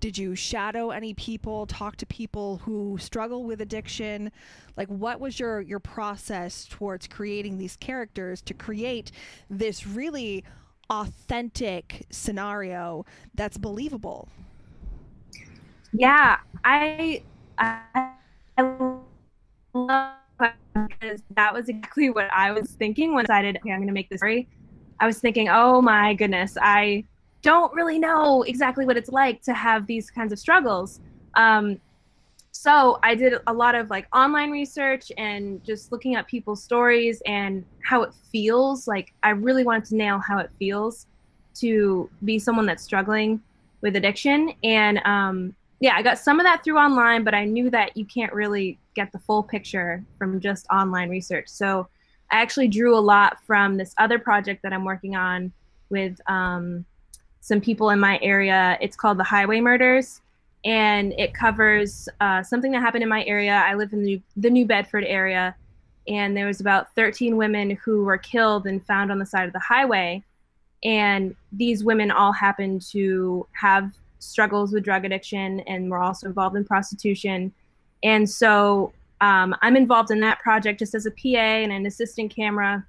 Did 0.00 0.16
you 0.16 0.34
shadow 0.34 0.90
any 0.90 1.12
people, 1.14 1.66
talk 1.66 1.96
to 1.96 2.06
people 2.06 2.58
who 2.58 2.98
struggle 3.00 3.44
with 3.44 3.60
addiction? 3.60 4.30
Like 4.76 4.88
what 4.88 5.20
was 5.20 5.40
your 5.40 5.60
your 5.60 5.80
process 5.80 6.66
towards 6.68 7.08
creating 7.08 7.58
these 7.58 7.76
characters 7.76 8.40
to 8.42 8.54
create 8.54 9.10
this 9.50 9.86
really 9.86 10.44
authentic 10.90 12.06
scenario 12.10 13.04
that's 13.34 13.58
believable? 13.58 14.28
Yeah, 15.92 16.38
I 16.64 17.22
I, 17.58 17.80
I 18.56 18.64
love 19.74 20.14
because 20.88 21.22
that 21.34 21.52
was 21.52 21.68
exactly 21.68 22.10
what 22.10 22.32
I 22.32 22.52
was 22.52 22.70
thinking 22.70 23.14
when 23.14 23.24
I 23.24 23.42
decided, 23.42 23.56
okay, 23.56 23.72
I'm 23.72 23.78
going 23.78 23.88
to 23.88 23.92
make 23.92 24.08
this 24.08 24.20
story. 24.20 24.48
I 25.00 25.06
was 25.06 25.18
thinking, 25.18 25.48
oh 25.48 25.82
my 25.82 26.14
goodness, 26.14 26.56
I 26.60 27.04
don't 27.48 27.72
really 27.72 27.98
know 27.98 28.42
exactly 28.42 28.84
what 28.84 28.98
it's 28.98 29.08
like 29.08 29.40
to 29.40 29.54
have 29.54 29.86
these 29.86 30.10
kinds 30.10 30.34
of 30.34 30.38
struggles. 30.38 31.00
Um, 31.32 31.80
so 32.50 32.98
I 33.02 33.14
did 33.14 33.40
a 33.46 33.52
lot 33.54 33.74
of 33.74 33.88
like 33.88 34.06
online 34.14 34.50
research 34.50 35.10
and 35.16 35.64
just 35.64 35.90
looking 35.90 36.14
at 36.14 36.26
people's 36.26 36.62
stories 36.62 37.22
and 37.24 37.64
how 37.82 38.02
it 38.02 38.12
feels. 38.30 38.86
Like 38.86 39.14
I 39.22 39.30
really 39.30 39.64
wanted 39.64 39.86
to 39.86 39.96
nail 39.96 40.18
how 40.18 40.36
it 40.40 40.50
feels 40.58 41.06
to 41.60 42.10
be 42.22 42.38
someone 42.38 42.66
that's 42.66 42.82
struggling 42.82 43.40
with 43.80 43.96
addiction. 43.96 44.52
And 44.62 44.98
um, 45.06 45.54
yeah, 45.80 45.94
I 45.96 46.02
got 46.02 46.18
some 46.18 46.38
of 46.40 46.44
that 46.44 46.62
through 46.62 46.76
online, 46.76 47.24
but 47.24 47.32
I 47.32 47.46
knew 47.46 47.70
that 47.70 47.96
you 47.96 48.04
can't 48.04 48.34
really 48.34 48.78
get 48.94 49.10
the 49.10 49.20
full 49.20 49.42
picture 49.42 50.04
from 50.18 50.38
just 50.38 50.66
online 50.70 51.08
research. 51.08 51.48
So 51.48 51.88
I 52.30 52.42
actually 52.42 52.68
drew 52.68 52.94
a 52.94 53.00
lot 53.00 53.38
from 53.46 53.78
this 53.78 53.94
other 53.96 54.18
project 54.18 54.62
that 54.64 54.74
I'm 54.74 54.84
working 54.84 55.16
on 55.16 55.50
with 55.88 56.20
um, 56.28 56.84
some 57.48 57.60
people 57.60 57.90
in 57.90 57.98
my 57.98 58.20
area. 58.22 58.78
It's 58.80 58.94
called 58.94 59.18
the 59.18 59.24
Highway 59.24 59.60
Murders, 59.60 60.20
and 60.64 61.12
it 61.14 61.32
covers 61.34 62.08
uh, 62.20 62.42
something 62.42 62.70
that 62.72 62.80
happened 62.80 63.02
in 63.02 63.08
my 63.08 63.24
area. 63.24 63.62
I 63.66 63.74
live 63.74 63.92
in 63.92 64.02
the 64.02 64.06
New, 64.06 64.22
the 64.36 64.50
New 64.50 64.66
Bedford 64.66 65.04
area, 65.04 65.56
and 66.06 66.36
there 66.36 66.46
was 66.46 66.60
about 66.60 66.94
13 66.94 67.36
women 67.36 67.70
who 67.70 68.04
were 68.04 68.18
killed 68.18 68.66
and 68.66 68.84
found 68.86 69.10
on 69.10 69.18
the 69.18 69.26
side 69.26 69.46
of 69.46 69.52
the 69.52 69.58
highway. 69.58 70.22
And 70.84 71.34
these 71.50 71.82
women 71.82 72.10
all 72.10 72.32
happened 72.32 72.82
to 72.92 73.46
have 73.52 73.92
struggles 74.20 74.72
with 74.72 74.84
drug 74.84 75.04
addiction 75.04 75.60
and 75.60 75.90
were 75.90 75.98
also 75.98 76.26
involved 76.26 76.56
in 76.56 76.64
prostitution. 76.64 77.52
And 78.02 78.28
so 78.28 78.92
um, 79.20 79.56
I'm 79.62 79.76
involved 79.76 80.10
in 80.10 80.20
that 80.20 80.38
project 80.38 80.78
just 80.78 80.94
as 80.94 81.06
a 81.06 81.10
PA 81.10 81.38
and 81.38 81.72
an 81.72 81.86
assistant 81.86 82.34
camera. 82.34 82.86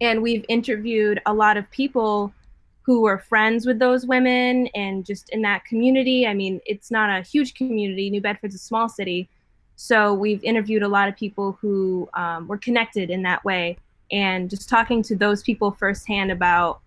And 0.00 0.22
we've 0.22 0.44
interviewed 0.48 1.20
a 1.26 1.34
lot 1.34 1.56
of 1.56 1.70
people 1.70 2.32
who 2.90 3.02
were 3.02 3.18
friends 3.18 3.66
with 3.66 3.78
those 3.78 4.04
women 4.04 4.66
and 4.74 5.06
just 5.06 5.28
in 5.28 5.42
that 5.42 5.64
community. 5.64 6.26
I 6.26 6.34
mean, 6.34 6.60
it's 6.66 6.90
not 6.90 7.08
a 7.08 7.22
huge 7.22 7.54
community. 7.54 8.10
New 8.10 8.20
Bedford's 8.20 8.56
a 8.56 8.58
small 8.58 8.88
city. 8.88 9.28
So 9.76 10.12
we've 10.12 10.42
interviewed 10.42 10.82
a 10.82 10.88
lot 10.88 11.08
of 11.08 11.14
people 11.14 11.56
who 11.60 12.08
um, 12.14 12.48
were 12.48 12.58
connected 12.58 13.08
in 13.08 13.22
that 13.22 13.44
way. 13.44 13.78
And 14.10 14.50
just 14.50 14.68
talking 14.68 15.04
to 15.04 15.14
those 15.14 15.40
people 15.40 15.70
firsthand 15.70 16.32
about 16.32 16.80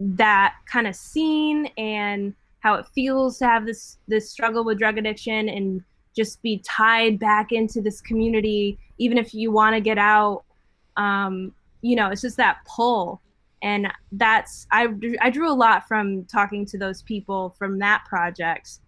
that 0.00 0.54
kind 0.64 0.86
of 0.86 0.96
scene 0.96 1.66
and 1.76 2.32
how 2.60 2.76
it 2.76 2.86
feels 2.86 3.38
to 3.40 3.46
have 3.46 3.66
this 3.66 3.98
this 4.08 4.30
struggle 4.30 4.64
with 4.64 4.78
drug 4.78 4.96
addiction 4.96 5.50
and 5.50 5.84
just 6.16 6.40
be 6.40 6.56
tied 6.64 7.18
back 7.18 7.52
into 7.52 7.82
this 7.82 8.00
community 8.00 8.78
even 8.96 9.18
if 9.18 9.34
you 9.34 9.52
want 9.52 9.74
to 9.74 9.80
get 9.80 9.98
out 9.98 10.42
um, 10.96 11.54
you 11.82 11.94
know 11.94 12.08
it's 12.08 12.22
just 12.22 12.36
that 12.36 12.58
pull 12.66 13.20
and 13.62 13.88
that's 14.12 14.66
I, 14.70 14.88
I 15.20 15.30
drew 15.30 15.50
a 15.50 15.54
lot 15.54 15.86
from 15.86 16.24
talking 16.24 16.66
to 16.66 16.78
those 16.78 17.02
people 17.02 17.54
from 17.58 17.78
that 17.78 18.04
project 18.06 18.78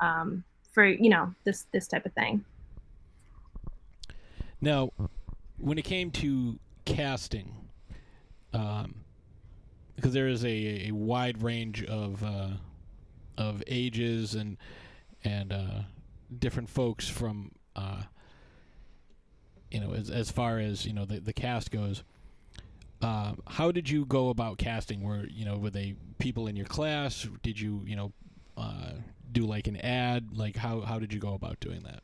um, 0.00 0.44
for 0.72 0.84
you 0.86 1.10
know 1.10 1.34
this 1.44 1.66
this 1.72 1.86
type 1.86 2.06
of 2.06 2.12
thing 2.12 2.44
now 4.60 4.90
when 5.58 5.78
it 5.78 5.84
came 5.84 6.10
to 6.12 6.58
casting 6.84 7.54
um, 8.52 8.94
because 9.96 10.12
there 10.12 10.28
is 10.28 10.44
a, 10.44 10.88
a 10.88 10.90
wide 10.92 11.42
range 11.42 11.84
of 11.84 12.22
uh, 12.24 12.50
of 13.36 13.62
ages 13.66 14.34
and 14.34 14.56
and 15.24 15.52
uh, 15.52 15.80
different 16.38 16.68
folks 16.70 17.08
from 17.08 17.52
uh, 17.76 18.02
you 19.70 19.80
know 19.80 19.92
as 19.92 20.10
as 20.10 20.30
far 20.30 20.58
as 20.58 20.86
you 20.86 20.92
know 20.92 21.04
the 21.04 21.20
the 21.20 21.32
cast 21.32 21.70
goes. 21.70 22.02
Uh, 23.02 23.32
how 23.46 23.72
did 23.72 23.88
you 23.88 24.04
go 24.04 24.28
about 24.28 24.58
casting? 24.58 25.02
Were 25.02 25.26
you 25.26 25.44
know 25.44 25.56
were 25.56 25.70
they 25.70 25.94
people 26.18 26.46
in 26.46 26.56
your 26.56 26.66
class? 26.66 27.26
Did 27.42 27.58
you 27.58 27.82
you 27.86 27.96
know 27.96 28.12
uh, 28.56 28.92
do 29.32 29.46
like 29.46 29.66
an 29.66 29.76
ad? 29.78 30.36
Like 30.36 30.56
how 30.56 30.80
how 30.80 30.98
did 30.98 31.12
you 31.12 31.20
go 31.20 31.34
about 31.34 31.60
doing 31.60 31.82
that? 31.84 32.02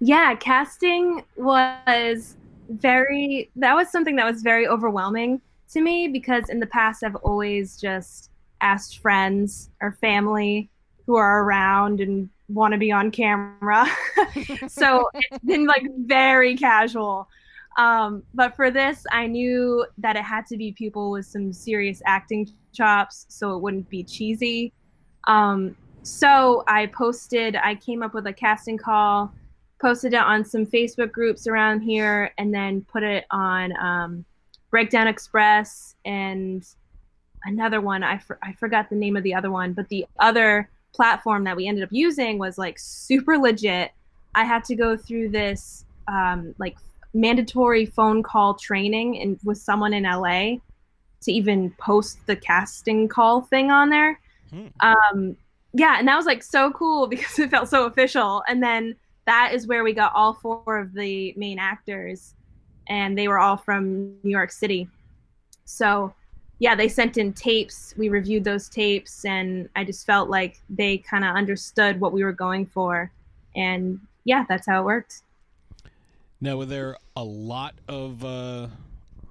Yeah, 0.00 0.34
casting 0.34 1.24
was 1.36 2.36
very 2.68 3.50
that 3.56 3.74
was 3.74 3.90
something 3.90 4.16
that 4.16 4.30
was 4.30 4.42
very 4.42 4.66
overwhelming 4.66 5.40
to 5.72 5.80
me 5.80 6.08
because 6.08 6.48
in 6.48 6.60
the 6.60 6.66
past 6.66 7.02
I've 7.02 7.16
always 7.16 7.76
just 7.76 8.30
asked 8.60 8.98
friends 8.98 9.70
or 9.80 9.92
family 10.00 10.68
who 11.06 11.16
are 11.16 11.42
around 11.44 12.00
and 12.00 12.28
want 12.48 12.72
to 12.72 12.78
be 12.78 12.92
on 12.92 13.10
camera. 13.10 13.86
so 14.68 15.08
it's 15.14 15.44
been 15.44 15.66
like 15.66 15.86
very 15.98 16.56
casual. 16.56 17.28
Um, 17.76 18.22
but 18.32 18.56
for 18.56 18.70
this, 18.70 19.04
I 19.12 19.26
knew 19.26 19.84
that 19.98 20.16
it 20.16 20.24
had 20.24 20.46
to 20.46 20.56
be 20.56 20.72
people 20.72 21.10
with 21.10 21.26
some 21.26 21.52
serious 21.52 22.00
acting 22.06 22.50
chops 22.72 23.26
so 23.28 23.54
it 23.54 23.62
wouldn't 23.62 23.88
be 23.90 24.02
cheesy. 24.02 24.72
Um, 25.26 25.76
so 26.02 26.64
I 26.68 26.86
posted, 26.86 27.56
I 27.56 27.74
came 27.74 28.02
up 28.02 28.14
with 28.14 28.26
a 28.26 28.32
casting 28.32 28.78
call, 28.78 29.32
posted 29.80 30.14
it 30.14 30.20
on 30.20 30.44
some 30.44 30.64
Facebook 30.64 31.12
groups 31.12 31.46
around 31.46 31.80
here, 31.80 32.32
and 32.38 32.54
then 32.54 32.82
put 32.90 33.02
it 33.02 33.24
on 33.30 33.76
um, 33.76 34.24
Breakdown 34.70 35.06
Express 35.06 35.96
and 36.04 36.66
another 37.44 37.80
one. 37.80 38.02
I, 38.02 38.18
for, 38.18 38.38
I 38.42 38.52
forgot 38.54 38.88
the 38.88 38.96
name 38.96 39.16
of 39.16 39.22
the 39.22 39.34
other 39.34 39.50
one, 39.50 39.72
but 39.72 39.88
the 39.88 40.06
other 40.18 40.70
platform 40.94 41.44
that 41.44 41.56
we 41.56 41.66
ended 41.66 41.84
up 41.84 41.90
using 41.92 42.38
was 42.38 42.56
like 42.56 42.78
super 42.78 43.36
legit. 43.36 43.90
I 44.34 44.44
had 44.44 44.64
to 44.64 44.76
go 44.76 44.96
through 44.96 45.30
this 45.30 45.84
um, 46.08 46.54
like 46.58 46.76
mandatory 47.16 47.86
phone 47.86 48.22
call 48.22 48.54
training 48.54 49.20
and 49.20 49.38
with 49.42 49.58
someone 49.58 49.94
in 49.94 50.04
LA 50.04 50.56
to 51.22 51.32
even 51.32 51.70
post 51.78 52.18
the 52.26 52.36
casting 52.36 53.08
call 53.08 53.40
thing 53.42 53.70
on 53.70 53.88
there. 53.88 54.20
Hmm. 54.50 54.66
Um, 54.80 55.36
yeah, 55.72 55.98
and 55.98 56.06
that 56.06 56.16
was 56.16 56.26
like 56.26 56.42
so 56.42 56.70
cool 56.72 57.06
because 57.08 57.38
it 57.38 57.50
felt 57.50 57.68
so 57.68 57.86
official. 57.86 58.42
And 58.48 58.62
then 58.62 58.94
that 59.24 59.52
is 59.52 59.66
where 59.66 59.82
we 59.82 59.92
got 59.92 60.14
all 60.14 60.34
four 60.34 60.78
of 60.78 60.92
the 60.92 61.34
main 61.36 61.58
actors, 61.58 62.34
and 62.88 63.18
they 63.18 63.28
were 63.28 63.40
all 63.40 63.56
from 63.56 64.14
New 64.22 64.30
York 64.30 64.52
City. 64.52 64.88
So 65.64 66.14
yeah, 66.58 66.74
they 66.74 66.88
sent 66.88 67.18
in 67.18 67.32
tapes. 67.32 67.92
We 67.96 68.08
reviewed 68.08 68.44
those 68.44 68.68
tapes, 68.68 69.24
and 69.24 69.68
I 69.74 69.84
just 69.84 70.06
felt 70.06 70.30
like 70.30 70.60
they 70.70 70.98
kind 70.98 71.24
of 71.24 71.34
understood 71.34 71.98
what 71.98 72.12
we 72.12 72.22
were 72.22 72.32
going 72.32 72.66
for. 72.66 73.10
And 73.56 73.98
yeah, 74.24 74.44
that's 74.48 74.66
how 74.66 74.82
it 74.82 74.84
worked. 74.84 75.22
Now, 76.40 76.56
were 76.56 76.66
there 76.66 76.96
a 77.16 77.24
lot 77.24 77.74
of 77.88 78.24
uh, 78.24 78.68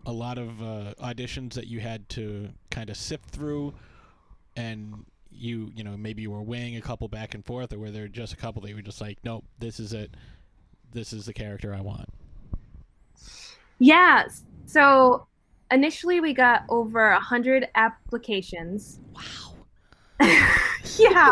a 0.06 0.12
lot 0.12 0.38
of 0.38 0.62
uh, 0.62 0.94
auditions 1.02 1.54
that 1.54 1.68
you 1.68 1.80
had 1.80 2.08
to 2.10 2.50
kind 2.72 2.90
of 2.90 2.98
sift 2.98 3.30
through, 3.30 3.74
and 4.56 5.06
you 5.32 5.72
you 5.76 5.84
know 5.84 5.98
maybe 5.98 6.22
you 6.22 6.32
were 6.32 6.42
weighing 6.42 6.78
a 6.78 6.82
couple 6.82 7.08
back 7.08 7.36
and 7.36 7.46
forth, 7.46 7.74
or 7.74 7.80
were 7.80 7.92
there 7.92 8.08
just 8.08 8.34
a 8.34 8.38
couple 8.38 8.62
that 8.62 8.70
you 8.70 8.76
were 8.76 8.82
just 8.82 9.02
like, 9.02 9.20
nope, 9.24 9.46
this 9.60 9.80
is 9.80 9.94
it, 9.94 10.16
this 10.94 11.14
is 11.14 11.26
the 11.26 11.34
character 11.34 11.74
I 11.74 11.82
want. 11.82 12.10
Yeah. 13.80 14.28
So 14.66 15.28
initially 15.72 16.22
we 16.22 16.34
got 16.34 16.64
over 16.70 17.10
a 17.10 17.20
hundred 17.20 17.68
applications. 17.76 19.00
Wow. 19.14 19.54
yeah. 20.98 21.32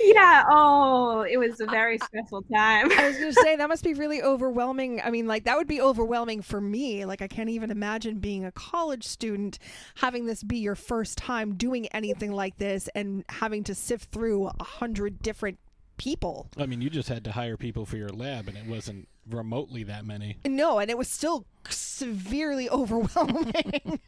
Yeah. 0.00 0.44
Oh, 0.50 1.26
it 1.28 1.38
was 1.38 1.60
a 1.60 1.66
very 1.66 1.98
stressful 1.98 2.42
time. 2.52 2.90
I 2.92 3.08
was 3.08 3.18
going 3.18 3.32
to 3.32 3.40
say 3.42 3.56
that 3.56 3.68
must 3.68 3.84
be 3.84 3.94
really 4.00 4.22
overwhelming. 4.22 5.00
I 5.02 5.10
mean, 5.10 5.26
like 5.26 5.44
that 5.44 5.56
would 5.56 5.68
be 5.68 5.80
overwhelming 5.80 6.42
for 6.42 6.60
me. 6.60 7.04
Like 7.04 7.22
I 7.22 7.28
can't 7.28 7.50
even 7.50 7.70
imagine 7.70 8.18
being 8.18 8.44
a 8.44 8.52
college 8.52 9.04
student 9.04 9.58
having 9.96 10.26
this 10.26 10.42
be 10.42 10.58
your 10.58 10.74
first 10.74 11.18
time 11.18 11.54
doing 11.54 11.86
anything 11.88 12.32
like 12.32 12.56
this 12.58 12.88
and 12.94 13.24
having 13.28 13.64
to 13.64 13.74
sift 13.74 14.10
through 14.10 14.46
a 14.46 14.64
hundred 14.64 15.22
different 15.22 15.58
people. 15.96 16.48
I 16.56 16.66
mean, 16.66 16.80
you 16.80 16.88
just 16.90 17.08
had 17.08 17.24
to 17.24 17.32
hire 17.32 17.56
people 17.56 17.84
for 17.84 17.96
your 17.96 18.08
lab, 18.08 18.48
and 18.48 18.56
it 18.56 18.66
wasn't 18.66 19.06
remotely 19.28 19.82
that 19.84 20.06
many. 20.06 20.38
No, 20.46 20.78
and 20.78 20.90
it 20.90 20.96
was 20.96 21.08
still 21.08 21.44
severely 21.68 22.68
overwhelming. 22.70 24.00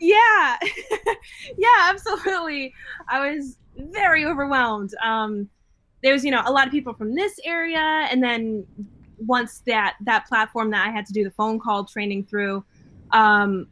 Yeah. 0.00 0.58
yeah, 1.58 1.68
absolutely. 1.80 2.74
I 3.08 3.30
was 3.30 3.56
very 3.76 4.24
overwhelmed. 4.24 4.94
Um, 5.02 5.48
there 6.02 6.12
was, 6.12 6.24
you 6.24 6.30
know, 6.30 6.42
a 6.44 6.50
lot 6.52 6.66
of 6.66 6.72
people 6.72 6.94
from 6.94 7.14
this 7.14 7.38
area, 7.44 7.78
and 7.78 8.22
then 8.22 8.66
once 9.18 9.62
that 9.66 9.96
that 10.00 10.26
platform 10.26 10.70
that 10.70 10.86
I 10.86 10.90
had 10.90 11.04
to 11.06 11.12
do 11.12 11.22
the 11.22 11.30
phone 11.30 11.58
call 11.58 11.84
training 11.84 12.24
through, 12.24 12.64
um, 13.12 13.68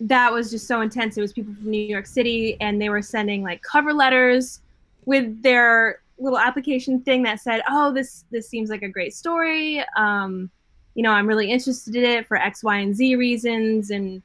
that 0.00 0.32
was 0.32 0.50
just 0.50 0.66
so 0.66 0.80
intense. 0.80 1.16
It 1.16 1.20
was 1.20 1.32
people 1.32 1.54
from 1.54 1.70
New 1.70 1.78
York 1.78 2.06
City, 2.06 2.56
and 2.60 2.82
they 2.82 2.88
were 2.88 3.02
sending 3.02 3.42
like 3.42 3.62
cover 3.62 3.92
letters 3.92 4.60
with 5.04 5.42
their 5.42 6.00
little 6.18 6.38
application 6.38 7.00
thing 7.00 7.22
that 7.22 7.40
said, 7.40 7.62
"Oh, 7.68 7.92
this 7.92 8.24
this 8.32 8.48
seems 8.48 8.70
like 8.70 8.82
a 8.82 8.88
great 8.88 9.14
story. 9.14 9.84
Um, 9.96 10.50
you 10.94 11.02
know, 11.02 11.10
I'm 11.10 11.26
really 11.28 11.50
interested 11.50 11.94
in 11.94 12.04
it 12.04 12.26
for 12.26 12.36
X, 12.36 12.64
Y, 12.64 12.78
and 12.78 12.94
Z 12.96 13.14
reasons." 13.14 13.90
And 13.90 14.22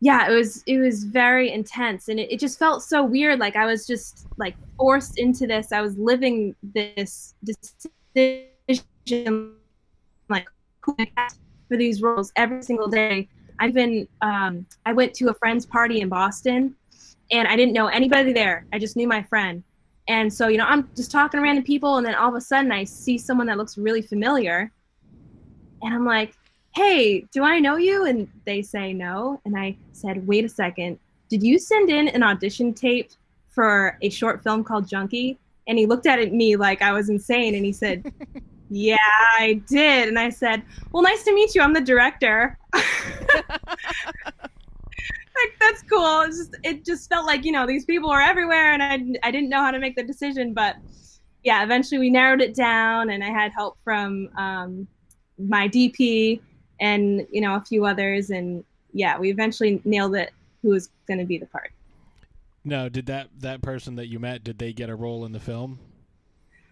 yeah, 0.00 0.30
it 0.30 0.34
was 0.34 0.62
it 0.66 0.78
was 0.78 1.04
very 1.04 1.52
intense, 1.52 2.08
and 2.08 2.20
it, 2.20 2.32
it 2.32 2.40
just 2.40 2.58
felt 2.58 2.82
so 2.82 3.04
weird. 3.04 3.38
Like 3.38 3.56
I 3.56 3.66
was 3.66 3.86
just 3.86 4.26
like 4.36 4.54
forced 4.76 5.18
into 5.18 5.46
this. 5.46 5.72
I 5.72 5.80
was 5.80 5.96
living 5.96 6.54
this 6.62 7.34
decision, 8.14 9.54
like 10.28 10.46
for 10.86 11.76
these 11.76 12.02
roles 12.02 12.32
every 12.36 12.62
single 12.62 12.88
day. 12.88 13.28
I've 13.60 13.72
been 13.72 14.08
um, 14.20 14.66
I 14.84 14.92
went 14.92 15.14
to 15.14 15.28
a 15.30 15.34
friend's 15.34 15.64
party 15.64 16.00
in 16.00 16.08
Boston, 16.08 16.74
and 17.30 17.48
I 17.48 17.56
didn't 17.56 17.72
know 17.72 17.86
anybody 17.86 18.32
there. 18.32 18.66
I 18.72 18.78
just 18.78 18.96
knew 18.96 19.08
my 19.08 19.22
friend 19.22 19.62
and 20.08 20.32
so, 20.32 20.48
you 20.48 20.58
know, 20.58 20.66
I'm 20.66 20.88
just 20.94 21.10
talking 21.10 21.38
to 21.38 21.42
random 21.42 21.64
people, 21.64 21.96
and 21.96 22.06
then 22.06 22.14
all 22.14 22.28
of 22.28 22.34
a 22.34 22.40
sudden 22.40 22.70
I 22.70 22.84
see 22.84 23.16
someone 23.16 23.46
that 23.46 23.56
looks 23.56 23.78
really 23.78 24.02
familiar. 24.02 24.70
And 25.82 25.94
I'm 25.94 26.04
like, 26.04 26.34
hey, 26.74 27.20
do 27.32 27.44
I 27.44 27.60
know 27.60 27.76
you? 27.76 28.04
And 28.04 28.28
they 28.44 28.62
say 28.62 28.92
no. 28.92 29.40
And 29.44 29.56
I 29.56 29.76
said, 29.92 30.26
wait 30.26 30.44
a 30.44 30.48
second. 30.48 30.98
Did 31.28 31.42
you 31.42 31.58
send 31.58 31.88
in 31.90 32.08
an 32.08 32.22
audition 32.22 32.74
tape 32.74 33.10
for 33.50 33.96
a 34.02 34.10
short 34.10 34.42
film 34.42 34.64
called 34.64 34.88
Junkie? 34.88 35.38
And 35.66 35.78
he 35.78 35.86
looked 35.86 36.06
at 36.06 36.32
me 36.32 36.56
like 36.56 36.82
I 36.82 36.92
was 36.92 37.08
insane. 37.08 37.54
And 37.54 37.64
he 37.64 37.72
said, 37.72 38.12
yeah, 38.70 38.96
I 39.38 39.62
did. 39.68 40.08
And 40.08 40.18
I 40.18 40.30
said, 40.30 40.62
well, 40.92 41.02
nice 41.02 41.22
to 41.24 41.34
meet 41.34 41.54
you. 41.54 41.62
I'm 41.62 41.72
the 41.72 41.80
director. 41.80 42.58
like 45.44 45.58
that's 45.60 45.82
cool. 45.82 46.22
It's 46.22 46.38
just 46.38 46.56
it 46.62 46.84
just 46.84 47.08
felt 47.08 47.26
like 47.26 47.44
you 47.44 47.52
know 47.52 47.66
these 47.66 47.84
people 47.84 48.10
were 48.10 48.20
everywhere, 48.20 48.72
and 48.72 48.82
I 48.82 49.26
I 49.26 49.30
didn't 49.30 49.48
know 49.48 49.60
how 49.60 49.70
to 49.70 49.78
make 49.78 49.96
the 49.96 50.02
decision, 50.02 50.54
but 50.54 50.76
yeah, 51.42 51.62
eventually 51.62 51.98
we 51.98 52.10
narrowed 52.10 52.40
it 52.40 52.54
down, 52.54 53.10
and 53.10 53.22
I 53.22 53.30
had 53.30 53.52
help 53.52 53.76
from 53.84 54.28
um, 54.36 54.86
my 55.38 55.68
DP 55.68 56.40
and 56.80 57.26
you 57.30 57.40
know 57.40 57.54
a 57.56 57.60
few 57.60 57.84
others, 57.84 58.30
and 58.30 58.64
yeah, 58.92 59.18
we 59.18 59.30
eventually 59.30 59.80
nailed 59.84 60.14
it. 60.14 60.32
Who 60.62 60.70
was 60.70 60.88
going 61.06 61.18
to 61.18 61.26
be 61.26 61.38
the 61.38 61.46
part? 61.46 61.72
No, 62.64 62.88
did 62.88 63.06
that 63.06 63.28
that 63.40 63.62
person 63.62 63.96
that 63.96 64.06
you 64.06 64.18
met 64.18 64.44
did 64.44 64.58
they 64.58 64.72
get 64.72 64.88
a 64.88 64.94
role 64.94 65.24
in 65.24 65.32
the 65.32 65.40
film? 65.40 65.78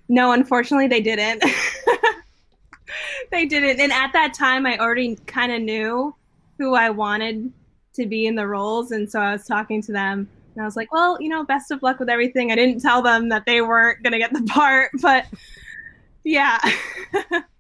No, 0.09 0.33
unfortunately, 0.33 0.89
they 0.89 1.01
didn't. 1.01 1.45
they 3.31 3.47
didn't, 3.47 3.81
and 3.81 3.93
at 3.93 4.13
that 4.13 4.35
time, 4.35 4.67
I 4.67 4.79
already 4.79 5.17
kind 5.27 5.53
of 5.53 5.63
knew 5.63 6.15
who 6.59 6.75
I 6.75 6.91
wanted 6.91 7.53
to 7.95 8.07
be 8.07 8.27
in 8.27 8.35
the 8.35 8.47
roles. 8.47 8.93
And 8.93 9.11
so 9.11 9.21
I 9.21 9.33
was 9.33 9.47
talking 9.47 9.83
to 9.83 9.93
them 9.93 10.29
and 10.55 10.63
I 10.63 10.65
was 10.65 10.77
like, 10.77 10.93
well, 10.93 11.21
you 11.21 11.29
know, 11.29 11.45
best 11.45 11.71
of 11.71 11.83
luck 11.83 11.99
with 11.99 12.09
everything. 12.09 12.53
I 12.53 12.57
didn't 12.57 12.81
tell 12.81 13.03
them 13.03 13.29
that 13.31 13.47
they 13.47 13.61
weren't 13.61 14.03
going 14.03 14.13
to 14.13 14.19
get 14.19 14.33
the 14.33 14.43
part, 14.49 14.91
but 15.01 15.27
yeah. 16.25 16.59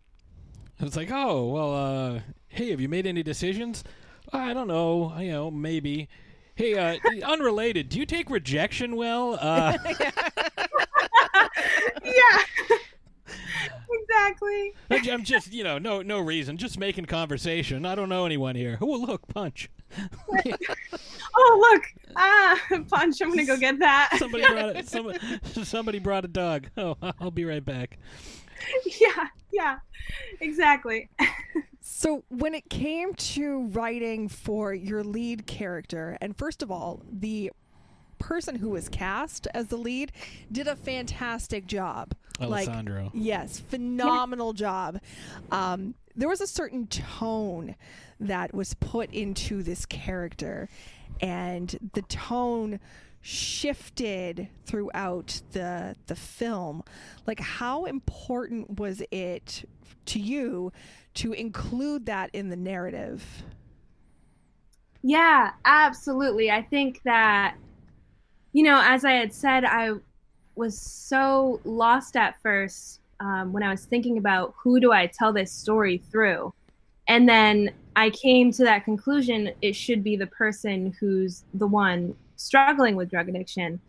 it's 0.86 0.96
like, 0.96 1.10
oh, 1.12 1.46
well, 1.46 1.74
uh, 1.74 2.20
hey, 2.48 2.70
have 2.70 2.80
you 2.80 2.88
made 2.88 3.06
any 3.06 3.22
decisions? 3.22 3.84
I 4.32 4.52
don't 4.52 4.66
know. 4.66 5.16
You 5.18 5.30
know, 5.30 5.50
maybe. 5.50 6.08
Hey, 6.56 6.74
uh, 6.74 6.98
unrelated, 7.24 7.88
do 7.88 8.00
you 8.00 8.06
take 8.06 8.28
rejection 8.28 8.96
well? 8.96 9.38
Uh, 9.40 9.78
yeah. 12.04 12.42
exactly. 13.92 14.74
I'm 14.90 15.22
just, 15.22 15.52
you 15.52 15.62
know, 15.62 15.78
no, 15.78 16.02
no 16.02 16.18
reason, 16.18 16.56
just 16.56 16.78
making 16.78 17.06
conversation. 17.06 17.86
I 17.86 17.94
don't 17.94 18.08
know 18.08 18.26
anyone 18.26 18.56
here. 18.56 18.78
Oh, 18.80 18.86
look, 18.86 19.28
punch. 19.28 19.70
oh, 21.36 21.70
look, 21.70 21.84
ah, 22.16 22.60
punch. 22.90 23.22
I'm 23.22 23.28
gonna 23.28 23.46
go 23.46 23.56
get 23.56 23.78
that. 23.78 24.16
somebody 24.18 24.44
brought 24.46 24.76
it. 24.76 24.88
Somebody, 24.88 25.18
somebody 25.64 25.98
brought 26.00 26.24
a 26.24 26.28
dog. 26.28 26.66
Oh, 26.76 26.96
I'll 27.20 27.30
be 27.30 27.44
right 27.44 27.64
back. 27.64 27.98
Yeah, 29.00 29.28
yeah, 29.52 29.78
exactly. 30.40 31.08
so 31.80 32.24
when 32.28 32.54
it 32.54 32.68
came 32.68 33.14
to 33.14 33.66
writing 33.68 34.28
for 34.28 34.74
your 34.74 35.04
lead 35.04 35.46
character, 35.46 36.16
and 36.20 36.36
first 36.36 36.62
of 36.62 36.70
all, 36.70 37.02
the 37.10 37.52
person 38.18 38.56
who 38.56 38.70
was 38.70 38.88
cast 38.88 39.48
as 39.52 39.66
the 39.66 39.76
lead 39.76 40.12
did 40.50 40.68
a 40.68 40.76
fantastic 40.76 41.66
job. 41.66 42.14
Alessandro. 42.40 43.04
Like, 43.04 43.12
yes, 43.14 43.58
phenomenal 43.58 44.52
job. 44.52 45.00
Um, 45.50 45.94
there 46.14 46.28
was 46.28 46.40
a 46.40 46.46
certain 46.46 46.86
tone 46.86 47.74
that 48.20 48.54
was 48.54 48.74
put 48.74 49.12
into 49.12 49.62
this 49.62 49.84
character, 49.86 50.68
and 51.20 51.90
the 51.94 52.02
tone 52.02 52.80
shifted 53.22 54.48
throughout 54.66 55.40
the 55.52 55.96
the 56.06 56.16
film. 56.16 56.82
Like, 57.26 57.40
how 57.40 57.84
important 57.84 58.78
was 58.78 59.02
it 59.10 59.64
to 60.06 60.18
you 60.18 60.72
to 61.14 61.32
include 61.32 62.06
that 62.06 62.30
in 62.32 62.50
the 62.50 62.56
narrative? 62.56 63.24
Yeah, 65.02 65.52
absolutely. 65.64 66.50
I 66.50 66.62
think 66.62 67.02
that 67.04 67.56
you 68.52 68.62
know, 68.62 68.82
as 68.84 69.04
I 69.04 69.12
had 69.12 69.32
said, 69.32 69.64
I 69.64 69.92
was 70.54 70.78
so 70.78 71.60
lost 71.64 72.16
at 72.16 72.40
first 72.42 73.00
um, 73.20 73.52
when 73.52 73.62
I 73.62 73.70
was 73.70 73.84
thinking 73.84 74.18
about 74.18 74.54
who 74.62 74.80
do 74.80 74.92
I 74.92 75.06
tell 75.06 75.32
this 75.32 75.50
story 75.50 76.02
through. 76.10 76.52
And 77.08 77.28
then 77.28 77.70
I 77.96 78.10
came 78.10 78.52
to 78.52 78.64
that 78.64 78.84
conclusion 78.84 79.52
it 79.62 79.74
should 79.74 80.04
be 80.04 80.16
the 80.16 80.26
person 80.26 80.94
who's 81.00 81.44
the 81.54 81.66
one 81.66 82.14
struggling 82.42 82.96
with 82.96 83.10
drug 83.10 83.28
addiction. 83.28 83.80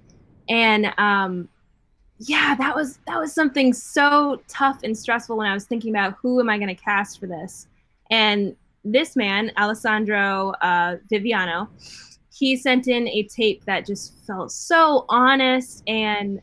And 0.50 0.94
um, 0.98 1.50
yeah, 2.20 2.56
that 2.56 2.76
was 2.76 3.00
that 3.08 3.20
was 3.20 3.34
something 3.34 3.74
so 3.74 4.42
tough 4.48 4.80
and 4.84 4.98
stressful 4.98 5.38
when 5.38 5.48
I 5.48 5.54
was 5.54 5.66
thinking 5.66 5.92
about 5.92 6.16
who 6.22 6.40
am 6.40 6.50
I 6.50 6.58
going 6.58 6.74
to 6.74 6.82
cast 6.82 7.20
for 7.20 7.28
this. 7.28 7.68
And 8.10 8.56
this 8.84 9.16
man, 9.16 9.52
Alessandro 9.58 10.54
uh, 10.62 10.98
Viviano, 11.12 11.70
he 12.34 12.56
sent 12.56 12.88
in 12.88 13.08
a 13.08 13.24
tape 13.24 13.64
that 13.66 13.86
just 13.86 14.14
felt 14.26 14.52
so 14.52 15.06
honest 15.08 15.84
and 15.88 16.42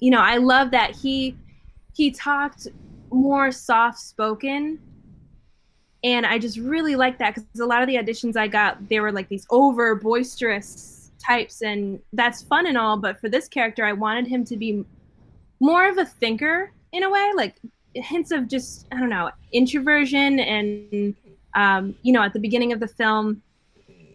you 0.00 0.10
know 0.10 0.20
i 0.20 0.36
love 0.36 0.70
that 0.70 0.90
he 0.90 1.36
he 1.94 2.10
talked 2.10 2.66
more 3.12 3.52
soft 3.52 3.98
spoken 3.98 4.78
and 6.02 6.26
i 6.26 6.38
just 6.38 6.58
really 6.58 6.96
like 6.96 7.18
that 7.18 7.34
because 7.34 7.60
a 7.60 7.66
lot 7.66 7.80
of 7.80 7.86
the 7.86 7.94
auditions 7.94 8.36
i 8.36 8.48
got 8.48 8.88
they 8.88 8.98
were 8.98 9.12
like 9.12 9.28
these 9.28 9.46
over 9.50 9.94
boisterous 9.94 11.03
types 11.24 11.62
and 11.62 12.00
that's 12.12 12.42
fun 12.42 12.66
and 12.66 12.76
all 12.76 12.96
but 12.96 13.20
for 13.20 13.28
this 13.28 13.48
character 13.48 13.84
i 13.84 13.92
wanted 13.92 14.26
him 14.26 14.44
to 14.44 14.56
be 14.56 14.84
more 15.60 15.88
of 15.88 15.98
a 15.98 16.04
thinker 16.04 16.72
in 16.92 17.02
a 17.02 17.10
way 17.10 17.32
like 17.34 17.56
hints 17.94 18.30
of 18.30 18.48
just 18.48 18.86
i 18.92 18.98
don't 18.98 19.08
know 19.08 19.30
introversion 19.52 20.40
and 20.40 21.14
um, 21.54 21.94
you 22.02 22.12
know 22.12 22.22
at 22.22 22.32
the 22.32 22.40
beginning 22.40 22.72
of 22.72 22.80
the 22.80 22.88
film 22.88 23.40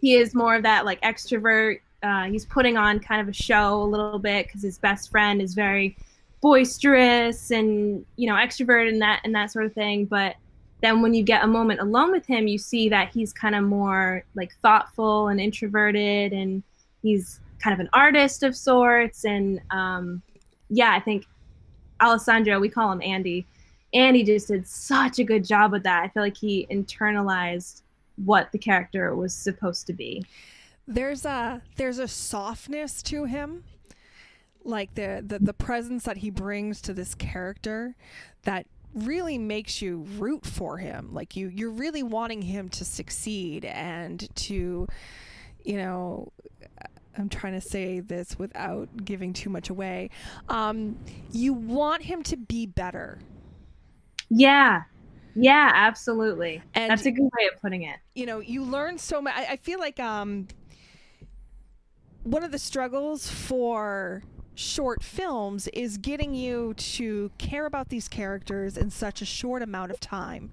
he 0.00 0.14
is 0.14 0.34
more 0.34 0.54
of 0.54 0.62
that 0.62 0.84
like 0.84 1.00
extrovert. 1.02 1.80
Uh, 2.02 2.24
he's 2.24 2.46
putting 2.46 2.76
on 2.76 2.98
kind 2.98 3.20
of 3.20 3.28
a 3.28 3.32
show 3.32 3.82
a 3.82 3.84
little 3.84 4.18
bit 4.18 4.46
because 4.46 4.62
his 4.62 4.78
best 4.78 5.10
friend 5.10 5.42
is 5.42 5.54
very 5.54 5.96
boisterous 6.40 7.50
and 7.50 8.06
you 8.16 8.26
know 8.26 8.34
extrovert 8.34 8.88
and 8.88 9.02
that 9.02 9.20
and 9.24 9.34
that 9.34 9.50
sort 9.50 9.66
of 9.66 9.74
thing. 9.74 10.06
But 10.06 10.36
then 10.80 11.02
when 11.02 11.12
you 11.12 11.22
get 11.22 11.44
a 11.44 11.46
moment 11.46 11.80
alone 11.80 12.10
with 12.10 12.26
him, 12.26 12.48
you 12.48 12.56
see 12.56 12.88
that 12.88 13.10
he's 13.12 13.32
kind 13.32 13.54
of 13.54 13.64
more 13.64 14.24
like 14.34 14.54
thoughtful 14.62 15.28
and 15.28 15.38
introverted, 15.38 16.32
and 16.32 16.62
he's 17.02 17.40
kind 17.60 17.74
of 17.74 17.80
an 17.80 17.90
artist 17.92 18.42
of 18.42 18.56
sorts. 18.56 19.24
And 19.24 19.60
um, 19.70 20.22
yeah, 20.68 20.92
I 20.92 21.00
think 21.00 21.26
Alessandro, 22.00 22.58
we 22.58 22.68
call 22.68 22.90
him 22.90 23.02
Andy. 23.02 23.46
Andy 23.92 24.22
just 24.22 24.48
did 24.48 24.66
such 24.66 25.18
a 25.18 25.24
good 25.24 25.44
job 25.44 25.72
with 25.72 25.82
that. 25.82 26.02
I 26.04 26.08
feel 26.08 26.22
like 26.22 26.36
he 26.36 26.66
internalized 26.70 27.82
what 28.24 28.52
the 28.52 28.58
character 28.58 29.14
was 29.14 29.34
supposed 29.34 29.86
to 29.88 29.92
be. 29.92 30.24
There's 30.86 31.24
a 31.24 31.62
there's 31.76 31.98
a 31.98 32.08
softness 32.08 33.02
to 33.04 33.24
him, 33.24 33.64
like 34.64 34.94
the 34.94 35.22
the, 35.24 35.38
the 35.38 35.52
presence 35.52 36.04
that 36.04 36.18
he 36.18 36.30
brings 36.30 36.80
to 36.82 36.94
this 36.94 37.14
character 37.14 37.96
that 38.42 38.66
really 38.94 39.38
makes 39.38 39.80
you 39.80 40.06
root 40.18 40.44
for 40.44 40.78
him. 40.78 41.10
Like 41.12 41.36
you 41.36 41.48
you're 41.48 41.70
really 41.70 42.02
wanting 42.02 42.42
him 42.42 42.68
to 42.70 42.84
succeed 42.84 43.64
and 43.64 44.28
to 44.36 44.88
you 45.64 45.76
know 45.76 46.32
I'm 47.20 47.28
trying 47.28 47.52
to 47.52 47.60
say 47.60 48.00
this 48.00 48.38
without 48.38 48.88
giving 49.04 49.32
too 49.32 49.50
much 49.50 49.68
away. 49.68 50.10
Um, 50.48 50.96
you 51.30 51.52
want 51.52 52.02
him 52.02 52.22
to 52.24 52.36
be 52.36 52.66
better. 52.66 53.18
Yeah, 54.30 54.84
yeah, 55.34 55.70
absolutely. 55.74 56.62
And 56.74 56.90
that's 56.90 57.04
a 57.06 57.10
good 57.10 57.24
way 57.24 57.48
of 57.52 57.60
putting 57.60 57.82
it. 57.82 57.98
You 58.14 58.26
know, 58.26 58.40
you 58.40 58.64
learn 58.64 58.96
so 58.98 59.20
much. 59.20 59.34
I, 59.36 59.52
I 59.52 59.56
feel 59.56 59.78
like 59.78 60.00
um, 60.00 60.48
one 62.22 62.42
of 62.42 62.52
the 62.52 62.58
struggles 62.58 63.30
for 63.30 64.22
short 64.54 65.02
films 65.02 65.68
is 65.68 65.98
getting 65.98 66.34
you 66.34 66.74
to 66.74 67.30
care 67.38 67.66
about 67.66 67.88
these 67.88 68.08
characters 68.08 68.76
in 68.76 68.90
such 68.90 69.22
a 69.22 69.24
short 69.24 69.62
amount 69.62 69.90
of 69.90 70.00
time 70.00 70.50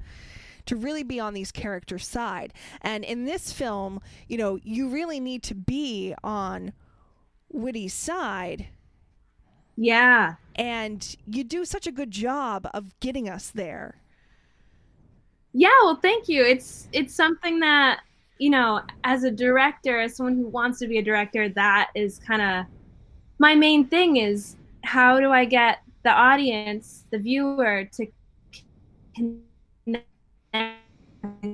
to 0.67 0.75
really 0.75 1.03
be 1.03 1.19
on 1.19 1.33
these 1.33 1.51
characters' 1.51 2.07
side. 2.07 2.53
And 2.81 3.03
in 3.03 3.25
this 3.25 3.51
film, 3.51 4.01
you 4.27 4.37
know, 4.37 4.59
you 4.63 4.89
really 4.89 5.19
need 5.19 5.43
to 5.43 5.55
be 5.55 6.13
on 6.23 6.73
Woody's 7.49 7.93
side. 7.93 8.67
Yeah. 9.75 10.35
And 10.55 11.15
you 11.25 11.43
do 11.43 11.65
such 11.65 11.87
a 11.87 11.91
good 11.91 12.11
job 12.11 12.67
of 12.73 12.99
getting 12.99 13.29
us 13.29 13.51
there. 13.51 14.01
Yeah, 15.53 15.69
well, 15.83 15.95
thank 15.95 16.29
you. 16.29 16.43
It's 16.43 16.87
it's 16.91 17.15
something 17.15 17.59
that 17.61 18.01
you 18.39 18.49
know, 18.49 18.81
as 19.03 19.23
a 19.23 19.31
director, 19.31 19.99
as 19.99 20.15
someone 20.15 20.35
who 20.35 20.47
wants 20.47 20.79
to 20.79 20.87
be 20.87 20.99
a 20.99 21.01
director, 21.01 21.49
that 21.49 21.89
is 21.95 22.19
kind 22.19 22.41
of 22.41 22.65
my 23.39 23.55
main 23.55 23.87
thing 23.87 24.17
is 24.17 24.55
how 24.83 25.19
do 25.19 25.31
I 25.31 25.45
get 25.45 25.79
the 26.03 26.11
audience, 26.11 27.05
the 27.11 27.17
viewer, 27.17 27.85
to 27.93 28.07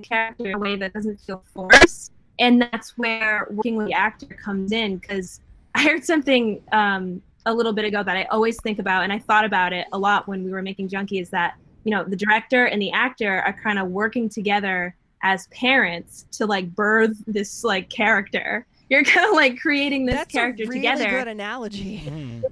character 0.02 0.48
in 0.48 0.56
a 0.56 0.60
way 0.60 0.76
that 0.76 0.94
doesn't 0.94 1.20
feel 1.22 1.44
forced. 1.54 2.12
And 2.40 2.62
that's 2.62 2.98
where 2.98 3.48
working 3.52 3.76
with 3.76 3.88
the 3.88 3.94
actor 3.94 4.26
comes 4.26 4.72
in 4.72 4.98
because 4.98 5.40
I 5.76 5.84
heard 5.84 6.04
something 6.04 6.62
um, 6.72 7.22
a 7.46 7.54
little 7.54 7.74
bit 7.74 7.86
ago 7.86 8.04
that 8.04 8.18
I 8.18 8.24
always 8.26 8.60
think 8.62 8.80
about, 8.80 9.04
and 9.04 9.14
I 9.14 9.20
thought 9.20 9.46
about 9.46 9.74
it 9.74 9.88
a 9.92 9.98
lot 9.98 10.28
when 10.28 10.44
we 10.44 10.52
were 10.52 10.62
making 10.62 10.90
Junkie. 10.90 11.20
Is 11.20 11.30
that 11.30 11.56
you 11.84 11.92
know 11.92 12.04
the 12.04 12.16
director 12.16 12.66
and 12.66 12.82
the 12.82 12.92
actor 12.92 13.42
are 13.42 13.54
kind 13.54 13.80
of 13.80 13.90
working 13.90 14.30
together 14.30 14.96
as 15.22 15.48
parents 15.48 16.26
to 16.34 16.46
like 16.46 16.74
birth 16.76 17.16
this 17.28 17.64
like 17.64 17.90
character. 17.90 18.66
You're 18.90 19.04
kind 19.04 19.28
of 19.28 19.36
like 19.36 19.60
creating 19.60 20.06
this 20.06 20.26
character 20.26 20.66
together. 20.66 20.66
That's 20.66 20.66
character 20.66 20.66
a 20.66 20.68
really 20.68 20.82
together. 20.82 21.20
good 21.20 21.28
analogy. 21.30 22.04
Mm. 22.06 22.44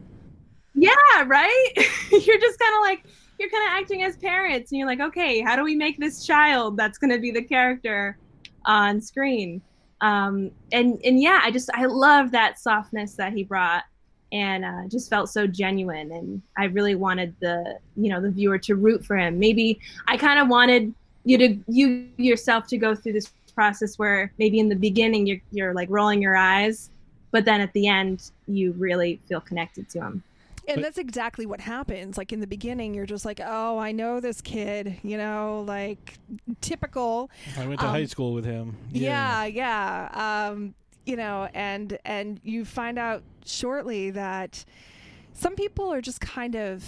Yeah, 0.73 1.23
right? 1.25 1.69
you're 2.11 2.39
just 2.39 2.59
kind 2.59 2.75
of 2.75 2.81
like 2.81 3.03
you're 3.41 3.49
kind 3.49 3.67
of 3.67 3.81
acting 3.81 4.03
as 4.03 4.15
parents 4.17 4.71
and 4.71 4.79
you're 4.79 4.87
like, 4.87 4.99
"Okay, 4.99 5.41
how 5.41 5.55
do 5.55 5.63
we 5.63 5.75
make 5.75 5.97
this 5.99 6.25
child 6.25 6.77
that's 6.77 6.97
going 6.97 7.11
to 7.11 7.19
be 7.19 7.31
the 7.31 7.41
character 7.41 8.17
on 8.65 9.01
screen?" 9.01 9.61
Um 10.01 10.51
and 10.71 10.99
and 11.03 11.21
yeah, 11.21 11.41
I 11.43 11.51
just 11.51 11.69
I 11.73 11.85
love 11.85 12.31
that 12.31 12.59
softness 12.59 13.13
that 13.15 13.33
he 13.33 13.43
brought 13.43 13.83
and 14.31 14.63
uh, 14.63 14.87
just 14.87 15.09
felt 15.09 15.29
so 15.29 15.45
genuine 15.45 16.11
and 16.11 16.41
I 16.57 16.65
really 16.65 16.95
wanted 16.95 17.35
the, 17.41 17.77
you 17.97 18.09
know, 18.09 18.21
the 18.21 18.31
viewer 18.31 18.57
to 18.59 18.75
root 18.75 19.05
for 19.05 19.17
him. 19.17 19.37
Maybe 19.39 19.79
I 20.07 20.15
kind 20.15 20.39
of 20.39 20.47
wanted 20.47 20.93
you 21.25 21.37
to 21.37 21.57
you 21.67 22.07
yourself 22.17 22.67
to 22.67 22.77
go 22.77 22.95
through 22.95 23.13
this 23.13 23.31
process 23.53 23.99
where 23.99 24.31
maybe 24.39 24.59
in 24.59 24.69
the 24.69 24.75
beginning 24.75 25.27
you're 25.27 25.41
you're 25.51 25.73
like 25.73 25.89
rolling 25.89 26.21
your 26.21 26.35
eyes, 26.35 26.89
but 27.31 27.45
then 27.45 27.61
at 27.61 27.73
the 27.73 27.87
end 27.87 28.31
you 28.47 28.71
really 28.73 29.19
feel 29.27 29.41
connected 29.41 29.89
to 29.89 29.99
him. 29.99 30.23
And 30.67 30.75
But- 30.77 30.81
that's 30.83 30.97
exactly 30.97 31.45
what 31.45 31.59
happens. 31.61 32.17
Like 32.17 32.31
in 32.31 32.39
the 32.39 32.47
beginning, 32.47 32.93
you're 32.93 33.05
just 33.07 33.25
like, 33.25 33.39
oh, 33.43 33.77
I 33.79 33.91
know 33.91 34.19
this 34.19 34.41
kid, 34.41 34.97
you 35.03 35.17
know, 35.17 35.63
like 35.67 36.19
typical. 36.61 37.29
I 37.57 37.65
went 37.67 37.79
to 37.79 37.87
Um, 37.87 37.91
high 37.91 38.05
school 38.05 38.33
with 38.33 38.45
him. 38.45 38.77
Yeah, 38.91 39.45
yeah. 39.45 40.49
Um, 40.51 40.75
you 41.05 41.15
know, 41.15 41.49
and 41.55 41.97
and 42.05 42.39
you 42.43 42.63
find 42.63 42.99
out 42.99 43.23
shortly 43.43 44.11
that 44.11 44.63
some 45.33 45.55
people 45.55 45.91
are 45.91 46.01
just 46.01 46.21
kind 46.21 46.55
of 46.55 46.83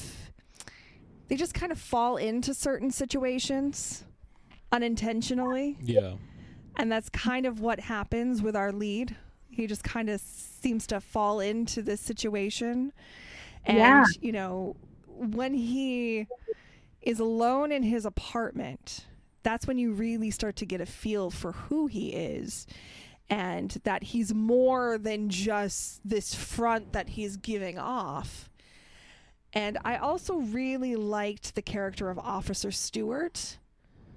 they 1.30 1.36
just 1.36 1.56
kind 1.56 1.72
of 1.72 1.80
fall 1.80 2.18
into 2.18 2.54
certain 2.54 2.92
situations 2.92 4.04
unintentionally. 4.72 5.78
Yeah. 5.82 6.14
And 6.76 6.92
that's 6.92 7.10
kind 7.10 7.46
of 7.46 7.60
what 7.60 7.80
happens 7.80 8.42
with 8.42 8.56
our 8.56 8.72
lead. 8.72 9.16
He 9.50 9.68
just 9.68 9.84
kind 9.84 10.10
of 10.10 10.20
seems 10.20 10.86
to 10.88 11.00
fall 11.00 11.40
into 11.40 11.82
this 11.82 12.02
situation. 12.02 12.92
And, 13.66 13.78
Yeah. 13.78 14.04
you 14.22 14.32
know, 14.32 14.76
when 15.08 15.54
he 15.54 16.28
is 17.02 17.20
alone 17.20 17.72
in 17.72 17.84
his 17.84 18.06
apartment, 18.06 19.06
that's 19.44 19.68
when 19.68 19.78
you 19.78 19.94
really 19.94 20.32
start 20.32 20.56
to 20.58 20.66
get 20.66 20.82
a 20.82 20.86
feel 20.86 21.30
for 21.30 21.52
who 21.54 21.88
he 21.88 22.10
is 22.14 22.66
and 23.30 23.72
that 23.84 24.04
he's 24.04 24.34
more 24.34 24.98
than 24.98 25.30
just 25.30 26.02
this 26.08 26.34
front 26.36 26.94
that 26.94 27.10
he's 27.10 27.38
giving 27.38 27.78
off. 27.78 28.50
And 29.54 29.78
I 29.86 29.98
also 29.98 30.38
really 30.38 30.96
liked 30.96 31.56
the 31.56 31.62
character 31.62 32.10
of 32.10 32.18
Officer 32.20 32.72
Stewart. 32.72 33.58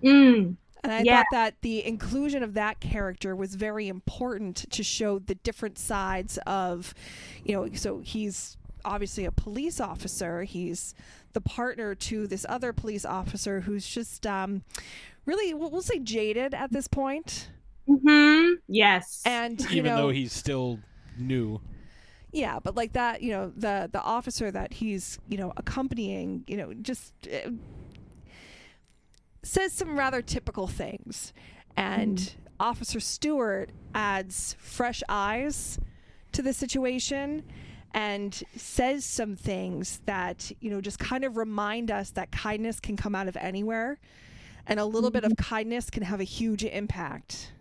Mm. 0.03 0.57
And 0.83 0.93
I 0.93 1.05
Yeah. 1.05 1.19
thought 1.19 1.31
that 1.31 1.55
the 1.63 1.85
inclusion 1.85 2.43
of 2.43 2.55
that 2.55 2.81
character 2.81 3.35
was 3.35 3.55
very 3.57 3.89
important 3.89 4.71
to 4.71 4.83
show 4.83 5.19
the 5.19 5.35
different 5.35 5.79
sides 5.79 6.39
of, 6.47 6.95
you 7.45 7.55
know, 7.55 7.69
so 7.75 7.99
he's 8.01 8.57
obviously 8.87 9.27
a 9.27 9.33
police 9.33 9.81
officer. 9.81 10.45
He's 10.45 10.95
the 11.35 11.41
partner 11.43 11.95
to 11.95 12.27
this 12.27 12.47
other 12.49 12.73
police 12.73 13.05
officer 13.05 13.61
who's 13.61 13.87
just 13.87 14.27
um, 14.27 14.63
really, 15.27 15.53
we'll 15.53 15.71
we'll 15.71 15.83
say, 15.83 15.99
jaded 15.99 16.55
at 16.55 16.73
this 16.73 16.89
point. 16.89 17.51
Hmm. 17.87 18.55
Yes. 18.69 19.23
And, 19.27 19.61
you 19.71 19.79
Even 19.79 19.93
know, 19.93 19.97
though 19.97 20.11
he's 20.11 20.33
still 20.33 20.81
new. 21.19 21.61
yeah, 22.33 22.59
but 22.63 22.75
like 22.75 22.93
that, 22.95 23.23
you 23.23 23.31
know, 23.33 23.53
the 23.57 23.89
the 23.93 24.03
officer 24.03 24.51
that 24.51 24.73
he's, 24.75 25.19
you 25.29 25.39
know, 25.39 25.53
accompanying, 25.57 26.45
you 26.47 26.57
know, 26.57 26.75
just 26.75 27.13
uh, 27.27 27.51
says 29.43 29.73
some 29.73 29.99
rather 29.99 30.23
typical 30.23 30.67
things. 30.67 31.33
And 31.77 32.35
Officer 32.59 33.01
Stewart 33.01 33.71
adds 33.95 34.57
fresh 34.59 35.03
eyes 35.09 35.79
to 36.33 36.43
the 36.43 36.53
situation 36.53 37.45
and 37.97 38.45
says 38.57 39.07
some 39.07 39.37
things 39.37 40.03
that, 40.07 40.53
you 40.61 40.71
know, 40.71 40.83
just 40.83 41.01
kind 41.01 41.25
of 41.25 41.39
remind 41.39 41.91
us 41.91 42.13
that 42.13 42.33
kindness 42.33 42.81
can 42.81 42.97
come 42.99 43.17
out 43.17 43.29
of 43.29 43.37
anywhere 43.39 43.99
and 44.67 44.81
a 44.81 44.87
little 44.87 45.11
bit 45.11 45.25
of 45.25 45.37
kindness 45.37 45.91
can 45.91 46.05
have 46.05 46.21
a 46.21 46.25
huge 46.25 46.65
impact. 46.65 47.53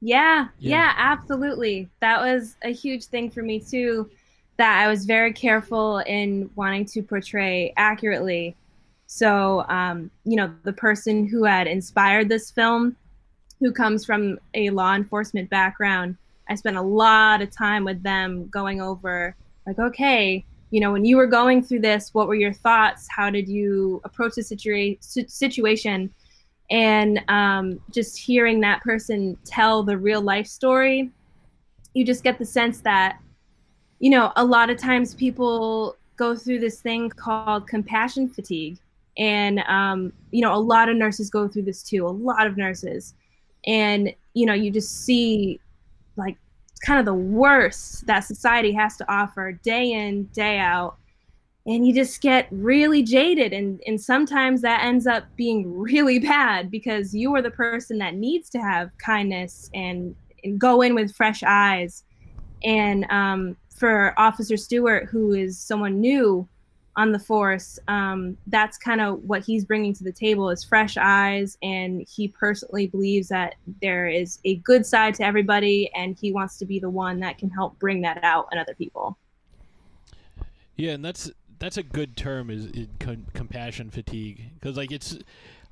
Yeah, 0.00 0.48
Yeah. 0.58 0.80
yeah, 0.80 0.92
absolutely. 0.96 1.90
That 2.00 2.20
was 2.20 2.56
a 2.62 2.70
huge 2.72 3.06
thing 3.06 3.30
for 3.30 3.42
me 3.42 3.60
too. 3.60 4.10
That 4.58 4.80
I 4.84 4.88
was 4.88 5.06
very 5.06 5.32
careful 5.32 5.98
in 5.98 6.50
wanting 6.56 6.86
to 6.86 7.02
portray 7.02 7.72
accurately. 7.76 8.56
So, 9.06 9.64
um, 9.68 10.10
you 10.24 10.36
know, 10.36 10.52
the 10.64 10.72
person 10.72 11.26
who 11.26 11.44
had 11.44 11.66
inspired 11.66 12.28
this 12.28 12.50
film, 12.50 12.96
who 13.60 13.72
comes 13.72 14.04
from 14.04 14.38
a 14.54 14.70
law 14.70 14.94
enforcement 14.94 15.50
background, 15.50 16.16
I 16.48 16.54
spent 16.54 16.76
a 16.76 16.82
lot 16.82 17.42
of 17.42 17.50
time 17.50 17.84
with 17.84 18.02
them 18.02 18.48
going 18.48 18.80
over, 18.80 19.36
like, 19.66 19.78
okay, 19.78 20.44
you 20.70 20.80
know, 20.80 20.92
when 20.92 21.04
you 21.04 21.16
were 21.16 21.26
going 21.26 21.62
through 21.62 21.80
this, 21.80 22.12
what 22.12 22.28
were 22.28 22.34
your 22.34 22.52
thoughts? 22.52 23.06
How 23.10 23.30
did 23.30 23.48
you 23.48 24.00
approach 24.04 24.34
the 24.34 24.42
situa- 24.42 24.98
situation? 25.30 26.12
and 26.70 27.22
um, 27.28 27.80
just 27.90 28.18
hearing 28.18 28.60
that 28.60 28.82
person 28.82 29.36
tell 29.44 29.82
the 29.82 29.96
real 29.96 30.20
life 30.20 30.46
story 30.46 31.10
you 31.94 32.04
just 32.04 32.22
get 32.22 32.38
the 32.38 32.44
sense 32.44 32.80
that 32.80 33.18
you 33.98 34.10
know 34.10 34.32
a 34.36 34.44
lot 34.44 34.70
of 34.70 34.76
times 34.76 35.14
people 35.14 35.96
go 36.16 36.36
through 36.36 36.58
this 36.58 36.80
thing 36.80 37.08
called 37.08 37.66
compassion 37.66 38.28
fatigue 38.28 38.78
and 39.16 39.60
um, 39.60 40.12
you 40.30 40.42
know 40.42 40.54
a 40.54 40.56
lot 40.56 40.88
of 40.88 40.96
nurses 40.96 41.30
go 41.30 41.48
through 41.48 41.62
this 41.62 41.82
too 41.82 42.06
a 42.06 42.08
lot 42.08 42.46
of 42.46 42.56
nurses 42.56 43.14
and 43.66 44.12
you 44.34 44.44
know 44.44 44.54
you 44.54 44.70
just 44.70 45.04
see 45.04 45.58
like 46.18 46.36
kind 46.84 46.98
of 46.98 47.06
the 47.06 47.14
worst 47.14 48.06
that 48.06 48.20
society 48.20 48.72
has 48.72 48.96
to 48.96 49.12
offer 49.12 49.52
day 49.52 49.92
in 49.92 50.24
day 50.26 50.58
out. 50.58 50.96
And 51.66 51.86
you 51.86 51.94
just 51.94 52.22
get 52.22 52.48
really 52.50 53.02
jaded 53.02 53.52
and 53.52 53.80
and 53.86 54.00
sometimes 54.00 54.62
that 54.62 54.82
ends 54.84 55.06
up 55.06 55.24
being 55.36 55.78
really 55.78 56.18
bad 56.34 56.70
because 56.70 57.14
you 57.14 57.34
are 57.34 57.42
the 57.42 57.50
person 57.50 57.98
that 57.98 58.14
needs 58.14 58.50
to 58.50 58.58
have 58.58 58.90
kindness 58.98 59.70
and, 59.74 60.14
and 60.44 60.58
go 60.58 60.82
in 60.82 60.94
with 60.94 61.14
fresh 61.14 61.42
eyes. 61.42 62.04
And 62.64 63.06
um, 63.10 63.56
for 63.76 64.12
officer 64.18 64.56
stewart 64.56 65.08
who 65.08 65.32
is 65.32 65.58
someone 65.58 66.00
new 66.00 66.48
on 66.98 67.12
the 67.12 67.20
force 67.20 67.78
um, 67.88 68.36
that's 68.48 68.78
kind 68.78 69.00
of 69.00 69.22
what 69.22 69.42
he's 69.44 69.64
bringing 69.64 69.94
to 69.94 70.04
the 70.04 70.12
table 70.12 70.50
is 70.50 70.64
fresh 70.64 70.96
eyes 70.98 71.56
and 71.62 72.06
he 72.14 72.28
personally 72.28 72.88
believes 72.88 73.28
that 73.28 73.54
there 73.82 74.08
is 74.08 74.40
a 74.44 74.56
good 74.58 74.86
side 74.86 75.14
to 75.14 75.24
everybody 75.24 75.90
and 75.94 76.18
he 76.20 76.32
wants 76.32 76.58
to 76.58 76.66
be 76.66 76.80
the 76.80 76.90
one 76.90 77.20
that 77.20 77.38
can 77.38 77.50
help 77.50 77.78
bring 77.80 78.02
that 78.02 78.22
out 78.24 78.48
in 78.52 78.58
other 78.58 78.74
people 78.76 79.18
Yeah, 80.76 80.92
and 80.92 81.04
that's 81.04 81.30
that's 81.58 81.76
a 81.76 81.82
good 81.82 82.16
term 82.16 82.50
is, 82.50 82.66
is 82.66 82.88
con- 83.00 83.26
compassion 83.34 83.90
fatigue 83.90 84.52
because 84.54 84.76
like 84.76 84.92
it's 84.92 85.18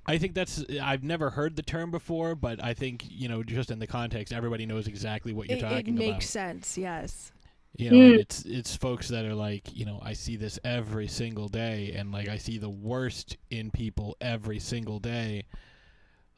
I 0.06 0.18
think 0.18 0.34
that's 0.34 0.64
I've 0.82 1.04
never 1.04 1.30
heard 1.30 1.56
the 1.56 1.62
term 1.62 1.90
before, 1.92 2.34
but 2.36 2.62
I 2.64 2.74
think 2.74 3.06
you 3.10 3.28
know 3.28 3.44
just 3.44 3.70
in 3.70 3.80
the 3.80 3.88
context, 3.88 4.32
everybody 4.34 4.66
knows 4.66 4.88
exactly 4.88 5.32
what 5.34 5.48
you're 5.48 5.58
It, 5.58 5.60
talking 5.60 5.96
about. 5.98 6.16
it 6.16 6.22
makes 6.22 6.26
about. 6.30 6.32
sense, 6.32 6.78
yes. 6.78 7.32
You 7.78 7.90
know, 7.90 7.96
Mm. 7.96 8.18
it's 8.18 8.42
it's 8.46 8.74
folks 8.74 9.08
that 9.08 9.24
are 9.26 9.34
like, 9.34 9.76
you 9.76 9.84
know, 9.84 10.00
I 10.02 10.14
see 10.14 10.36
this 10.36 10.58
every 10.64 11.08
single 11.08 11.48
day, 11.48 11.92
and 11.94 12.10
like 12.10 12.28
I 12.28 12.38
see 12.38 12.58
the 12.58 12.70
worst 12.70 13.36
in 13.50 13.70
people 13.70 14.16
every 14.20 14.58
single 14.58 14.98
day. 14.98 15.44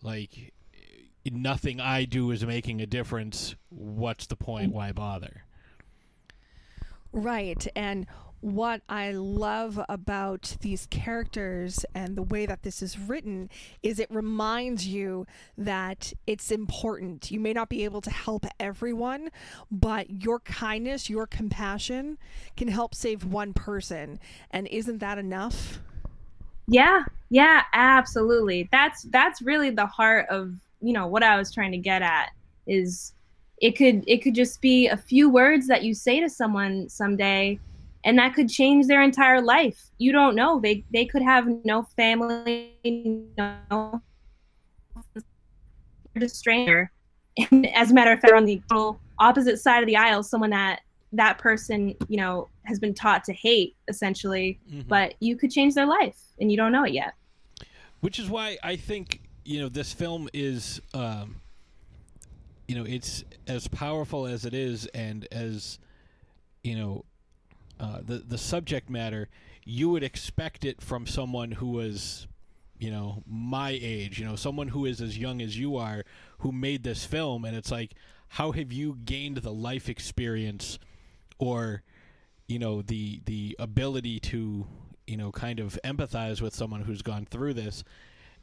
Like 0.02 0.52
nothing 1.30 1.80
I 1.80 2.04
do 2.04 2.30
is 2.30 2.44
making 2.44 2.80
a 2.80 2.86
difference. 2.86 3.54
What's 3.68 4.26
the 4.26 4.36
point? 4.36 4.72
Why 4.72 4.92
bother? 4.92 5.44
Right. 7.12 7.66
And 7.74 8.06
what 8.40 8.82
I 8.88 9.12
love 9.12 9.80
about 9.88 10.56
these 10.60 10.86
characters 10.90 11.84
and 11.94 12.16
the 12.16 12.22
way 12.22 12.46
that 12.46 12.62
this 12.62 12.82
is 12.82 12.98
written 12.98 13.50
is 13.82 13.98
it 13.98 14.10
reminds 14.10 14.86
you 14.86 15.26
that 15.56 16.12
it's 16.26 16.50
important. 16.50 17.30
You 17.30 17.40
may 17.40 17.52
not 17.52 17.68
be 17.68 17.84
able 17.84 18.00
to 18.02 18.10
help 18.10 18.46
everyone, 18.60 19.30
but 19.70 20.22
your 20.22 20.38
kindness, 20.40 21.10
your 21.10 21.26
compassion 21.26 22.18
can 22.56 22.68
help 22.68 22.94
save 22.94 23.24
one 23.24 23.52
person. 23.52 24.20
And 24.50 24.68
isn't 24.68 24.98
that 24.98 25.18
enough? 25.18 25.80
Yeah. 26.68 27.04
Yeah, 27.30 27.62
absolutely. 27.72 28.68
That's 28.70 29.02
that's 29.10 29.42
really 29.42 29.70
the 29.70 29.86
heart 29.86 30.26
of, 30.30 30.54
you 30.80 30.92
know, 30.92 31.06
what 31.06 31.22
I 31.22 31.36
was 31.36 31.52
trying 31.52 31.72
to 31.72 31.78
get 31.78 32.02
at 32.02 32.30
is 32.66 33.12
it 33.60 33.72
could 33.72 34.04
it 34.06 34.22
could 34.22 34.34
just 34.34 34.60
be 34.60 34.86
a 34.86 34.96
few 34.96 35.28
words 35.28 35.66
that 35.66 35.82
you 35.82 35.92
say 35.94 36.20
to 36.20 36.28
someone 36.30 36.88
someday 36.88 37.58
and 38.04 38.18
that 38.18 38.34
could 38.34 38.48
change 38.48 38.86
their 38.86 39.02
entire 39.02 39.40
life. 39.40 39.90
You 39.98 40.12
don't 40.12 40.34
know. 40.34 40.60
They 40.60 40.84
they 40.92 41.04
could 41.04 41.22
have 41.22 41.46
no 41.64 41.82
family 41.96 42.74
no 43.38 44.00
just 46.18 46.36
stranger. 46.36 46.90
And 47.50 47.66
as 47.68 47.90
a 47.92 47.94
matter 47.94 48.12
of 48.12 48.20
fact 48.20 48.32
on 48.34 48.44
the 48.44 48.60
opposite 49.20 49.58
side 49.58 49.82
of 49.82 49.86
the 49.86 49.96
aisle 49.96 50.22
someone 50.22 50.50
that 50.50 50.80
that 51.12 51.38
person 51.38 51.94
you 52.08 52.16
know 52.16 52.48
has 52.64 52.78
been 52.78 52.92
taught 52.94 53.24
to 53.24 53.32
hate 53.32 53.74
essentially 53.88 54.58
Mhm. 54.70 54.86
but 54.88 55.14
you 55.20 55.36
could 55.36 55.50
change 55.50 55.74
their 55.74 55.86
life 55.86 56.18
and 56.40 56.50
you 56.50 56.56
don't 56.56 56.72
know 56.72 56.84
it 56.84 56.92
yet. 56.92 57.14
Which 58.00 58.18
is 58.18 58.28
why 58.28 58.58
I 58.62 58.76
think 58.76 59.20
you 59.44 59.60
know 59.60 59.68
this 59.68 59.92
film 59.92 60.28
is, 60.34 60.80
um, 60.94 61.36
you 62.66 62.74
know, 62.74 62.84
it's 62.84 63.24
as 63.46 63.66
powerful 63.68 64.26
as 64.26 64.44
it 64.44 64.52
is, 64.52 64.86
and 64.88 65.26
as 65.32 65.78
you 66.62 66.76
know, 66.76 67.04
uh, 67.80 68.00
the 68.04 68.18
the 68.18 68.38
subject 68.38 68.90
matter. 68.90 69.28
You 69.64 69.90
would 69.90 70.02
expect 70.02 70.64
it 70.64 70.80
from 70.80 71.06
someone 71.06 71.52
who 71.52 71.68
was, 71.68 72.26
you 72.78 72.90
know, 72.90 73.22
my 73.26 73.70
age. 73.70 74.18
You 74.18 74.26
know, 74.26 74.36
someone 74.36 74.68
who 74.68 74.86
is 74.86 75.00
as 75.00 75.18
young 75.18 75.42
as 75.42 75.58
you 75.58 75.76
are, 75.76 76.04
who 76.38 76.52
made 76.52 76.82
this 76.84 77.04
film, 77.04 77.44
and 77.44 77.56
it's 77.56 77.70
like, 77.70 77.94
how 78.28 78.52
have 78.52 78.72
you 78.72 78.98
gained 79.04 79.38
the 79.38 79.52
life 79.52 79.88
experience, 79.88 80.78
or, 81.38 81.82
you 82.46 82.58
know, 82.58 82.82
the 82.82 83.20
the 83.26 83.56
ability 83.58 84.20
to 84.20 84.66
you 85.08 85.16
know 85.16 85.32
kind 85.32 85.58
of 85.58 85.78
empathize 85.84 86.40
with 86.40 86.54
someone 86.54 86.82
who's 86.82 87.02
gone 87.02 87.26
through 87.28 87.54
this 87.54 87.82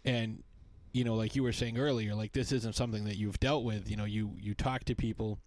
and 0.04 0.44
you 0.92 1.04
know 1.04 1.14
like 1.14 1.36
you 1.36 1.44
were 1.44 1.54
saying 1.54 1.78
earlier 1.78 2.16
like 2.16 2.34
this 2.34 2.52
isn't 2.52 2.74
something 2.74 3.06
that 3.06 3.18
you've 3.18 3.40
dealt 3.40 3.64
with 3.64 3.90
you 3.90 3.96
know 3.96 4.06
you 4.06 4.32
you 4.40 4.54
talk 4.56 4.84
to 4.84 4.96
people 4.96 5.38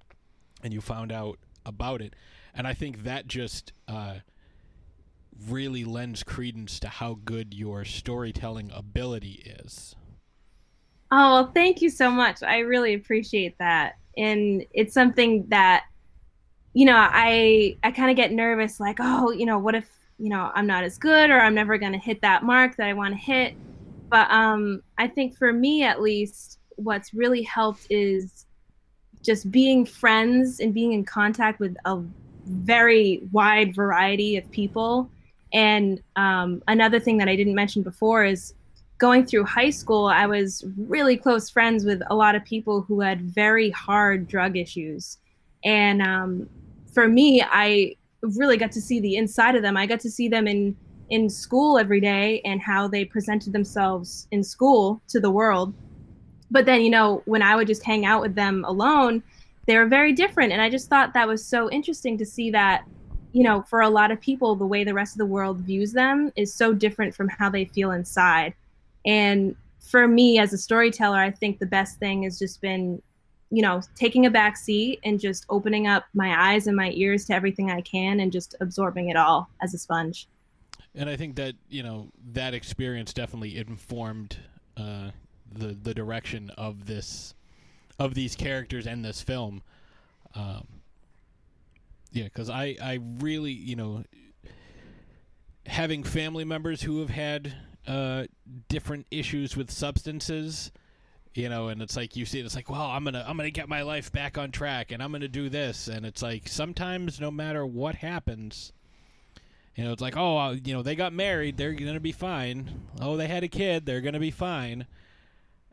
and 0.63 0.73
you 0.73 0.81
found 0.81 1.11
out 1.11 1.39
about 1.67 2.01
it 2.01 2.15
and 2.55 2.67
i 2.67 2.75
think 2.75 3.05
that 3.05 3.27
just 3.27 3.73
uh 3.87 4.15
really 5.49 5.85
lends 5.85 6.25
credence 6.25 6.81
to 6.81 6.89
how 6.89 7.19
good 7.25 7.55
your 7.55 7.85
storytelling 7.85 8.71
ability 8.75 9.55
is 9.61 9.95
Oh, 11.11 11.51
thank 11.55 11.81
you 11.81 11.91
so 11.91 12.11
much. 12.11 12.43
I 12.43 12.59
really 12.59 12.95
appreciate 12.95 13.57
that. 13.59 13.95
And 14.17 14.65
it's 14.73 14.93
something 14.93 15.47
that 15.49 15.85
you 16.75 16.85
know, 16.85 16.97
I 16.97 17.77
I 17.83 17.91
kind 17.91 18.11
of 18.11 18.17
get 18.17 18.31
nervous 18.31 18.79
like, 18.79 18.99
oh, 19.01 19.33
you 19.33 19.47
know, 19.47 19.59
what 19.59 19.75
if, 19.75 19.89
you 20.19 20.29
know, 20.29 20.53
I'm 20.55 20.67
not 20.67 20.85
as 20.85 20.99
good 20.99 21.31
or 21.31 21.41
I'm 21.41 21.55
never 21.55 21.79
going 21.79 21.93
to 21.93 21.99
hit 21.99 22.21
that 22.21 22.45
mark 22.45 22.77
that 22.77 22.87
I 22.87 22.93
want 22.93 23.15
to 23.15 23.21
hit. 23.21 23.55
But 24.11 24.31
um 24.31 24.83
I 24.99 25.09
think 25.09 25.37
for 25.37 25.53
me 25.53 25.83
at 25.83 26.03
least 26.03 26.59
what's 26.77 27.15
really 27.15 27.43
helped 27.43 27.87
is 27.91 28.47
just 29.23 29.51
being 29.51 29.85
friends 29.85 30.61
and 30.61 30.73
being 30.73 30.93
in 30.93 31.05
contact 31.05 31.59
with 31.59 31.75
a 31.85 32.01
very 32.49 33.23
wide 33.33 33.75
variety 33.75 34.37
of 34.37 34.51
people. 34.51 35.11
And 35.53 36.01
um, 36.17 36.63
another 36.69 37.01
thing 37.01 37.19
that 37.19 37.29
I 37.29 37.37
didn't 37.37 37.55
mention 37.55 37.83
before 37.83 38.25
is 38.25 38.55
going 38.99 39.25
through 39.25 39.45
high 39.45 39.71
school, 39.71 40.07
I 40.07 40.27
was 40.27 40.65
really 40.77 41.17
close 41.17 41.49
friends 41.49 41.85
with 41.85 42.03
a 42.11 42.15
lot 42.15 42.35
of 42.35 42.45
people 42.45 42.83
who 42.83 43.01
had 43.01 43.21
very 43.23 43.71
hard 43.71 44.27
drug 44.27 44.57
issues. 44.57 45.19
And 45.65 46.03
um, 46.03 46.49
for 46.93 47.09
me, 47.09 47.43
I 47.43 47.95
really 48.23 48.57
got 48.57 48.73
to 48.73 48.81
see 48.81 49.01
the 49.01 49.17
inside 49.17 49.55
of 49.55 49.63
them. 49.63 49.77
I 49.77 49.87
got 49.87 50.01
to 50.01 50.11
see 50.11 50.29
them 50.29 50.47
in 50.47 50.77
in 51.11 51.31
school 51.31 51.79
every 51.79 52.01
day 52.01 52.43
and 52.45 52.61
how 52.61 52.87
they 52.87 53.03
presented 53.03 53.51
themselves 53.53 54.29
in 54.31 54.45
school 54.45 55.01
to 55.09 55.19
the 55.19 55.31
world. 55.31 55.73
But 56.51 56.67
then, 56.67 56.83
you 56.83 56.91
know, 56.91 57.23
when 57.25 57.41
I 57.41 57.57
would 57.57 57.67
just 57.67 57.83
hang 57.83 58.05
out 58.05 58.21
with 58.21 58.35
them 58.35 58.65
alone, 58.67 59.23
they 59.69 59.77
were 59.77 59.87
very 59.87 60.15
different. 60.15 60.51
And 60.51 60.63
I 60.63 60.71
just 60.71 60.89
thought 60.89 61.13
that 61.13 61.29
was 61.29 61.45
so 61.45 61.71
interesting 61.71 62.17
to 62.17 62.25
see 62.25 62.51
that, 62.53 62.87
you 63.33 63.43
know, 63.43 63.61
for 63.69 63.83
a 63.83 63.91
lot 63.91 64.11
of 64.11 64.19
people, 64.19 64.57
the 64.57 64.67
way 64.67 64.83
the 64.83 64.95
rest 64.95 65.13
of 65.13 65.19
the 65.19 65.27
world 65.27 65.59
views 65.59 65.93
them 65.93 66.33
is 66.37 66.55
so 66.55 66.73
different 66.73 67.15
from 67.15 67.29
how 67.29 67.51
they 67.51 67.67
feel 67.67 67.91
inside. 67.91 68.55
And 69.05 69.55
for 69.79 70.09
me 70.09 70.39
as 70.39 70.55
a 70.55 70.59
storyteller, 70.59 71.19
I 71.19 71.31
think 71.31 71.59
the 71.59 71.67
best 71.67 71.99
thing 71.99 72.23
has 72.23 72.39
just 72.39 72.63
been, 72.63 73.03
you 73.51 73.61
know, 73.61 73.83
taking 73.95 74.25
a 74.25 74.31
back 74.31 74.57
seat 74.57 75.01
and 75.05 75.21
just 75.21 75.45
opening 75.51 75.87
up 75.87 76.07
my 76.15 76.51
eyes 76.51 76.67
and 76.67 76.75
my 76.75 76.91
ears 76.95 77.27
to 77.27 77.35
everything 77.35 77.71
I 77.71 77.83
can 77.83 78.21
and 78.21 78.33
just 78.33 78.55
absorbing 78.61 79.11
it 79.11 79.17
all 79.17 79.51
as 79.61 79.75
a 79.75 79.79
sponge. 79.79 80.29
and 80.95 81.11
i 81.11 81.17
think 81.17 81.37
that 81.37 81.55
you 81.69 81.83
know 81.83 82.09
that 82.33 82.55
experience 82.55 83.13
definitely 83.13 83.59
informed 83.59 84.39
uh 84.79 85.11
the 85.53 85.77
the 85.83 85.93
direction 85.93 86.51
of 86.57 86.87
this 86.87 87.35
of 87.99 88.15
these 88.15 88.37
characters 88.37 88.87
and 88.87 89.05
this 89.05 89.21
film. 89.23 89.63
Um 90.35 90.67
yeah 92.13 92.25
because 92.25 92.49
i 92.49 92.77
i 92.83 92.99
really 93.21 93.53
you 93.53 93.77
know 93.77 94.03
having 95.67 96.03
family 96.03 96.45
members 96.45 96.83
who 96.83 97.01
have 97.01 97.11
had 97.11 97.53
uh 97.87 98.25
different 98.69 99.07
issues 99.11 99.57
with 99.57 99.71
substances 99.71 100.71
you 101.35 101.49
know 101.49 101.69
and 101.69 101.83
it's 101.83 101.97
like 101.97 102.17
you 102.17 102.25
see 102.25 102.41
it, 102.41 102.47
it's 102.47 102.57
like 102.57 102.71
well 102.71 102.87
i'm 102.87 103.05
gonna 103.05 103.25
i'm 103.27 103.37
gonna 103.37 103.51
get 103.51 103.69
my 103.69 103.83
life 103.83 104.11
back 104.11 104.39
on 104.39 104.51
track 104.51 104.91
and 104.91 105.03
i'm 105.03 105.13
gonna 105.13 105.29
do 105.29 105.49
this. 105.49 105.89
And 105.89 106.07
it's 106.07 106.23
like 106.23 106.49
sometimes 106.49 107.21
no 107.21 107.31
matter 107.31 107.65
what 107.67 107.97
happens 107.97 108.73
you 109.75 109.85
know 109.85 109.93
it's 109.93 110.03
like 110.03 110.17
oh 110.17 110.39
uh, 110.39 110.53
you 110.53 110.73
know 110.73 110.83
they 110.83 110.97
got 110.97 111.13
married 111.13 111.57
they're 111.57 111.73
gonna 111.73 112.01
be 112.01 112.13
fine. 112.13 112.83
Oh 113.01 113.17
they 113.17 113.29
had 113.29 113.45
a 113.45 113.49
kid 113.49 113.85
they're 113.85 114.01
gonna 114.01 114.19
be 114.19 114.31
fine. 114.31 114.87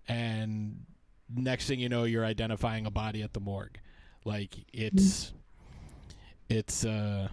And 0.08 0.86
next 1.34 1.68
thing 1.68 1.80
you 1.80 1.90
know 1.90 2.04
you're 2.04 2.26
identifying 2.26 2.86
a 2.86 2.92
body 2.92 3.22
at 3.22 3.34
the 3.34 3.40
morgue 3.40 3.80
like 4.24 4.56
it's 4.74 5.34
it's 6.50 6.86
uh 6.86 7.28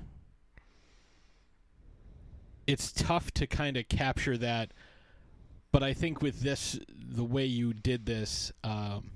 it's 2.67 2.93
tough 2.93 3.31
to 3.33 3.47
kind 3.47 3.77
of 3.77 3.89
capture 3.89 4.39
that 4.39 4.73
but 5.73 5.83
i 5.83 5.93
think 5.93 6.23
with 6.23 6.41
this 6.41 6.79
the 6.97 7.25
way 7.25 7.45
you 7.45 7.75
did 7.75 8.07
this 8.07 8.53
um 8.65 9.11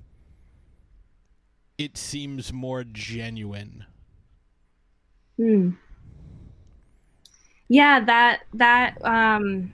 it 1.77 1.97
seems 1.97 2.51
more 2.51 2.83
genuine 2.83 3.85
Hmm. 5.37 5.69
Yeah, 7.69 7.99
that 8.05 8.41
that 8.53 8.97
um, 9.05 9.71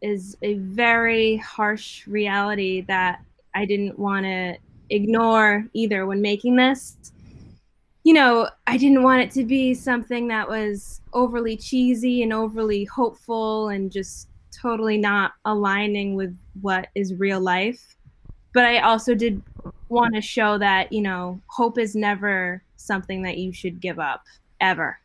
is 0.00 0.36
a 0.42 0.54
very 0.54 1.36
harsh 1.36 2.06
reality 2.06 2.82
that 2.82 3.22
I 3.58 3.64
didn't 3.64 3.98
want 3.98 4.24
to 4.24 4.56
ignore 4.88 5.66
either 5.72 6.06
when 6.06 6.22
making 6.22 6.54
this. 6.54 6.96
You 8.04 8.14
know, 8.14 8.48
I 8.68 8.76
didn't 8.76 9.02
want 9.02 9.20
it 9.20 9.32
to 9.32 9.44
be 9.44 9.74
something 9.74 10.28
that 10.28 10.48
was 10.48 11.00
overly 11.12 11.56
cheesy 11.56 12.22
and 12.22 12.32
overly 12.32 12.84
hopeful 12.84 13.70
and 13.70 13.90
just 13.90 14.28
totally 14.52 14.96
not 14.96 15.32
aligning 15.44 16.14
with 16.14 16.38
what 16.60 16.86
is 16.94 17.14
real 17.14 17.40
life. 17.40 17.96
But 18.54 18.64
I 18.64 18.78
also 18.78 19.16
did 19.16 19.42
want 19.88 20.14
to 20.14 20.20
show 20.20 20.56
that, 20.58 20.92
you 20.92 21.02
know, 21.02 21.40
hope 21.48 21.78
is 21.78 21.96
never 21.96 22.62
something 22.76 23.22
that 23.22 23.38
you 23.38 23.52
should 23.52 23.80
give 23.80 23.98
up 23.98 24.22
ever. 24.60 25.00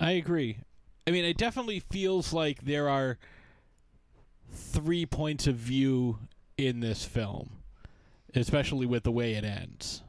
I 0.00 0.10
agree. 0.10 0.58
I 1.06 1.12
mean, 1.12 1.24
it 1.24 1.36
definitely 1.36 1.78
feels 1.78 2.32
like 2.32 2.62
there 2.62 2.88
are 2.88 3.16
three 4.52 5.06
points 5.06 5.46
of 5.46 5.54
view 5.54 6.18
in 6.66 6.80
this 6.80 7.04
film, 7.04 7.50
especially 8.34 8.86
with 8.86 9.02
the 9.02 9.10
way 9.12 9.34
it 9.34 9.44
ends, 9.44 10.02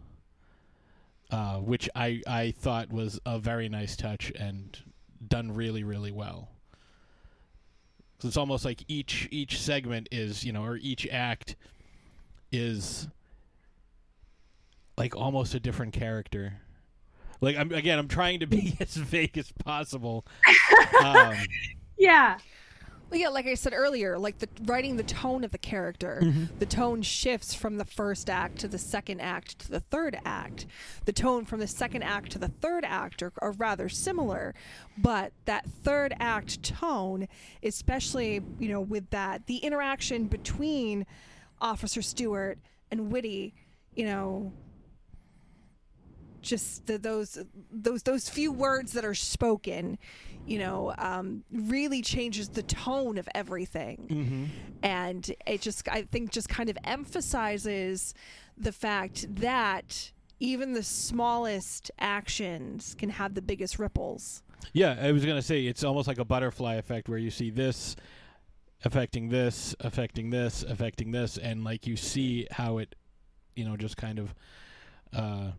uh, 1.31 1.57
which 1.57 1.89
I 1.95 2.21
I 2.27 2.51
thought 2.51 2.91
was 2.91 3.19
a 3.25 3.39
very 3.39 3.69
nice 3.69 3.95
touch 3.95 4.31
and 4.37 4.77
done 5.27 5.53
really 5.53 5.83
really 5.83 6.11
well. 6.11 6.49
So 8.19 8.27
it's 8.27 8.37
almost 8.37 8.65
like 8.65 8.83
each 8.87 9.27
each 9.31 9.59
segment 9.59 10.09
is 10.11 10.43
you 10.43 10.51
know 10.51 10.63
or 10.63 10.77
each 10.77 11.07
act 11.07 11.55
is 12.51 13.07
like 14.97 15.15
almost 15.15 15.55
a 15.55 15.59
different 15.59 15.93
character. 15.93 16.53
Like 17.39 17.55
I'm 17.57 17.71
again, 17.71 17.97
I'm 17.97 18.07
trying 18.07 18.41
to 18.41 18.45
be 18.47 18.75
as 18.79 18.95
vague 18.95 19.37
as 19.37 19.51
possible. 19.51 20.25
Um, 21.03 21.35
Yeah. 22.01 22.37
Well, 23.11 23.19
yeah, 23.19 23.27
like 23.27 23.45
I 23.45 23.55
said 23.55 23.73
earlier, 23.75 24.17
like 24.17 24.39
the 24.39 24.47
writing 24.63 24.95
the 24.95 25.03
tone 25.03 25.43
of 25.43 25.51
the 25.51 25.57
character, 25.57 26.21
mm-hmm. 26.23 26.45
the 26.59 26.65
tone 26.65 27.01
shifts 27.01 27.53
from 27.53 27.77
the 27.77 27.83
first 27.83 28.29
act 28.29 28.59
to 28.59 28.69
the 28.69 28.77
second 28.77 29.19
act 29.19 29.59
to 29.59 29.71
the 29.71 29.81
third 29.81 30.17
act. 30.23 30.65
The 31.03 31.11
tone 31.11 31.43
from 31.43 31.59
the 31.59 31.67
second 31.67 32.03
act 32.03 32.31
to 32.31 32.39
the 32.39 32.47
third 32.47 32.85
act 32.85 33.21
are, 33.21 33.33
are 33.39 33.51
rather 33.51 33.89
similar, 33.89 34.55
but 34.97 35.33
that 35.43 35.65
third 35.65 36.13
act 36.21 36.63
tone, 36.63 37.27
especially 37.61 38.41
you 38.59 38.69
know 38.69 38.79
with 38.79 39.09
that 39.09 39.45
the 39.45 39.57
interaction 39.57 40.27
between 40.27 41.05
Officer 41.59 42.01
Stewart 42.01 42.59
and 42.91 43.11
Whitty, 43.11 43.53
you 43.93 44.05
know, 44.05 44.53
just 46.41 46.85
the, 46.87 46.97
those 46.97 47.37
those 47.71 48.03
those 48.03 48.29
few 48.29 48.51
words 48.51 48.93
that 48.93 49.05
are 49.05 49.13
spoken 49.13 49.97
you 50.45 50.57
know 50.59 50.93
um, 50.97 51.43
really 51.51 52.01
changes 52.01 52.49
the 52.49 52.63
tone 52.63 53.17
of 53.17 53.29
everything. 53.35 54.49
And 54.83 55.31
it 55.45 55.61
just 55.61 55.87
i 55.89 56.03
think 56.03 56.31
just 56.31 56.49
kind 56.49 56.69
of 56.69 56.77
emphasizes 56.83 58.13
the 58.57 58.71
fact 58.71 59.25
that 59.35 60.11
even 60.39 60.73
the 60.73 60.83
smallest 60.83 61.91
actions 61.99 62.95
can 62.97 63.09
have 63.11 63.35
the 63.35 63.41
biggest 63.41 63.77
ripples. 63.77 64.41
Yeah, 64.73 64.97
I 64.99 65.11
was 65.11 65.25
gonna 65.25 65.41
say 65.41 65.65
it's 65.65 65.83
almost 65.83 66.07
like 66.07 66.17
a 66.17 66.25
butterfly 66.25 66.75
effect 66.75 67.07
where 67.09 67.19
you 67.19 67.31
see 67.31 67.51
this 67.51 67.95
affecting 68.83 69.29
this, 69.29 69.75
affecting 69.79 70.29
this, 70.29 70.63
affecting 70.63 71.11
this, 71.11 71.37
and 71.37 71.63
like 71.63 71.85
you 71.85 71.95
see 71.95 72.47
how 72.51 72.79
it, 72.79 72.95
you 73.55 73.65
know, 73.65 73.77
just 73.77 73.97
kind 73.97 74.19
of, 74.19 74.33
uh, 75.13 75.51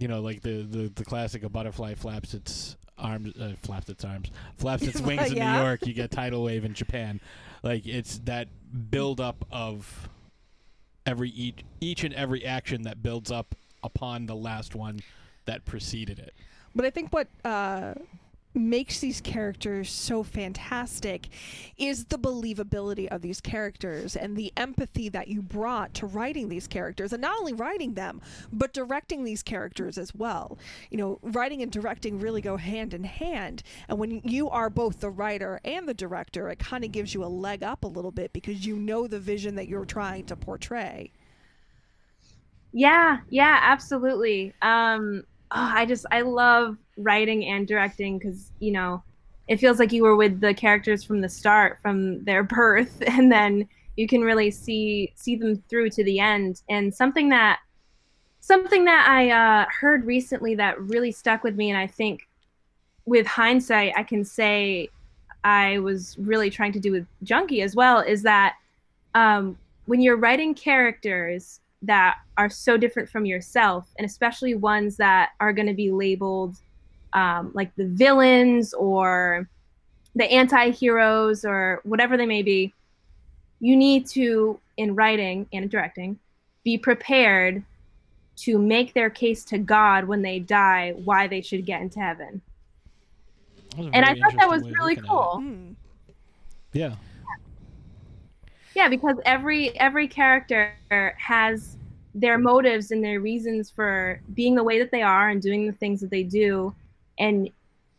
you 0.00 0.08
know, 0.08 0.20
like 0.20 0.40
the 0.40 0.62
the, 0.62 0.88
the 0.94 1.04
classic 1.04 1.44
a 1.44 1.48
butterfly 1.48 1.94
flaps 1.94 2.34
its 2.34 2.76
arms, 2.98 3.36
uh, 3.38 3.52
flaps 3.62 3.88
its 3.88 4.04
arms, 4.04 4.30
flaps 4.56 4.82
its 4.82 5.00
wings 5.02 5.30
in 5.30 5.36
Yeah. 5.36 5.52
New 5.58 5.62
York. 5.62 5.86
You 5.86 5.92
get 5.92 6.10
tidal 6.10 6.42
wave 6.42 6.64
in 6.64 6.74
Japan. 6.74 7.20
Like 7.62 7.86
it's 7.86 8.18
that 8.24 8.48
build 8.90 9.20
up 9.20 9.44
of 9.52 10.08
every 11.06 11.30
each 11.30 11.62
each 11.80 12.02
and 12.02 12.14
every 12.14 12.44
action 12.44 12.82
that 12.82 13.02
builds 13.02 13.30
up 13.30 13.54
upon 13.84 14.26
the 14.26 14.34
last 14.34 14.74
one 14.74 15.00
that 15.44 15.64
preceded 15.66 16.18
it. 16.18 16.34
But 16.74 16.86
I 16.86 16.90
think 16.90 17.12
what 17.12 17.28
uh, 17.44 17.94
makes 18.54 18.98
these 19.00 19.20
characters 19.20 19.90
so 19.90 20.22
fantastic 20.22 21.28
is 21.78 22.06
the 22.06 22.18
believability 22.18 23.06
of 23.08 23.22
these 23.22 23.40
characters 23.40 24.16
and 24.16 24.36
the 24.36 24.52
empathy 24.56 25.08
that 25.08 25.28
you 25.28 25.40
brought 25.40 25.94
to 25.94 26.06
writing 26.06 26.48
these 26.48 26.66
characters 26.66 27.12
and 27.12 27.22
not 27.22 27.38
only 27.38 27.52
writing 27.52 27.94
them 27.94 28.20
but 28.52 28.72
directing 28.72 29.24
these 29.24 29.42
characters 29.42 29.96
as 29.96 30.14
well 30.14 30.58
you 30.90 30.98
know 30.98 31.18
writing 31.22 31.62
and 31.62 31.70
directing 31.70 32.18
really 32.18 32.40
go 32.40 32.56
hand 32.56 32.92
in 32.92 33.04
hand 33.04 33.62
and 33.88 33.98
when 33.98 34.20
you 34.24 34.50
are 34.50 34.68
both 34.70 35.00
the 35.00 35.10
writer 35.10 35.60
and 35.64 35.88
the 35.88 35.94
director 35.94 36.48
it 36.48 36.58
kind 36.58 36.84
of 36.84 36.92
gives 36.92 37.14
you 37.14 37.24
a 37.24 37.26
leg 37.26 37.62
up 37.62 37.84
a 37.84 37.88
little 37.88 38.12
bit 38.12 38.32
because 38.32 38.66
you 38.66 38.76
know 38.76 39.06
the 39.06 39.20
vision 39.20 39.54
that 39.54 39.68
you're 39.68 39.84
trying 39.84 40.24
to 40.24 40.36
portray 40.36 41.12
Yeah, 42.72 43.18
yeah, 43.28 43.58
absolutely. 43.62 44.54
Um, 44.62 45.24
oh, 45.52 45.72
I 45.74 45.86
just 45.86 46.06
I 46.10 46.22
love 46.22 46.76
writing 46.96 47.46
and 47.46 47.66
directing 47.66 48.18
because 48.18 48.52
you 48.60 48.72
know 48.72 49.02
it 49.48 49.58
feels 49.58 49.78
like 49.78 49.92
you 49.92 50.02
were 50.02 50.16
with 50.16 50.40
the 50.40 50.54
characters 50.54 51.02
from 51.02 51.20
the 51.20 51.28
start, 51.28 51.78
from 51.82 52.24
their 52.24 52.42
birth, 52.58 53.02
and 53.06 53.30
then 53.30 53.68
you 53.96 54.06
can 54.06 54.22
really 54.22 54.50
see 54.50 55.12
see 55.16 55.36
them 55.36 55.62
through 55.68 55.90
to 55.90 56.04
the 56.04 56.20
end. 56.20 56.62
And 56.68 56.94
something 56.94 57.28
that 57.30 57.60
something 58.40 58.84
that 58.86 59.06
I 59.08 59.30
uh, 59.30 59.66
heard 59.70 60.04
recently 60.04 60.54
that 60.56 60.80
really 60.80 61.12
stuck 61.12 61.44
with 61.44 61.56
me, 61.56 61.70
and 61.70 61.78
I 61.78 61.86
think 61.86 62.28
with 63.04 63.26
hindsight, 63.26 63.92
I 63.96 64.02
can 64.02 64.24
say 64.24 64.88
I 65.44 65.78
was 65.78 66.16
really 66.18 66.50
trying 66.50 66.72
to 66.72 66.80
do 66.80 66.92
with 66.92 67.06
Junkie 67.22 67.62
as 67.62 67.74
well, 67.74 68.00
is 68.00 68.22
that 68.22 68.54
um, 69.14 69.58
when 69.86 70.00
you're 70.00 70.16
writing 70.16 70.54
characters 70.54 71.59
that 71.82 72.18
are 72.36 72.50
so 72.50 72.76
different 72.76 73.08
from 73.08 73.24
yourself, 73.24 73.88
and 73.98 74.04
especially 74.04 74.54
ones 74.54 74.96
that 74.96 75.30
are 75.40 75.52
going 75.52 75.68
to 75.68 75.74
be 75.74 75.90
labeled 75.90 76.56
um, 77.12 77.50
like 77.54 77.74
the 77.76 77.86
villains 77.86 78.74
or 78.74 79.48
the 80.14 80.24
anti-heroes 80.24 81.44
or 81.44 81.80
whatever 81.84 82.16
they 82.16 82.26
may 82.26 82.42
be, 82.42 82.72
you 83.60 83.76
need 83.76 84.06
to, 84.08 84.58
in 84.76 84.94
writing 84.94 85.46
and 85.52 85.70
directing, 85.70 86.18
be 86.64 86.76
prepared 86.76 87.62
to 88.36 88.58
make 88.58 88.94
their 88.94 89.10
case 89.10 89.44
to 89.44 89.58
God 89.58 90.04
when 90.04 90.22
they 90.22 90.38
die 90.38 90.94
why 91.04 91.26
they 91.26 91.40
should 91.42 91.66
get 91.66 91.80
into 91.80 92.00
heaven. 92.00 92.40
That 93.70 93.78
was 93.78 93.86
a 93.86 93.96
And 93.96 94.04
I 94.04 94.14
thought 94.14 94.38
that 94.38 94.48
was 94.48 94.62
interesting 94.62 94.64
way 94.64 94.70
of 94.70 94.78
really 94.78 94.94
looking 94.94 94.98
at 94.98 95.04
it. 95.04 95.08
cool. 95.08 95.36
Hmm. 95.40 95.72
Yeah. 96.72 96.94
Yeah, 98.80 98.88
because 98.88 99.18
every 99.26 99.78
every 99.78 100.08
character 100.08 100.72
has 101.18 101.76
their 102.14 102.38
motives 102.38 102.92
and 102.92 103.04
their 103.04 103.20
reasons 103.20 103.68
for 103.68 104.22
being 104.32 104.54
the 104.54 104.64
way 104.64 104.78
that 104.78 104.90
they 104.90 105.02
are 105.02 105.28
and 105.28 105.42
doing 105.42 105.66
the 105.66 105.72
things 105.74 106.00
that 106.00 106.08
they 106.08 106.22
do, 106.22 106.74
and 107.18 107.50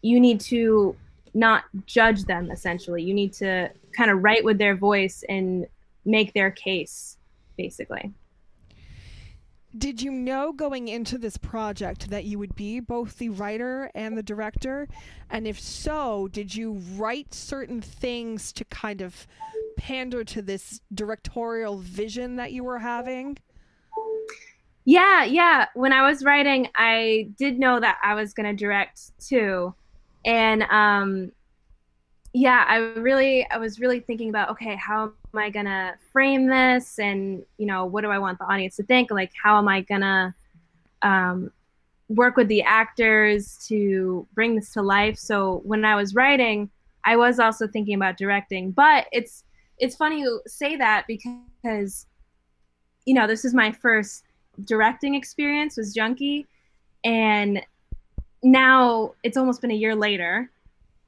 you 0.01 0.19
need 0.19 0.39
to 0.39 0.95
not 1.35 1.65
judge 1.85 2.23
them. 2.23 2.49
Essentially, 2.49 3.03
you 3.03 3.13
need 3.13 3.31
to 3.33 3.69
kind 3.95 4.09
of 4.09 4.23
write 4.23 4.43
with 4.43 4.57
their 4.57 4.75
voice 4.75 5.23
and 5.29 5.67
make 6.05 6.33
their 6.33 6.49
case, 6.49 7.17
basically. 7.59 8.11
Did 9.77 10.01
you 10.01 10.11
know 10.11 10.51
going 10.51 10.87
into 10.87 11.19
this 11.19 11.37
project 11.37 12.09
that 12.09 12.25
you 12.25 12.39
would 12.39 12.55
be 12.55 12.79
both 12.79 13.19
the 13.19 13.29
writer 13.29 13.91
and 13.93 14.17
the 14.17 14.23
director? 14.23 14.87
And 15.29 15.47
if 15.47 15.59
so, 15.59 16.27
did 16.27 16.55
you 16.55 16.81
write 16.95 17.35
certain 17.35 17.81
things 17.81 18.51
to 18.53 18.65
kind 18.65 19.01
of 19.01 19.27
pander 19.77 20.23
to 20.23 20.41
this 20.41 20.81
directorial 20.93 21.77
vision 21.79 22.35
that 22.37 22.51
you 22.51 22.63
were 22.63 22.79
having? 22.79 23.37
Yeah, 24.85 25.23
yeah. 25.23 25.67
When 25.73 25.93
I 25.93 26.07
was 26.07 26.23
writing, 26.23 26.67
I 26.75 27.29
did 27.37 27.59
know 27.59 27.79
that 27.79 27.99
I 28.03 28.13
was 28.15 28.33
going 28.33 28.47
to 28.47 28.55
direct 28.55 29.11
too. 29.19 29.73
And 30.25 30.63
um 30.63 31.31
yeah, 32.33 32.65
I 32.67 32.77
really 32.77 33.45
I 33.49 33.57
was 33.57 33.79
really 33.79 33.99
thinking 33.99 34.29
about 34.29 34.49
okay, 34.51 34.75
how 34.75 35.03
am 35.03 35.39
I 35.39 35.49
going 35.49 35.65
to 35.65 35.95
frame 36.11 36.47
this 36.47 36.97
and, 36.99 37.43
you 37.57 37.65
know, 37.65 37.85
what 37.85 38.01
do 38.01 38.09
I 38.09 38.19
want 38.19 38.39
the 38.39 38.45
audience 38.45 38.77
to 38.77 38.83
think? 38.83 39.11
Like 39.11 39.31
how 39.41 39.57
am 39.57 39.67
I 39.67 39.81
going 39.81 40.01
to 40.01 40.33
um 41.01 41.51
work 42.09 42.35
with 42.35 42.47
the 42.47 42.61
actors 42.63 43.57
to 43.67 44.27
bring 44.33 44.55
this 44.55 44.73
to 44.73 44.81
life? 44.81 45.17
So 45.17 45.61
when 45.63 45.85
I 45.85 45.95
was 45.95 46.15
writing, 46.15 46.69
I 47.03 47.15
was 47.15 47.39
also 47.39 47.67
thinking 47.67 47.95
about 47.95 48.17
directing. 48.17 48.71
But 48.71 49.07
it's 49.11 49.43
it's 49.81 49.95
funny 49.95 50.21
you 50.21 50.41
say 50.47 50.77
that 50.77 51.05
because 51.07 52.05
you 53.05 53.13
know, 53.15 53.27
this 53.27 53.43
is 53.43 53.53
my 53.53 53.71
first 53.71 54.23
directing 54.65 55.15
experience 55.15 55.75
was 55.75 55.93
Junkie, 55.93 56.45
and 57.03 57.61
now 58.43 59.13
it's 59.23 59.37
almost 59.37 59.61
been 59.61 59.71
a 59.71 59.75
year 59.75 59.95
later. 59.95 60.49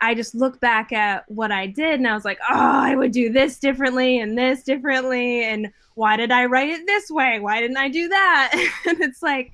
I 0.02 0.16
just 0.16 0.36
look 0.36 0.60
back 0.60 0.92
at 0.92 1.30
what 1.32 1.52
I 1.52 1.66
did 1.66 1.94
and 1.94 2.08
I 2.08 2.14
was 2.14 2.26
like, 2.26 2.40
oh, 2.42 2.54
I 2.54 2.94
would 2.94 3.14
do 3.14 3.32
this 3.32 3.58
differently 3.58 4.20
and 4.20 4.38
this 4.38 4.62
differently. 4.64 5.46
And 5.46 5.72
why 5.96 6.18
did 6.18 6.30
I 6.30 6.46
write 6.46 6.70
it 6.70 6.86
this 6.86 7.10
way? 7.10 7.40
Why 7.40 7.62
didn't 7.62 7.78
I 7.78 7.88
do 7.88 8.10
that? 8.10 8.52
and 8.86 9.00
it's 9.00 9.24
like, 9.24 9.54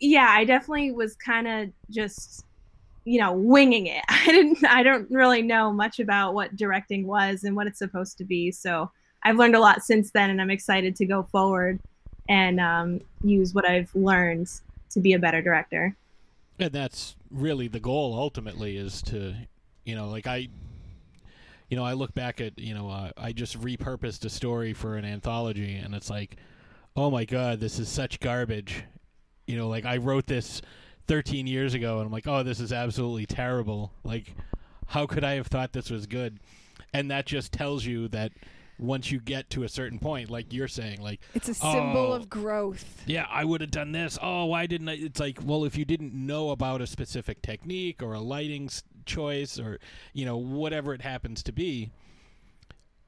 yeah, 0.00 0.28
I 0.28 0.44
definitely 0.44 0.92
was 0.92 1.16
kind 1.16 1.48
of 1.48 1.70
just, 1.88 2.43
you 3.04 3.20
know, 3.20 3.32
winging 3.32 3.86
it. 3.86 4.02
I 4.08 4.26
didn't, 4.26 4.64
I 4.64 4.82
don't 4.82 5.10
really 5.10 5.42
know 5.42 5.72
much 5.72 6.00
about 6.00 6.34
what 6.34 6.56
directing 6.56 7.06
was 7.06 7.44
and 7.44 7.54
what 7.54 7.66
it's 7.66 7.78
supposed 7.78 8.18
to 8.18 8.24
be. 8.24 8.50
So 8.50 8.90
I've 9.22 9.36
learned 9.36 9.56
a 9.56 9.60
lot 9.60 9.82
since 9.82 10.10
then 10.10 10.30
and 10.30 10.40
I'm 10.40 10.50
excited 10.50 10.96
to 10.96 11.06
go 11.06 11.22
forward 11.24 11.80
and 12.28 12.60
um, 12.60 13.00
use 13.22 13.54
what 13.54 13.68
I've 13.68 13.94
learned 13.94 14.48
to 14.90 15.00
be 15.00 15.12
a 15.12 15.18
better 15.18 15.42
director. 15.42 15.96
And 16.58 16.72
that's 16.72 17.16
really 17.30 17.68
the 17.68 17.80
goal 17.80 18.14
ultimately 18.14 18.76
is 18.76 19.02
to, 19.02 19.34
you 19.84 19.94
know, 19.94 20.08
like 20.08 20.26
I, 20.26 20.48
you 21.68 21.76
know, 21.76 21.84
I 21.84 21.94
look 21.94 22.14
back 22.14 22.40
at, 22.40 22.58
you 22.58 22.74
know, 22.74 22.88
uh, 22.88 23.10
I 23.16 23.32
just 23.32 23.60
repurposed 23.60 24.24
a 24.24 24.30
story 24.30 24.72
for 24.72 24.96
an 24.96 25.04
anthology 25.04 25.74
and 25.74 25.94
it's 25.94 26.08
like, 26.08 26.36
oh 26.96 27.10
my 27.10 27.24
God, 27.24 27.60
this 27.60 27.78
is 27.78 27.88
such 27.88 28.20
garbage. 28.20 28.84
You 29.46 29.56
know, 29.56 29.68
like 29.68 29.84
I 29.84 29.96
wrote 29.96 30.26
this 30.26 30.62
13 31.06 31.46
years 31.46 31.74
ago 31.74 31.98
and 31.98 32.06
I'm 32.06 32.12
like, 32.12 32.26
oh, 32.26 32.42
this 32.42 32.60
is 32.60 32.72
absolutely 32.72 33.26
terrible. 33.26 33.92
Like, 34.04 34.34
how 34.86 35.06
could 35.06 35.24
I 35.24 35.34
have 35.34 35.46
thought 35.48 35.72
this 35.72 35.90
was 35.90 36.06
good? 36.06 36.38
And 36.92 37.10
that 37.10 37.26
just 37.26 37.52
tells 37.52 37.84
you 37.84 38.08
that 38.08 38.32
once 38.78 39.10
you 39.10 39.20
get 39.20 39.50
to 39.50 39.62
a 39.64 39.68
certain 39.68 39.98
point, 39.98 40.30
like 40.30 40.52
you're 40.52 40.66
saying, 40.68 41.00
like, 41.00 41.20
It's 41.34 41.48
a 41.48 41.54
symbol 41.54 42.10
Oh. 42.10 42.12
of 42.12 42.28
growth. 42.28 43.02
yeah, 43.06 43.26
I 43.30 43.44
would 43.44 43.60
have 43.60 43.70
done 43.70 43.92
this. 43.92 44.18
Oh, 44.20 44.46
why 44.46 44.66
didn't 44.66 44.88
I? 44.88 44.94
It's 44.94 45.20
like, 45.20 45.38
well, 45.44 45.64
if 45.64 45.76
you 45.76 45.84
didn't 45.84 46.12
know 46.14 46.50
about 46.50 46.80
a 46.80 46.86
specific 46.86 47.40
technique 47.42 48.02
or 48.02 48.14
a 48.14 48.20
lighting 48.20 48.68
choice 49.06 49.58
or, 49.60 49.78
you 50.12 50.24
know, 50.24 50.36
whatever 50.36 50.92
it 50.94 51.02
happens 51.02 51.42
to 51.44 51.52
be. 51.52 51.90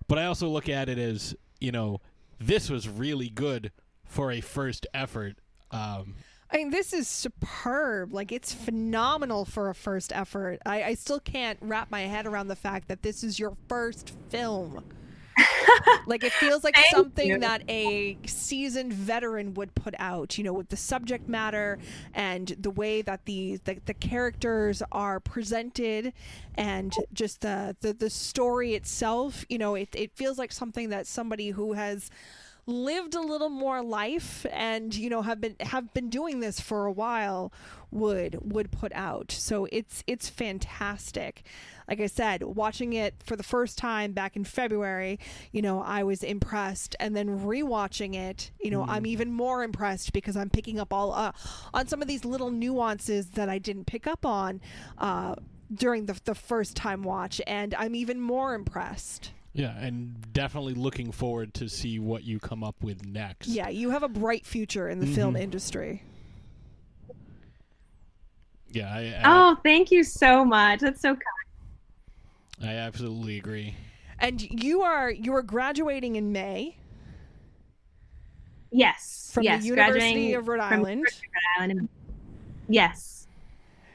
But 0.08 0.18
I 0.18 0.26
also 0.26 0.48
look 0.48 0.68
at 0.68 0.88
it 0.88 0.98
as, 0.98 1.34
you 1.60 1.72
know, 1.72 2.00
this 2.38 2.70
was 2.70 2.88
really 2.88 3.28
good 3.28 3.72
for 4.04 4.30
a 4.30 4.40
first 4.40 4.86
effort. 4.94 5.36
Um, 5.72 6.14
I 6.50 6.58
mean, 6.58 6.70
this 6.70 6.92
is 6.92 7.08
superb. 7.08 8.12
Like, 8.12 8.30
it's 8.30 8.52
phenomenal 8.52 9.44
for 9.44 9.68
a 9.68 9.74
first 9.74 10.12
effort. 10.14 10.60
I, 10.64 10.82
I 10.84 10.94
still 10.94 11.20
can't 11.20 11.58
wrap 11.60 11.90
my 11.90 12.02
head 12.02 12.26
around 12.26 12.48
the 12.48 12.56
fact 12.56 12.88
that 12.88 13.02
this 13.02 13.24
is 13.24 13.38
your 13.38 13.56
first 13.68 14.12
film. 14.28 14.84
like, 16.06 16.22
it 16.22 16.32
feels 16.32 16.62
like 16.62 16.76
something 16.90 17.28
you. 17.28 17.38
that 17.40 17.62
a 17.68 18.16
seasoned 18.26 18.92
veteran 18.92 19.54
would 19.54 19.74
put 19.74 19.94
out, 19.98 20.38
you 20.38 20.44
know, 20.44 20.52
with 20.52 20.68
the 20.68 20.76
subject 20.76 21.28
matter 21.28 21.78
and 22.14 22.54
the 22.60 22.70
way 22.70 23.02
that 23.02 23.24
the, 23.26 23.58
the, 23.64 23.78
the 23.84 23.94
characters 23.94 24.82
are 24.92 25.18
presented 25.18 26.12
and 26.54 26.94
just 27.12 27.40
the, 27.40 27.76
the, 27.80 27.92
the 27.92 28.08
story 28.08 28.74
itself. 28.74 29.44
You 29.48 29.58
know, 29.58 29.74
it, 29.74 29.88
it 29.94 30.12
feels 30.14 30.38
like 30.38 30.52
something 30.52 30.90
that 30.90 31.08
somebody 31.08 31.50
who 31.50 31.72
has 31.72 32.08
lived 32.66 33.14
a 33.14 33.20
little 33.20 33.48
more 33.48 33.80
life 33.80 34.44
and 34.50 34.92
you 34.92 35.08
know 35.08 35.22
have 35.22 35.40
been 35.40 35.54
have 35.60 35.94
been 35.94 36.10
doing 36.10 36.40
this 36.40 36.58
for 36.58 36.86
a 36.86 36.92
while 36.92 37.52
would 37.92 38.38
would 38.42 38.70
put 38.72 38.92
out. 38.94 39.30
So 39.30 39.68
it's 39.70 40.02
it's 40.06 40.28
fantastic. 40.28 41.44
Like 41.88 42.00
i 42.00 42.06
said 42.06 42.42
watching 42.42 42.94
it 42.94 43.14
for 43.24 43.36
the 43.36 43.44
first 43.44 43.78
time 43.78 44.12
back 44.12 44.34
in 44.34 44.42
february 44.42 45.20
you 45.52 45.62
know 45.62 45.80
i 45.80 46.02
was 46.02 46.24
impressed. 46.24 46.96
And 46.98 47.16
then 47.16 47.40
rewatching 47.40 48.16
it 48.16 48.50
you 48.60 48.70
know 48.70 48.84
i'm 48.88 49.06
even 49.06 49.32
more 49.32 49.62
impressed 49.62 50.12
because 50.12 50.36
i'm 50.36 50.50
picking 50.50 50.80
up 50.80 50.92
all 50.92 51.12
uh, 51.12 51.32
on 51.72 51.86
some 51.86 52.02
of 52.02 52.08
these 52.08 52.24
little 52.24 52.50
nuances 52.50 53.30
that 53.30 53.48
i 53.48 53.58
didn't 53.58 53.84
pick 53.84 54.06
up 54.08 54.26
on 54.26 54.60
uh 54.98 55.36
during 55.72 56.06
the, 56.06 56.18
the 56.24 56.34
first 56.34 56.76
time 56.76 57.02
watch. 57.02 57.40
And 57.46 57.74
i'm 57.74 57.94
even 57.94 58.20
more 58.20 58.54
impressed 58.54 59.30
Yeah, 59.56 59.74
and 59.78 60.14
definitely 60.34 60.74
looking 60.74 61.10
forward 61.12 61.54
to 61.54 61.68
see 61.68 61.98
what 61.98 62.24
you 62.24 62.38
come 62.38 62.62
up 62.62 62.76
with 62.82 63.06
next. 63.06 63.48
Yeah, 63.48 63.70
you 63.70 63.88
have 63.90 64.02
a 64.02 64.08
bright 64.08 64.44
future 64.44 64.86
in 64.90 65.00
the 65.00 65.06
film 65.06 65.34
Mhm. 65.34 65.40
industry. 65.40 66.02
Yeah, 68.70 68.92
I, 68.92 69.00
I, 69.00 69.22
Oh, 69.24 69.56
thank 69.62 69.90
you 69.90 70.04
so 70.04 70.44
much. 70.44 70.80
That's 70.80 71.00
so 71.00 71.10
kind. 71.14 71.22
I 72.70 72.74
absolutely 72.74 73.38
agree. 73.38 73.74
And 74.18 74.42
you 74.42 74.82
are 74.82 75.10
you 75.10 75.34
are 75.34 75.42
graduating 75.42 76.16
in 76.16 76.32
May 76.32 76.76
Yes. 78.70 79.30
from 79.32 79.44
yes. 79.44 79.62
the 79.62 79.68
University 79.68 80.34
of 80.34 80.48
Rhode 80.48 80.60
Island. 80.60 80.88
University 81.00 81.26
of 81.26 81.32
Rhode 81.60 81.62
Island. 81.70 81.88
Yes. 82.68 83.26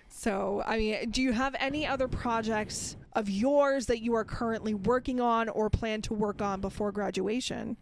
So, 0.10 0.64
I 0.66 0.78
mean, 0.78 1.10
do 1.12 1.22
you 1.22 1.34
have 1.34 1.56
any 1.60 1.86
other 1.86 2.08
projects 2.08 2.96
of 3.14 3.30
yours 3.30 3.86
that 3.88 4.02
you 4.02 4.16
are 4.16 4.24
currently 4.24 4.74
working 4.74 5.20
on 5.20 5.50
or 5.50 5.70
plan 5.70 6.02
to 6.04 6.14
work 6.14 6.42
on 6.42 6.62
before 6.62 6.92
graduation? 6.92 7.78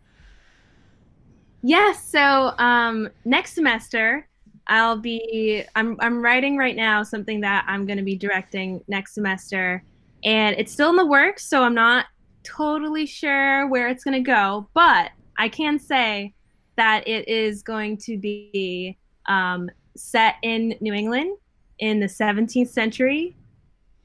Yes. 1.61 2.03
So 2.09 2.53
um, 2.57 3.09
next 3.25 3.53
semester, 3.53 4.27
I'll 4.67 4.97
be. 4.97 5.63
I'm 5.75 5.97
I'm 5.99 6.21
writing 6.21 6.55
right 6.57 6.75
now 6.75 7.03
something 7.03 7.41
that 7.41 7.65
I'm 7.67 7.85
going 7.85 7.97
to 7.97 8.03
be 8.03 8.15
directing 8.15 8.81
next 8.87 9.13
semester, 9.13 9.83
and 10.23 10.55
it's 10.57 10.71
still 10.71 10.91
in 10.91 10.95
the 10.95 11.05
works. 11.05 11.47
So 11.47 11.63
I'm 11.63 11.73
not 11.73 12.05
totally 12.43 13.05
sure 13.05 13.67
where 13.67 13.89
it's 13.89 14.03
going 14.03 14.23
to 14.23 14.31
go, 14.31 14.69
but 14.73 15.11
I 15.37 15.49
can 15.49 15.79
say 15.79 16.33
that 16.77 17.07
it 17.07 17.27
is 17.27 17.61
going 17.63 17.97
to 17.97 18.17
be 18.17 18.97
um, 19.25 19.69
set 19.97 20.35
in 20.43 20.75
New 20.79 20.93
England 20.93 21.37
in 21.79 21.99
the 21.99 22.07
17th 22.07 22.69
century, 22.69 23.35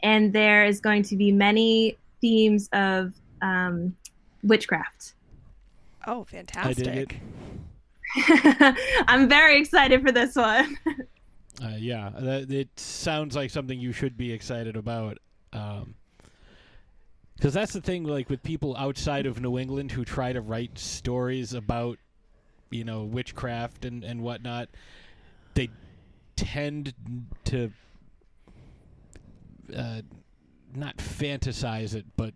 and 0.04 0.32
there 0.32 0.64
is 0.64 0.80
going 0.80 1.02
to 1.02 1.16
be 1.16 1.32
many 1.32 1.96
themes 2.20 2.68
of 2.72 3.12
um, 3.42 3.96
witchcraft. 4.44 5.14
Oh, 6.06 6.24
fantastic. 6.24 7.20
I'm 9.08 9.28
very 9.28 9.58
excited 9.58 10.02
for 10.02 10.12
this 10.12 10.36
one. 10.36 10.78
Uh, 11.62 11.76
yeah, 11.78 12.10
that, 12.18 12.50
it 12.50 12.68
sounds 12.74 13.36
like 13.36 13.48
something 13.48 13.78
you 13.78 13.92
should 13.92 14.16
be 14.16 14.32
excited 14.32 14.76
about. 14.76 15.18
Because 15.52 17.54
that's 17.54 17.72
the 17.72 17.80
thing, 17.80 18.02
like 18.02 18.28
with 18.28 18.42
people 18.42 18.76
outside 18.76 19.24
of 19.24 19.40
New 19.40 19.56
England 19.56 19.92
who 19.92 20.04
try 20.04 20.32
to 20.32 20.40
write 20.40 20.76
stories 20.76 21.54
about, 21.54 21.98
you 22.70 22.82
know, 22.82 23.04
witchcraft 23.04 23.84
and, 23.84 24.02
and 24.02 24.20
whatnot, 24.20 24.68
they 25.54 25.70
tend 26.34 26.92
to 27.44 27.70
uh, 29.74 30.02
not 30.74 30.96
fantasize 30.98 31.94
it, 31.94 32.04
but 32.16 32.34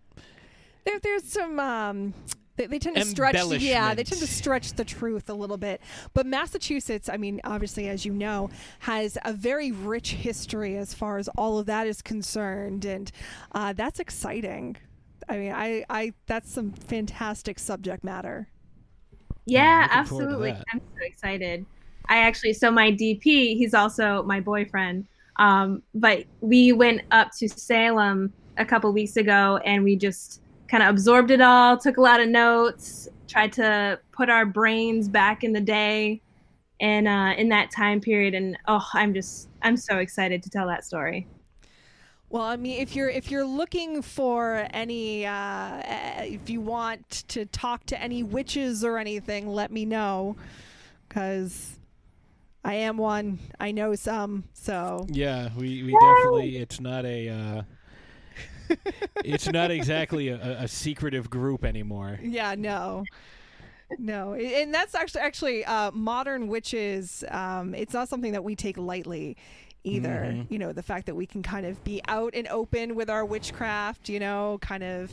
There, 0.85 0.99
there's 0.99 1.25
some. 1.25 1.59
Um, 1.59 2.13
they, 2.55 2.65
they 2.65 2.79
tend 2.79 2.97
to 2.97 3.05
stretch. 3.05 3.35
Yeah, 3.59 3.93
they 3.95 4.03
tend 4.03 4.19
to 4.21 4.27
stretch 4.27 4.73
the 4.73 4.83
truth 4.83 5.29
a 5.29 5.33
little 5.33 5.57
bit. 5.57 5.81
But 6.13 6.25
Massachusetts, 6.25 7.07
I 7.07 7.15
mean, 7.15 7.39
obviously, 7.45 7.87
as 7.87 8.05
you 8.05 8.11
know, 8.11 8.49
has 8.79 9.17
a 9.23 9.31
very 9.31 9.71
rich 9.71 10.11
history 10.11 10.75
as 10.75 10.93
far 10.93 11.17
as 11.17 11.29
all 11.37 11.57
of 11.57 11.67
that 11.67 11.87
is 11.87 12.01
concerned, 12.01 12.83
and 12.83 13.11
uh, 13.53 13.73
that's 13.73 13.99
exciting. 13.99 14.75
I 15.29 15.37
mean, 15.37 15.51
I, 15.53 15.85
I, 15.89 16.13
that's 16.25 16.51
some 16.51 16.71
fantastic 16.71 17.59
subject 17.59 18.03
matter. 18.03 18.49
Yeah, 19.45 19.81
looking 19.81 20.07
forward 20.07 20.23
absolutely. 20.23 20.51
I'm 20.73 20.79
so 20.79 21.05
excited. 21.05 21.65
I 22.09 22.17
actually, 22.17 22.53
so 22.53 22.71
my 22.71 22.91
DP, 22.91 23.55
he's 23.55 23.73
also 23.73 24.23
my 24.23 24.39
boyfriend. 24.39 25.05
Um, 25.39 25.81
but 25.95 26.25
we 26.41 26.73
went 26.73 27.01
up 27.11 27.31
to 27.37 27.47
Salem 27.47 28.31
a 28.57 28.65
couple 28.65 28.91
weeks 28.91 29.15
ago 29.15 29.57
and 29.65 29.83
we 29.85 29.95
just 29.95 30.41
kind 30.67 30.83
of 30.83 30.89
absorbed 30.89 31.31
it 31.31 31.39
all, 31.39 31.77
took 31.77 31.95
a 31.97 32.01
lot 32.01 32.19
of 32.19 32.27
notes, 32.27 33.07
tried 33.27 33.53
to 33.53 33.99
put 34.11 34.29
our 34.29 34.45
brains 34.45 35.07
back 35.07 35.43
in 35.45 35.53
the 35.53 35.61
day 35.61 36.21
and 36.81 37.07
uh, 37.07 37.33
in 37.37 37.49
that 37.49 37.71
time 37.71 38.01
period. 38.01 38.33
And 38.33 38.57
oh, 38.67 38.85
I'm 38.93 39.13
just, 39.13 39.47
I'm 39.61 39.77
so 39.77 39.99
excited 39.99 40.43
to 40.43 40.49
tell 40.49 40.67
that 40.67 40.83
story. 40.83 41.25
Well, 42.29 42.43
I 42.43 42.57
mean, 42.57 42.79
if 42.79 42.95
you're 42.95 43.09
if 43.09 43.31
you're 43.31 43.43
looking 43.43 44.03
for 44.03 44.67
any, 44.71 45.25
uh, 45.25 45.31
uh, 45.31 45.81
if 46.19 46.47
you 46.47 46.61
want 46.61 47.09
to 47.29 47.45
talk 47.47 47.87
to 47.87 47.99
any 47.99 48.21
witches 48.21 48.83
or 48.83 48.99
anything, 48.99 49.47
let 49.47 49.71
me 49.71 49.83
know, 49.83 50.35
because 51.07 51.78
I 52.63 52.73
am 52.75 52.97
one. 52.97 53.39
I 53.59 53.71
know 53.71 53.95
some. 53.95 54.43
So 54.53 55.05
yeah, 55.09 55.49
we, 55.57 55.83
we 55.83 55.97
definitely 55.99 56.57
it's 56.57 56.79
not 56.79 57.05
a 57.05 57.29
uh, 57.29 57.61
it's 59.25 59.47
not 59.47 59.71
exactly 59.71 60.27
a, 60.29 60.61
a 60.61 60.67
secretive 60.67 61.29
group 61.29 61.63
anymore. 61.65 62.19
yeah, 62.21 62.55
no, 62.57 63.03
no, 63.97 64.33
and 64.33 64.73
that's 64.73 64.93
actually 64.93 65.21
actually 65.21 65.65
uh, 65.65 65.91
modern 65.91 66.47
witches. 66.47 67.23
Um, 67.29 67.73
it's 67.73 67.93
not 67.93 68.09
something 68.09 68.33
that 68.33 68.43
we 68.43 68.55
take 68.55 68.77
lightly. 68.77 69.37
Either 69.85 70.09
Mhm. 70.35 70.51
you 70.51 70.59
know 70.59 70.73
the 70.73 70.83
fact 70.83 71.05
that 71.05 71.15
we 71.15 71.25
can 71.25 71.41
kind 71.41 71.65
of 71.65 71.81
be 71.85 72.01
out 72.09 72.33
and 72.35 72.45
open 72.49 72.95
with 72.95 73.09
our 73.09 73.23
witchcraft, 73.23 74.09
you 74.09 74.19
know, 74.19 74.57
kind 74.61 74.83
of 74.83 75.11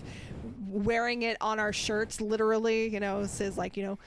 wearing 0.69 1.23
it 1.23 1.37
on 1.41 1.61
our 1.61 1.73
shirts, 1.73 2.21
literally, 2.21 2.89
you 2.89 2.99
know, 2.99 3.25
says 3.27 3.57
like 3.57 3.77
you 3.77 3.85
know 3.85 3.99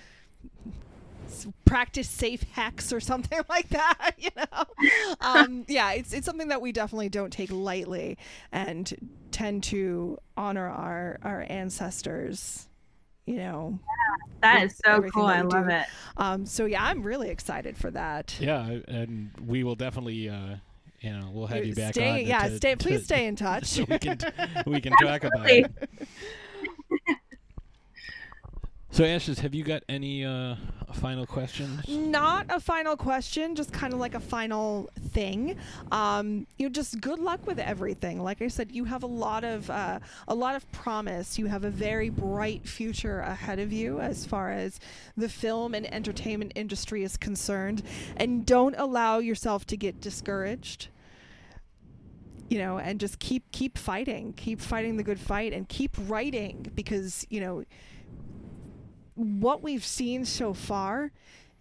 practice 1.66 2.10
safe 2.10 2.44
hex 2.54 2.92
or 2.94 3.00
something 3.00 3.40
like 3.50 3.70
that 3.70 4.12
you 4.18 4.30
know 4.36 4.64
um, 5.22 5.66
yeah 5.68 5.92
it's, 5.92 6.14
it's 6.14 6.26
something 6.26 6.48
that 6.50 6.62
we 6.62 6.72
definitely 6.72 7.10
don't 7.10 7.32
take 7.32 7.52
lightly 7.52 8.18
and 8.52 8.94
tend 9.32 9.64
to 9.64 10.18
honor 10.38 10.68
our 10.68 11.20
our 11.24 11.46
ancestors 11.50 12.68
you 13.26 13.36
know 13.38 13.78
That 14.42 14.62
with 14.64 14.72
is 14.72 14.82
so 14.84 15.02
cool. 15.14 15.26
I 15.26 15.42
we 15.44 15.48
love 15.50 15.66
do. 15.68 15.72
it. 15.74 15.86
um, 16.18 16.46
so 16.46 16.66
yeah 16.66 16.84
i'm 16.84 17.04
really 17.04 17.30
excited 17.30 17.78
for 17.78 17.92
that 17.92 18.36
Yeah, 18.40 18.80
and 18.88 19.32
we 19.46 19.64
will 19.64 19.76
definitely, 19.76 20.30
uh, 20.30 20.56
you 21.02 21.12
know, 21.12 21.30
we'll 21.32 21.48
have 21.48 21.64
you 21.66 21.76
back 21.76 21.94
stay, 21.94 22.10
on. 22.24 22.26
yeah 22.28 22.48
to- 22.48 22.58
stay 22.58 22.72
to- 22.72 22.78
please 22.78 23.04
stay 23.04 23.28
in 23.28 23.36
touch 23.48 23.66
so 23.66 23.86
we 23.88 24.00
can 24.00 24.18
we 24.66 24.82
can 24.82 24.94
talk 24.94 25.24
about 25.24 25.50
it. 25.50 25.72
So, 28.92 29.04
Ashes, 29.06 29.40
have 29.40 29.54
you 29.54 29.64
got 29.64 29.84
any 29.88 30.26
uh, 30.26 30.56
final 30.94 31.26
questions? 31.26 31.88
not 31.88 32.48
a 32.50 32.60
final 32.60 32.98
question 32.98 33.56
just 33.56 33.72
kind 33.72 33.94
of 33.94 34.00
like 34.00 34.16
a 34.16 34.20
final 34.20 34.90
thing. 35.10 35.58
Um 35.92 36.48
you 36.58 36.68
know 36.68 36.72
just 36.72 37.00
good 37.00 37.20
luck 37.20 37.46
with 37.46 37.60
everything. 37.60 38.22
Like 38.22 38.42
i 38.42 38.48
said 38.48 38.72
you 38.72 38.86
have 38.86 39.04
a 39.04 39.08
lot 39.08 39.44
of 39.44 39.70
uh, 39.70 40.00
a 40.28 40.36
lot 40.36 40.56
of 40.56 40.70
promise. 40.72 41.38
You 41.38 41.46
have 41.48 41.64
a 41.64 41.70
very 41.70 42.10
bright 42.10 42.68
future 42.68 43.20
ahead 43.20 43.60
of 43.60 43.72
you 43.72 44.00
as 44.00 44.26
far 44.26 44.52
as 44.52 44.80
the 45.16 45.30
film 45.30 45.74
and 45.74 45.92
entertainment 45.94 46.54
industry 46.56 47.04
is 47.04 47.18
concerned. 47.18 47.84
And 48.18 48.46
don't 48.46 48.76
allow 48.78 49.20
yourself 49.20 49.66
to 49.68 49.78
get 49.78 50.02
discouraged 50.02 50.88
you 52.50 52.58
know 52.58 52.80
and 52.80 53.00
just 53.00 53.20
keep 53.20 53.52
keep 53.52 53.78
fighting. 53.78 54.34
Keep 54.34 54.60
fighting 54.60 54.98
the 54.98 55.04
good 55.04 55.20
fight 55.20 55.54
and 55.54 55.70
keep 55.70 55.96
writing 56.08 56.72
because 56.74 57.26
you 57.30 57.40
know 57.40 57.64
what 59.20 59.62
we've 59.62 59.86
seen 59.86 60.24
so 60.26 60.54
far 60.54 61.12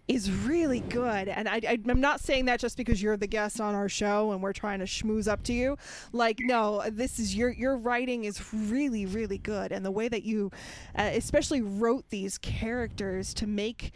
is 0.07 0.31
really 0.31 0.79
good. 0.79 1.27
And 1.27 1.47
I, 1.47 1.55
I, 1.67 1.77
I'm 1.87 2.01
not 2.01 2.19
saying 2.19 2.45
that 2.45 2.59
just 2.59 2.77
because 2.77 2.99
you're 3.01 3.17
the 3.17 3.27
guest 3.27 3.61
on 3.61 3.75
our 3.75 3.87
show 3.89 4.31
and 4.31 4.41
we're 4.41 4.53
trying 4.53 4.79
to 4.79 4.85
schmooze 4.85 5.27
up 5.27 5.43
to 5.43 5.53
you. 5.53 5.77
Like, 6.13 6.39
no, 6.39 6.81
this 6.89 7.19
is 7.19 7.35
your 7.35 7.51
your 7.51 7.77
writing 7.77 8.23
is 8.23 8.41
really, 8.53 9.05
really 9.05 9.37
good, 9.37 9.71
and 9.71 9.85
the 9.85 9.91
way 9.91 10.07
that 10.07 10.23
you, 10.23 10.51
uh, 10.97 11.11
especially 11.13 11.61
wrote 11.61 12.05
these 12.09 12.37
characters 12.39 13.33
to 13.35 13.45
make 13.45 13.91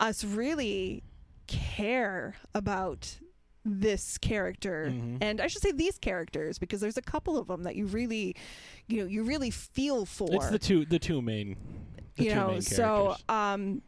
us 0.00 0.24
really 0.24 1.04
care 1.46 2.34
about 2.54 3.18
this 3.66 4.18
character 4.18 4.92
Mhm. 4.92 5.18
and 5.22 5.40
I 5.40 5.46
should 5.46 5.62
say 5.62 5.72
these 5.72 5.96
characters 5.96 6.58
because 6.58 6.82
there's 6.82 6.98
a 6.98 7.02
couple 7.02 7.38
of 7.38 7.46
them 7.46 7.62
that 7.62 7.76
you 7.76 7.86
really 7.86 8.36
you 8.88 8.98
know 9.00 9.06
you 9.06 9.22
really 9.22 9.50
feel 9.50 10.04
for 10.04 10.28
It's 10.32 10.50
the 10.50 10.58
two 10.58 10.84
the 10.84 10.98
two 10.98 11.22
main 11.22 11.56
the 12.16 12.24
you 12.24 12.34
know 12.34 12.60
so 12.60 13.16
um 13.28 13.82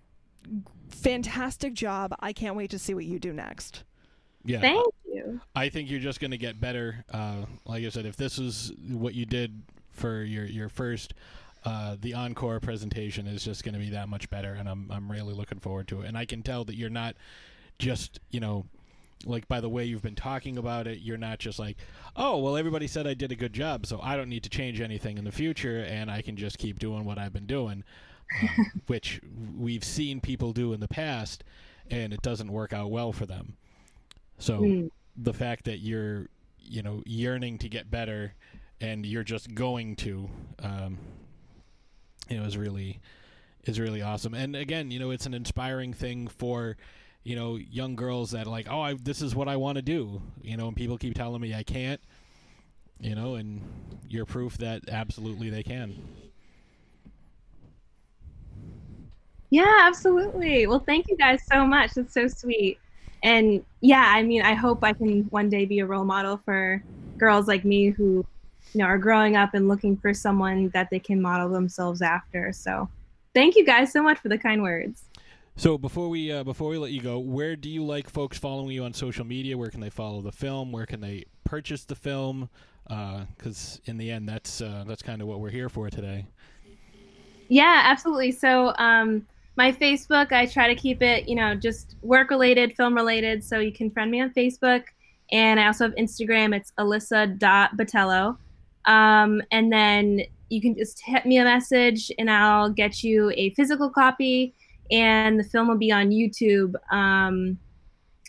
fantastic 0.90 1.74
job 1.74 2.14
I 2.20 2.32
can't 2.32 2.56
wait 2.56 2.70
to 2.70 2.78
see 2.78 2.94
what 2.94 3.04
you 3.04 3.18
do 3.18 3.32
next 3.32 3.84
yeah. 4.46 4.60
Thank 4.60 4.94
you. 5.12 5.40
I 5.54 5.68
think 5.68 5.90
you're 5.90 6.00
just 6.00 6.20
going 6.20 6.30
to 6.30 6.38
get 6.38 6.60
better. 6.60 7.04
Uh, 7.12 7.44
like 7.66 7.84
I 7.84 7.88
said, 7.88 8.06
if 8.06 8.16
this 8.16 8.38
is 8.38 8.72
what 8.88 9.14
you 9.14 9.26
did 9.26 9.62
for 9.90 10.22
your 10.22 10.44
your 10.44 10.68
first, 10.68 11.14
uh, 11.64 11.96
the 12.00 12.14
encore 12.14 12.60
presentation 12.60 13.26
is 13.26 13.44
just 13.44 13.64
going 13.64 13.74
to 13.74 13.80
be 13.80 13.90
that 13.90 14.08
much 14.08 14.30
better, 14.30 14.54
and 14.54 14.68
I'm 14.68 14.90
I'm 14.90 15.10
really 15.10 15.34
looking 15.34 15.58
forward 15.58 15.88
to 15.88 16.02
it. 16.02 16.06
And 16.06 16.16
I 16.16 16.24
can 16.24 16.42
tell 16.42 16.64
that 16.64 16.76
you're 16.76 16.88
not 16.88 17.16
just 17.78 18.20
you 18.30 18.40
know. 18.40 18.66
Like 19.24 19.48
by 19.48 19.62
the 19.62 19.68
way 19.68 19.86
you've 19.86 20.02
been 20.02 20.14
talking 20.14 20.58
about 20.58 20.86
it, 20.86 20.98
you're 20.98 21.16
not 21.16 21.38
just 21.38 21.58
like, 21.58 21.78
oh 22.16 22.36
well, 22.36 22.54
everybody 22.54 22.86
said 22.86 23.06
I 23.06 23.14
did 23.14 23.32
a 23.32 23.34
good 23.34 23.54
job, 23.54 23.86
so 23.86 23.98
I 24.02 24.14
don't 24.14 24.28
need 24.28 24.42
to 24.42 24.50
change 24.50 24.78
anything 24.78 25.16
in 25.16 25.24
the 25.24 25.32
future, 25.32 25.78
and 25.88 26.10
I 26.10 26.20
can 26.20 26.36
just 26.36 26.58
keep 26.58 26.78
doing 26.78 27.04
what 27.04 27.16
I've 27.18 27.32
been 27.32 27.46
doing, 27.46 27.82
um, 28.42 28.70
which 28.86 29.20
we've 29.56 29.84
seen 29.84 30.20
people 30.20 30.52
do 30.52 30.72
in 30.72 30.80
the 30.80 30.88
past, 30.88 31.44
and 31.90 32.12
it 32.12 32.22
doesn't 32.22 32.50
work 32.52 32.72
out 32.72 32.90
well 32.90 33.12
for 33.12 33.26
them. 33.26 33.56
So 34.38 34.60
Mm. 34.60 34.90
the 35.16 35.32
fact 35.32 35.64
that 35.64 35.78
you're 35.78 36.28
you 36.60 36.82
know 36.82 37.02
yearning 37.06 37.58
to 37.58 37.68
get 37.68 37.90
better 37.90 38.34
and 38.80 39.06
you're 39.06 39.22
just 39.24 39.54
going 39.54 39.96
to 39.96 40.28
um, 40.62 40.98
you 42.28 42.38
know 42.38 42.44
is 42.44 42.56
really 42.56 43.00
is 43.64 43.78
really 43.80 44.02
awesome 44.02 44.34
and 44.34 44.54
again 44.56 44.90
you 44.90 44.98
know 44.98 45.10
it's 45.10 45.26
an 45.26 45.32
inspiring 45.34 45.92
thing 45.92 46.26
for 46.28 46.76
you 47.22 47.34
know 47.36 47.56
young 47.56 47.94
girls 47.96 48.32
that 48.32 48.46
are 48.46 48.50
like 48.50 48.66
oh 48.70 48.80
I, 48.80 48.94
this 48.94 49.22
is 49.22 49.34
what 49.34 49.48
i 49.48 49.56
want 49.56 49.76
to 49.76 49.82
do 49.82 50.20
you 50.42 50.56
know 50.56 50.66
and 50.68 50.76
people 50.76 50.98
keep 50.98 51.14
telling 51.14 51.40
me 51.40 51.54
i 51.54 51.62
can't 51.62 52.00
you 53.00 53.14
know 53.14 53.36
and 53.36 53.62
you're 54.08 54.26
proof 54.26 54.58
that 54.58 54.88
absolutely 54.88 55.48
they 55.50 55.62
can 55.62 55.96
Yeah, 59.50 59.78
absolutely. 59.82 60.66
Well, 60.66 60.80
thank 60.80 61.08
you 61.08 61.16
guys 61.16 61.40
so 61.50 61.66
much. 61.66 61.94
That's 61.94 62.12
so 62.12 62.28
sweet. 62.28 62.78
And 63.22 63.64
yeah, 63.80 64.12
I 64.14 64.22
mean, 64.22 64.42
I 64.42 64.54
hope 64.54 64.84
I 64.84 64.92
can 64.92 65.22
one 65.24 65.48
day 65.48 65.64
be 65.64 65.78
a 65.80 65.86
role 65.86 66.04
model 66.04 66.40
for 66.44 66.82
girls 67.18 67.48
like 67.48 67.64
me 67.64 67.90
who, 67.90 68.26
you 68.72 68.78
know, 68.78 68.84
are 68.84 68.98
growing 68.98 69.36
up 69.36 69.54
and 69.54 69.68
looking 69.68 69.96
for 69.96 70.12
someone 70.12 70.68
that 70.70 70.90
they 70.90 70.98
can 70.98 71.22
model 71.22 71.48
themselves 71.48 72.02
after. 72.02 72.52
So, 72.52 72.88
thank 73.34 73.56
you 73.56 73.64
guys 73.64 73.92
so 73.92 74.02
much 74.02 74.18
for 74.18 74.28
the 74.28 74.38
kind 74.38 74.62
words. 74.62 75.04
so 75.56 75.78
before 75.78 76.08
we 76.08 76.32
uh, 76.32 76.44
before 76.44 76.70
we 76.70 76.78
let 76.78 76.90
you 76.90 77.00
go 77.00 77.18
where 77.18 77.56
do 77.56 77.68
you 77.68 77.84
like 77.84 78.08
folks 78.10 78.38
following 78.38 78.70
you 78.70 78.84
on 78.84 78.92
social 78.92 79.24
media 79.24 79.56
where 79.56 79.70
can 79.70 79.80
they 79.80 79.90
follow 79.90 80.20
the 80.20 80.32
film 80.32 80.72
where 80.72 80.86
can 80.86 81.00
they 81.00 81.24
purchase 81.44 81.84
the 81.84 81.94
film 81.94 82.48
because 82.86 83.80
in 83.86 83.96
the 83.96 84.10
end 84.10 84.28
that's 84.28 84.60
uh, 84.60 84.84
that's 84.86 85.02
kind 85.02 85.22
of 85.22 85.28
what 85.28 85.40
we're 85.40 85.50
here 85.50 85.68
for 85.68 85.88
today 85.90 86.26
Yeah, 87.48 87.82
absolutely. 87.84 88.32
So, 88.32 88.74
um, 88.78 89.26
my 89.56 89.72
Facebook, 89.72 90.32
I 90.32 90.46
try 90.46 90.68
to 90.68 90.74
keep 90.74 91.02
it, 91.02 91.28
you 91.28 91.34
know, 91.34 91.54
just 91.54 91.96
work 92.02 92.30
related, 92.30 92.76
film 92.76 92.94
related. 92.94 93.42
So 93.42 93.58
you 93.58 93.72
can 93.72 93.90
friend 93.90 94.10
me 94.10 94.20
on 94.20 94.30
Facebook. 94.30 94.84
And 95.32 95.58
I 95.58 95.66
also 95.66 95.84
have 95.84 95.94
Instagram. 95.96 96.54
It's 96.54 96.72
alyssa.batello. 96.78 98.36
Um, 98.84 99.42
and 99.50 99.72
then 99.72 100.20
you 100.50 100.60
can 100.60 100.76
just 100.76 101.02
hit 101.04 101.26
me 101.26 101.38
a 101.38 101.44
message 101.44 102.12
and 102.18 102.30
I'll 102.30 102.70
get 102.70 103.02
you 103.02 103.32
a 103.34 103.50
physical 103.50 103.90
copy. 103.90 104.54
And 104.90 105.40
the 105.40 105.44
film 105.44 105.68
will 105.68 105.78
be 105.78 105.90
on 105.90 106.10
YouTube. 106.10 106.74
Um, 106.92 107.58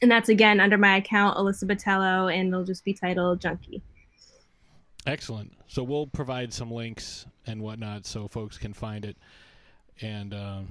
and 0.02 0.10
that's 0.10 0.30
again 0.30 0.60
under 0.60 0.78
my 0.78 0.98
account, 0.98 1.38
Alyssa 1.38 1.66
Batello, 1.66 2.34
and 2.34 2.50
it'll 2.50 2.64
just 2.64 2.86
be 2.86 2.94
titled 2.94 3.42
Junkie. 3.42 3.82
Excellent. 5.06 5.54
So 5.68 5.84
we'll 5.84 6.08
provide 6.08 6.54
some 6.54 6.72
links 6.72 7.26
and 7.46 7.62
whatnot 7.62 8.06
so 8.06 8.28
folks 8.28 8.58
can 8.58 8.74
find 8.74 9.06
it. 9.06 9.18
And 10.02 10.34
um, 10.34 10.68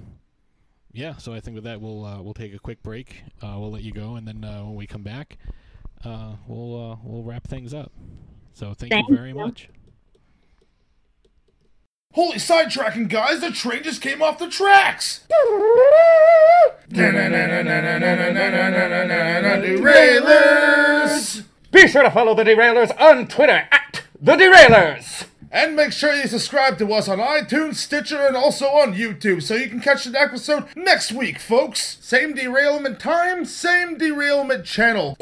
yeah, 0.97 1.15
so 1.17 1.31
I 1.31 1.39
think 1.39 1.53
with 1.53 1.63
that 1.65 1.79
we'll 1.79 2.03
uh, 2.03 2.21
we'll 2.21 2.33
take 2.33 2.55
a 2.55 2.59
quick 2.59 2.81
break. 2.81 3.21
Uh, 3.41 3.55
we'll 3.59 3.71
let 3.71 3.83
you 3.83 3.91
go, 3.91 4.15
and 4.15 4.27
then 4.27 4.43
uh, 4.43 4.63
when 4.63 4.73
we 4.75 4.87
come 4.87 5.03
back, 5.03 5.37
uh, 6.03 6.33
we'll 6.47 6.91
uh, 6.91 6.97
we'll 7.03 7.21
wrap 7.23 7.47
things 7.47 7.71
up. 7.73 7.91
So 8.53 8.73
thank, 8.73 8.91
Thank 8.91 9.07
you 9.07 9.15
very 9.15 9.29
you. 9.29 9.35
much. 9.35 9.69
Holy 12.13 12.37
sidetracking, 12.37 13.09
guys! 13.09 13.41
The 13.41 13.51
train 13.51 13.83
just 13.83 14.01
came 14.01 14.23
off 14.23 14.39
the 14.39 14.49
tracks! 14.49 15.27
Derailers! 19.69 21.43
Be 21.71 21.87
sure 21.87 22.01
to 22.01 22.09
follow 22.09 22.33
the 22.33 22.43
Derailers 22.43 22.89
on 22.99 23.27
Twitter 23.27 23.67
at 23.71 24.01
the 24.19 24.35
Derailers. 24.35 25.25
And 25.51 25.75
make 25.75 25.91
sure 25.91 26.13
you 26.13 26.27
subscribe 26.27 26.77
to 26.79 26.93
us 26.93 27.07
on 27.07 27.19
iTunes, 27.19 27.75
Stitcher, 27.75 28.25
and 28.25 28.35
also 28.35 28.65
on 28.65 28.93
YouTube 28.95 29.41
so 29.41 29.55
you 29.55 29.69
can 29.69 29.79
catch 29.79 30.03
the 30.03 30.19
episode 30.19 30.65
next 30.75 31.11
week, 31.11 31.39
folks. 31.39 31.97
Same 32.01 32.33
derailment 32.33 32.99
time, 32.99 33.45
same 33.45 33.97
derailment 33.97 34.65
channel. 34.65 35.17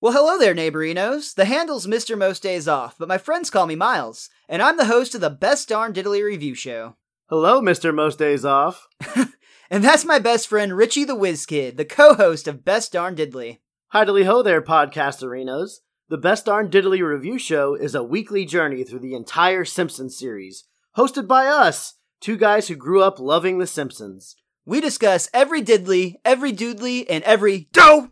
Well, 0.00 0.14
hello 0.14 0.38
there, 0.38 0.54
neighborinos. 0.54 1.34
The 1.34 1.44
handle's 1.44 1.86
Mr. 1.86 2.16
Most 2.16 2.42
Days 2.42 2.66
Off, 2.66 2.96
but 2.98 3.08
my 3.08 3.18
friends 3.18 3.50
call 3.50 3.66
me 3.66 3.76
Miles, 3.76 4.30
and 4.48 4.62
I'm 4.62 4.78
the 4.78 4.86
host 4.86 5.14
of 5.14 5.20
the 5.20 5.28
Best 5.28 5.68
Darn 5.68 5.92
Diddly 5.92 6.24
Review 6.24 6.54
Show. 6.54 6.96
Hello, 7.28 7.60
Mr. 7.60 7.94
Most 7.94 8.18
Days 8.18 8.44
Off. 8.44 8.88
And 9.72 9.84
that's 9.84 10.04
my 10.04 10.18
best 10.18 10.48
friend 10.48 10.76
Richie 10.76 11.04
the 11.04 11.14
Whiz 11.14 11.46
Kid, 11.46 11.76
the 11.76 11.84
co-host 11.84 12.48
of 12.48 12.64
Best 12.64 12.92
Darn 12.92 13.14
Diddly. 13.14 13.58
Hi, 13.90 14.04
Hidely 14.04 14.24
ho 14.24 14.42
there, 14.42 14.60
podcast 14.60 15.22
arenas. 15.22 15.80
The 16.10 16.18
Best 16.18 16.46
Darn 16.46 16.70
Diddly 16.70 17.08
Review 17.08 17.38
Show 17.38 17.76
is 17.76 17.94
a 17.94 18.02
weekly 18.02 18.44
journey 18.44 18.82
through 18.82 18.98
the 18.98 19.14
entire 19.14 19.64
Simpsons 19.64 20.18
series, 20.18 20.64
hosted 20.96 21.28
by 21.28 21.46
us, 21.46 21.94
two 22.20 22.36
guys 22.36 22.66
who 22.66 22.74
grew 22.74 23.00
up 23.00 23.20
loving 23.20 23.58
The 23.58 23.66
Simpsons. 23.68 24.34
We 24.64 24.80
discuss 24.80 25.30
every 25.32 25.62
diddly, 25.62 26.16
every 26.24 26.52
doodly, 26.52 27.06
and 27.08 27.22
every 27.22 27.68
do. 27.72 28.10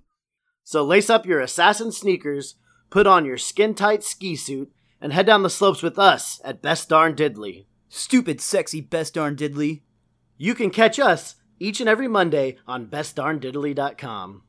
So 0.63 0.85
lace 0.85 1.11
up 1.11 1.27
your 1.27 1.41
assassin 1.41 1.91
sneakers, 1.91 2.55
put 2.89 3.09
on 3.09 3.25
your 3.25 3.37
skin 3.37 3.75
tight 3.75 4.05
ski 4.05 4.37
suit, 4.37 4.71
and 5.01 5.13
head 5.13 5.27
down 5.27 5.43
the 5.43 5.51
slopes 5.51 5.83
with 5.83 5.99
us 5.99 6.41
at 6.45 6.63
Best 6.63 6.89
Darn 6.89 7.17
Diddly. 7.17 7.67
Stupid, 7.89 8.41
sexy 8.41 8.81
Best 8.81 9.15
Darn 9.15 9.35
Diddly. 9.35 9.83
You 10.37 10.55
can 10.55 10.71
catch 10.71 11.01
us 11.01 11.35
each 11.59 11.81
and 11.81 11.89
every 11.89 12.07
Monday 12.07 12.59
on 12.65 12.87
bestdarndiddly.com. 12.87 14.43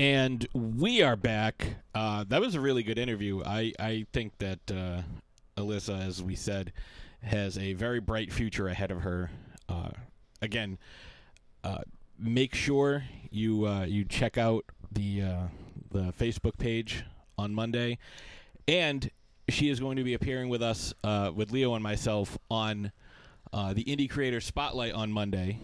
And 0.00 0.48
we 0.54 1.02
are 1.02 1.14
back. 1.14 1.74
Uh, 1.94 2.24
that 2.28 2.40
was 2.40 2.54
a 2.54 2.60
really 2.60 2.82
good 2.82 2.98
interview. 2.98 3.42
I, 3.44 3.74
I 3.78 4.06
think 4.14 4.32
that 4.38 4.58
uh, 4.70 5.02
Alyssa, 5.58 6.06
as 6.06 6.22
we 6.22 6.36
said, 6.36 6.72
has 7.22 7.58
a 7.58 7.74
very 7.74 8.00
bright 8.00 8.32
future 8.32 8.66
ahead 8.66 8.90
of 8.90 9.02
her. 9.02 9.30
Uh, 9.68 9.90
again, 10.40 10.78
uh, 11.64 11.80
make 12.18 12.54
sure 12.54 13.04
you 13.30 13.66
uh, 13.66 13.84
you 13.84 14.06
check 14.06 14.38
out 14.38 14.64
the 14.90 15.20
uh, 15.20 15.42
the 15.90 16.14
Facebook 16.18 16.56
page 16.56 17.04
on 17.36 17.52
Monday, 17.52 17.98
and 18.66 19.10
she 19.50 19.68
is 19.68 19.80
going 19.80 19.98
to 19.98 20.02
be 20.02 20.14
appearing 20.14 20.48
with 20.48 20.62
us 20.62 20.94
with 21.34 21.52
Leo 21.52 21.74
and 21.74 21.82
myself 21.82 22.38
on 22.50 22.90
the 23.52 23.84
Indie 23.84 24.08
Creator 24.08 24.40
Spotlight 24.40 24.94
on 24.94 25.12
Monday 25.12 25.58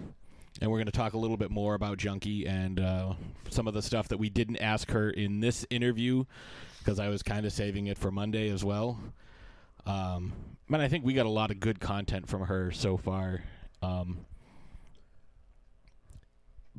and 0.60 0.70
we're 0.70 0.78
going 0.78 0.86
to 0.86 0.92
talk 0.92 1.12
a 1.12 1.18
little 1.18 1.36
bit 1.36 1.50
more 1.50 1.74
about 1.74 1.98
Junkie 1.98 2.46
and 2.46 2.80
uh, 2.80 3.14
some 3.50 3.66
of 3.68 3.74
the 3.74 3.82
stuff 3.82 4.08
that 4.08 4.18
we 4.18 4.30
didn't 4.30 4.56
ask 4.58 4.90
her 4.90 5.10
in 5.10 5.40
this 5.40 5.66
interview 5.70 6.24
because 6.78 6.98
I 6.98 7.08
was 7.08 7.22
kind 7.22 7.44
of 7.44 7.52
saving 7.52 7.88
it 7.88 7.98
for 7.98 8.10
Monday 8.10 8.48
as 8.50 8.64
well. 8.64 8.98
Um, 9.84 10.32
but 10.68 10.80
I 10.80 10.88
think 10.88 11.04
we 11.04 11.14
got 11.14 11.26
a 11.26 11.30
lot 11.30 11.50
of 11.50 11.60
good 11.60 11.80
content 11.80 12.28
from 12.28 12.42
her 12.42 12.70
so 12.70 12.96
far. 12.96 13.42
Um, 13.82 14.18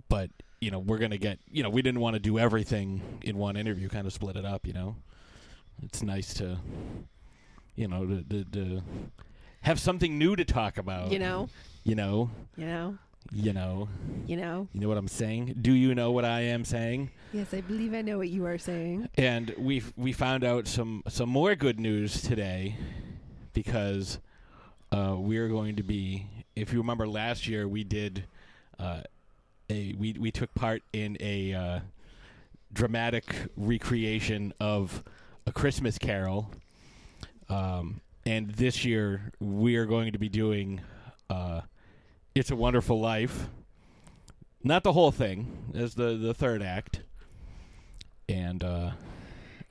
but 0.10 0.30
you 0.60 0.72
know, 0.72 0.80
we're 0.80 0.98
gonna 0.98 1.18
get. 1.18 1.40
You 1.52 1.64
know, 1.64 1.70
we 1.70 1.82
didn't 1.82 2.02
want 2.02 2.16
to 2.16 2.20
do 2.20 2.40
everything 2.40 3.20
in 3.22 3.38
one 3.38 3.56
interview. 3.56 3.90
Kind 3.90 4.08
of 4.08 4.14
split 4.14 4.36
it 4.36 4.45
up. 4.45 4.66
You 4.66 4.74
know, 4.74 4.95
it's 5.84 6.02
nice 6.02 6.34
to, 6.36 6.58
you 7.76 7.88
know, 7.88 8.06
to, 8.06 8.24
to, 8.24 8.44
to 8.44 8.82
have 9.62 9.80
something 9.80 10.18
new 10.18 10.36
to 10.36 10.44
talk 10.44 10.78
about. 10.78 11.12
You 11.12 11.20
know? 11.20 11.49
You 11.84 11.95
know. 11.95 12.32
You 12.56 12.66
know? 12.66 12.98
You 13.32 13.54
know. 13.54 13.90
You 14.26 14.38
know. 14.38 14.68
You 14.74 14.82
know 14.82 14.88
what 14.88 14.98
I'm 14.98 15.08
saying? 15.08 15.58
Do 15.62 15.74
you 15.74 15.94
know 15.95 16.12
what 16.12 16.26
I 16.26 16.41
am 16.41 16.66
saying? 16.66 17.12
Yes, 17.34 17.54
I 17.54 17.62
believe 17.62 17.94
I 17.94 18.02
know 18.02 18.18
what 18.18 18.30
you 18.30 18.45
are 18.45 18.58
saying. 18.58 19.10
And 19.16 19.54
we 19.58 19.84
we 19.95 20.14
found 20.14 20.44
out 20.44 20.68
some 20.68 21.04
some 21.08 21.30
more 21.30 21.56
good 21.56 21.80
news 21.80 22.22
today 22.22 22.76
because 23.54 24.20
uh, 24.91 25.16
we're 25.18 25.49
going 25.49 25.76
to 25.76 25.84
be. 25.84 26.28
If 26.56 26.74
you 26.74 26.80
remember 26.80 27.08
last 27.08 27.48
year, 27.48 27.68
we 27.68 27.84
did 27.84 28.26
uh, 28.80 29.02
a 29.70 29.94
we 29.98 30.14
we 30.14 30.32
took 30.32 30.54
part 30.56 30.84
in 30.94 31.18
a 31.20 31.54
uh, 31.54 31.80
dramatic 32.74 33.36
recreation 33.56 34.54
of 34.60 35.04
a 35.45 35.52
Christmas 35.52 35.98
Carol. 35.98 36.52
Um, 37.49 38.02
and 38.26 38.52
this 38.52 38.84
year 38.84 39.32
we 39.40 39.78
are 39.78 39.86
going 39.86 40.12
to 40.12 40.20
be 40.20 40.30
doing 40.30 40.82
uh, 41.30 41.62
"It's 42.39 42.51
a 42.51 42.55
Wonderful 42.55 42.99
Life." 42.99 43.49
Not 44.64 44.84
the 44.84 44.93
whole 44.93 45.11
thing, 45.11 45.72
as 45.76 45.95
the 45.95 46.18
the 46.18 46.34
third 46.34 46.61
act. 46.61 47.01
And 48.30 48.64
uh, 48.64 48.91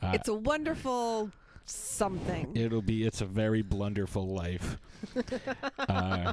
uh, 0.02 0.12
it's 0.14 0.28
a 0.28 0.34
wonderful 0.34 1.30
something. 1.64 2.56
It'll 2.56 2.82
be. 2.82 3.04
It's 3.04 3.20
a 3.20 3.26
very 3.26 3.62
blunderful 3.62 4.26
life. 4.34 4.78
uh, 5.78 6.32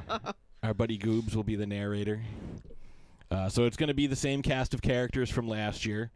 our 0.62 0.74
buddy 0.74 0.98
Goobs 0.98 1.34
will 1.34 1.42
be 1.42 1.56
the 1.56 1.66
narrator. 1.66 2.22
Uh, 3.30 3.48
so 3.48 3.64
it's 3.64 3.76
going 3.76 3.88
to 3.88 3.94
be 3.94 4.06
the 4.06 4.16
same 4.16 4.42
cast 4.42 4.74
of 4.74 4.82
characters 4.82 5.28
from 5.28 5.48
last 5.48 5.84
year, 5.84 6.10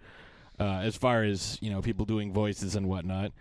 uh, 0.60 0.80
as 0.82 0.96
far 0.96 1.24
as 1.24 1.58
you 1.60 1.70
know, 1.70 1.82
people 1.82 2.06
doing 2.06 2.32
voices 2.32 2.76
and 2.76 2.88
whatnot. 2.88 3.32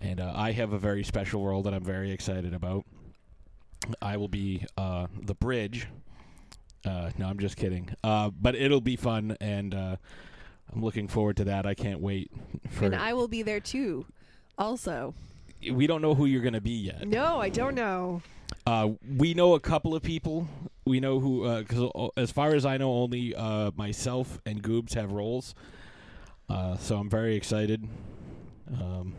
And 0.00 0.20
uh, 0.20 0.32
I 0.34 0.52
have 0.52 0.72
a 0.72 0.78
very 0.78 1.04
special 1.04 1.44
role 1.44 1.62
that 1.62 1.74
I'm 1.74 1.84
very 1.84 2.10
excited 2.10 2.54
about. 2.54 2.84
I 4.00 4.16
will 4.16 4.28
be 4.28 4.64
uh, 4.76 5.08
the 5.20 5.34
bridge. 5.34 5.88
Uh, 6.84 7.10
no, 7.18 7.26
I'm 7.26 7.38
just 7.38 7.56
kidding. 7.56 7.90
Uh, 8.04 8.30
but 8.30 8.54
it'll 8.54 8.80
be 8.80 8.96
fun, 8.96 9.36
and 9.40 9.74
uh, 9.74 9.96
I'm 10.72 10.82
looking 10.82 11.08
forward 11.08 11.36
to 11.38 11.44
that. 11.44 11.66
I 11.66 11.74
can't 11.74 12.00
wait 12.00 12.30
for. 12.70 12.86
and 12.86 12.94
I 12.94 13.12
will 13.14 13.28
be 13.28 13.42
there 13.42 13.60
too. 13.60 14.06
Also, 14.56 15.14
we 15.70 15.86
don't 15.86 16.02
know 16.02 16.14
who 16.14 16.24
you're 16.26 16.42
going 16.42 16.54
to 16.54 16.60
be 16.60 16.70
yet. 16.72 17.06
no, 17.06 17.40
I 17.40 17.48
don't 17.48 17.74
know. 17.74 18.22
Uh, 18.66 18.90
we 19.16 19.34
know 19.34 19.54
a 19.54 19.60
couple 19.60 19.94
of 19.94 20.02
people. 20.02 20.46
We 20.84 21.00
know 21.00 21.20
who, 21.20 21.58
because 21.58 21.90
uh, 21.94 22.08
as 22.16 22.30
far 22.30 22.54
as 22.54 22.64
I 22.64 22.76
know, 22.78 22.92
only 22.92 23.34
uh, 23.34 23.70
myself 23.76 24.40
and 24.46 24.62
Goobs 24.62 24.94
have 24.94 25.12
roles. 25.12 25.54
Uh, 26.48 26.76
so 26.78 26.96
I'm 26.96 27.10
very 27.10 27.36
excited. 27.36 27.86
Um, 28.72 29.14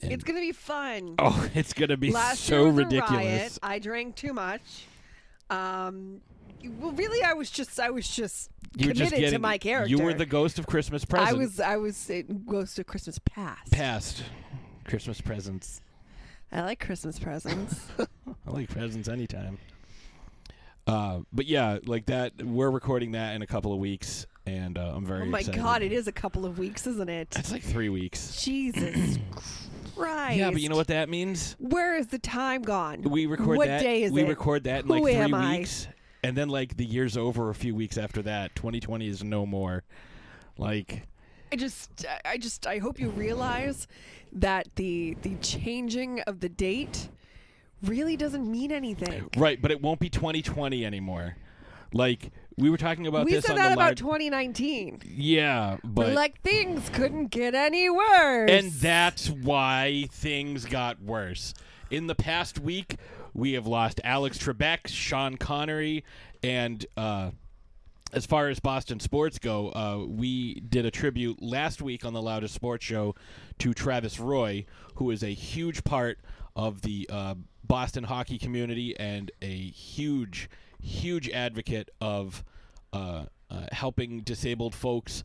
It's 0.00 0.22
gonna 0.24 0.40
be 0.40 0.52
fun. 0.52 1.16
oh, 1.18 1.48
it's 1.54 1.72
gonna 1.72 1.96
be 1.96 2.12
Last 2.12 2.40
so 2.44 2.68
ridiculous. 2.68 3.10
Riot. 3.10 3.58
I 3.62 3.78
drank 3.80 4.14
too 4.14 4.32
much. 4.32 4.62
Um, 5.50 6.20
well, 6.78 6.92
really, 6.92 7.22
I 7.22 7.32
was 7.34 7.50
just 7.50 7.78
I 7.80 7.90
was 7.90 8.08
just 8.08 8.50
You 8.76 8.88
committed 8.88 8.96
just 8.98 9.14
getting, 9.14 9.30
to 9.32 9.38
my 9.38 9.58
character. 9.58 9.88
You 9.90 10.00
were 10.02 10.14
the 10.14 10.26
ghost 10.26 10.58
of 10.58 10.66
Christmas 10.66 11.04
present. 11.04 11.30
I 11.30 11.32
was 11.34 11.60
I 11.60 11.76
was 11.76 12.10
it 12.10 12.46
goes 12.46 12.74
to 12.74 12.84
Christmas 12.84 13.18
past. 13.18 13.70
past 13.72 14.22
Christmas 14.84 15.20
presents. 15.20 15.80
I 16.50 16.62
like 16.62 16.80
Christmas 16.84 17.18
presents. 17.18 17.86
I 17.98 18.50
like 18.50 18.70
presents 18.70 19.08
anytime. 19.08 19.58
Uh, 20.86 21.20
but 21.32 21.46
yeah, 21.46 21.78
like 21.84 22.06
that. 22.06 22.42
We're 22.42 22.70
recording 22.70 23.12
that 23.12 23.34
in 23.36 23.42
a 23.42 23.46
couple 23.46 23.72
of 23.74 23.78
weeks, 23.78 24.26
and 24.46 24.78
uh, 24.78 24.92
I'm 24.94 25.04
very 25.04 25.22
oh 25.22 25.26
my 25.26 25.40
excited. 25.40 25.60
god, 25.60 25.82
it 25.82 25.92
is 25.92 26.08
a 26.08 26.12
couple 26.12 26.46
of 26.46 26.58
weeks, 26.58 26.86
isn't 26.86 27.10
it? 27.10 27.36
It's 27.38 27.52
like 27.52 27.62
three 27.62 27.90
weeks. 27.90 28.42
Jesus 28.42 29.18
Christ. 29.98 30.38
Yeah, 30.38 30.50
but 30.50 30.60
you 30.60 30.68
know 30.68 30.76
what 30.76 30.88
that 30.88 31.08
means? 31.08 31.56
Where 31.58 31.96
is 31.96 32.06
the 32.08 32.18
time 32.18 32.62
gone? 32.62 33.02
We 33.02 33.26
record 33.26 33.56
what 33.58 33.66
that. 33.68 33.82
day 33.82 34.02
is 34.02 34.12
we 34.12 34.22
it? 34.22 34.28
record 34.28 34.64
that 34.64 34.80
in 34.82 34.86
Who 34.86 34.94
like 34.94 35.02
three 35.02 35.14
am 35.14 35.34
I? 35.34 35.58
weeks, 35.58 35.88
and 36.22 36.36
then 36.36 36.48
like 36.48 36.76
the 36.76 36.84
year's 36.84 37.16
over 37.16 37.50
a 37.50 37.54
few 37.54 37.74
weeks 37.74 37.98
after 37.98 38.22
that. 38.22 38.54
2020 38.54 39.06
is 39.08 39.22
no 39.24 39.46
more. 39.46 39.84
Like 40.56 41.02
I 41.52 41.56
just, 41.56 42.04
I 42.24 42.36
just, 42.38 42.66
I 42.66 42.78
hope 42.78 42.98
you 43.00 43.10
realize 43.10 43.86
that 44.32 44.68
the 44.76 45.16
the 45.22 45.34
changing 45.36 46.20
of 46.22 46.40
the 46.40 46.48
date 46.48 47.08
really 47.82 48.16
doesn't 48.16 48.50
mean 48.50 48.72
anything. 48.72 49.30
right, 49.36 49.60
but 49.62 49.70
it 49.70 49.80
won't 49.80 50.00
be 50.00 50.08
2020 50.10 50.84
anymore. 50.84 51.36
Like 51.92 52.32
we 52.58 52.70
were 52.70 52.76
talking 52.76 53.06
about 53.06 53.24
we 53.24 53.34
this 53.34 53.44
said 53.44 53.52
on 53.52 53.56
that 53.58 53.72
about 53.72 53.84
large. 53.84 53.98
2019. 53.98 55.02
yeah, 55.06 55.78
but 55.84 56.08
We're 56.08 56.14
like 56.14 56.40
things 56.42 56.88
couldn't 56.90 57.28
get 57.28 57.54
any 57.54 57.88
worse. 57.88 58.50
And 58.50 58.72
that's 58.72 59.28
why 59.30 60.08
things 60.10 60.64
got 60.64 61.00
worse. 61.00 61.54
In 61.90 62.06
the 62.06 62.14
past 62.14 62.58
week, 62.58 62.96
we 63.32 63.52
have 63.52 63.66
lost 63.66 64.00
Alex 64.04 64.38
Trebek, 64.38 64.88
Sean 64.88 65.36
Connery, 65.36 66.04
and 66.42 66.84
uh, 66.96 67.30
as 68.12 68.26
far 68.26 68.48
as 68.48 68.58
Boston 68.60 69.00
sports 69.00 69.38
go, 69.38 69.70
uh, 69.70 70.04
we 70.06 70.60
did 70.60 70.86
a 70.86 70.90
tribute 70.90 71.42
last 71.42 71.82
week 71.82 72.04
on 72.04 72.12
the 72.12 72.22
Loudest 72.22 72.54
Sports 72.54 72.84
Show 72.84 73.14
to 73.58 73.74
Travis 73.74 74.18
Roy, 74.18 74.64
who 74.96 75.10
is 75.10 75.22
a 75.22 75.32
huge 75.32 75.84
part 75.84 76.18
of 76.56 76.82
the 76.82 77.08
uh, 77.12 77.34
Boston 77.64 78.04
hockey 78.04 78.38
community 78.38 78.98
and 78.98 79.30
a 79.42 79.70
huge, 79.70 80.48
huge 80.80 81.28
advocate 81.30 81.90
of 82.00 82.44
uh, 82.92 83.24
uh, 83.50 83.66
helping 83.72 84.20
disabled 84.20 84.74
folks 84.74 85.24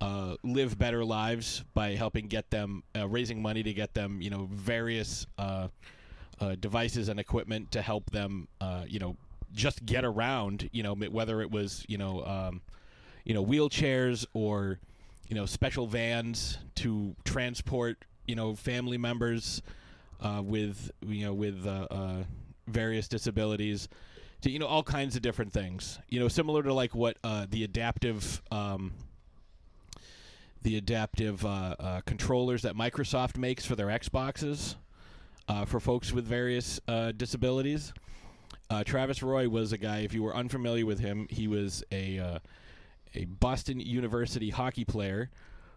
uh, 0.00 0.36
live 0.42 0.78
better 0.78 1.04
lives 1.04 1.64
by 1.72 1.94
helping 1.94 2.26
get 2.26 2.50
them 2.50 2.82
uh, 2.96 3.08
raising 3.08 3.40
money 3.40 3.62
to 3.62 3.72
get 3.72 3.94
them 3.94 4.20
you 4.20 4.28
know 4.28 4.48
various 4.52 5.26
uh, 5.38 5.68
uh, 6.40 6.54
devices 6.56 7.08
and 7.08 7.18
equipment 7.18 7.70
to 7.70 7.80
help 7.80 8.10
them 8.10 8.48
you 8.86 8.98
know 8.98 9.16
just 9.52 9.86
get 9.86 10.04
around 10.04 10.68
you 10.72 10.82
know 10.82 10.94
whether 10.94 11.40
it 11.40 11.50
was 11.50 11.84
you 11.88 11.96
know 11.96 12.24
um, 12.24 12.60
you 13.24 13.32
know 13.32 13.44
wheelchairs 13.44 14.26
or 14.34 14.78
you 15.28 15.36
know 15.36 15.46
special 15.46 15.86
vans 15.86 16.58
to 16.74 17.14
transport 17.24 18.04
you 18.26 18.34
know 18.34 18.54
family 18.54 18.98
members 18.98 19.62
with 20.42 20.90
you 21.06 21.24
know 21.24 21.32
with 21.32 21.66
various 22.66 23.08
disabilities 23.08 23.88
to 24.44 24.50
you 24.50 24.58
know 24.58 24.66
all 24.66 24.82
kinds 24.82 25.16
of 25.16 25.22
different 25.22 25.52
things 25.52 25.98
you 26.08 26.20
know 26.20 26.28
similar 26.28 26.62
to 26.62 26.72
like 26.72 26.94
what 26.94 27.16
uh, 27.24 27.46
the 27.50 27.64
adaptive 27.64 28.42
um, 28.50 28.92
the 30.62 30.76
adaptive 30.76 31.44
uh, 31.44 31.76
uh, 31.78 32.00
controllers 32.06 32.62
that 32.62 32.74
Microsoft 32.74 33.36
makes 33.36 33.66
for 33.66 33.76
their 33.76 33.88
Xboxes 33.88 34.76
uh, 35.46 35.64
for 35.64 35.78
folks 35.78 36.10
with 36.10 36.24
various 36.24 36.80
uh, 36.88 37.12
disabilities. 37.12 37.92
Uh, 38.70 38.82
Travis 38.82 39.22
Roy 39.22 39.46
was 39.46 39.72
a 39.72 39.78
guy. 39.78 39.98
If 39.98 40.14
you 40.14 40.22
were 40.22 40.34
unfamiliar 40.34 40.86
with 40.86 40.98
him, 40.98 41.26
he 41.28 41.48
was 41.48 41.84
a 41.92 42.18
uh, 42.18 42.38
a 43.14 43.26
Boston 43.26 43.78
University 43.78 44.50
hockey 44.50 44.84
player 44.84 45.30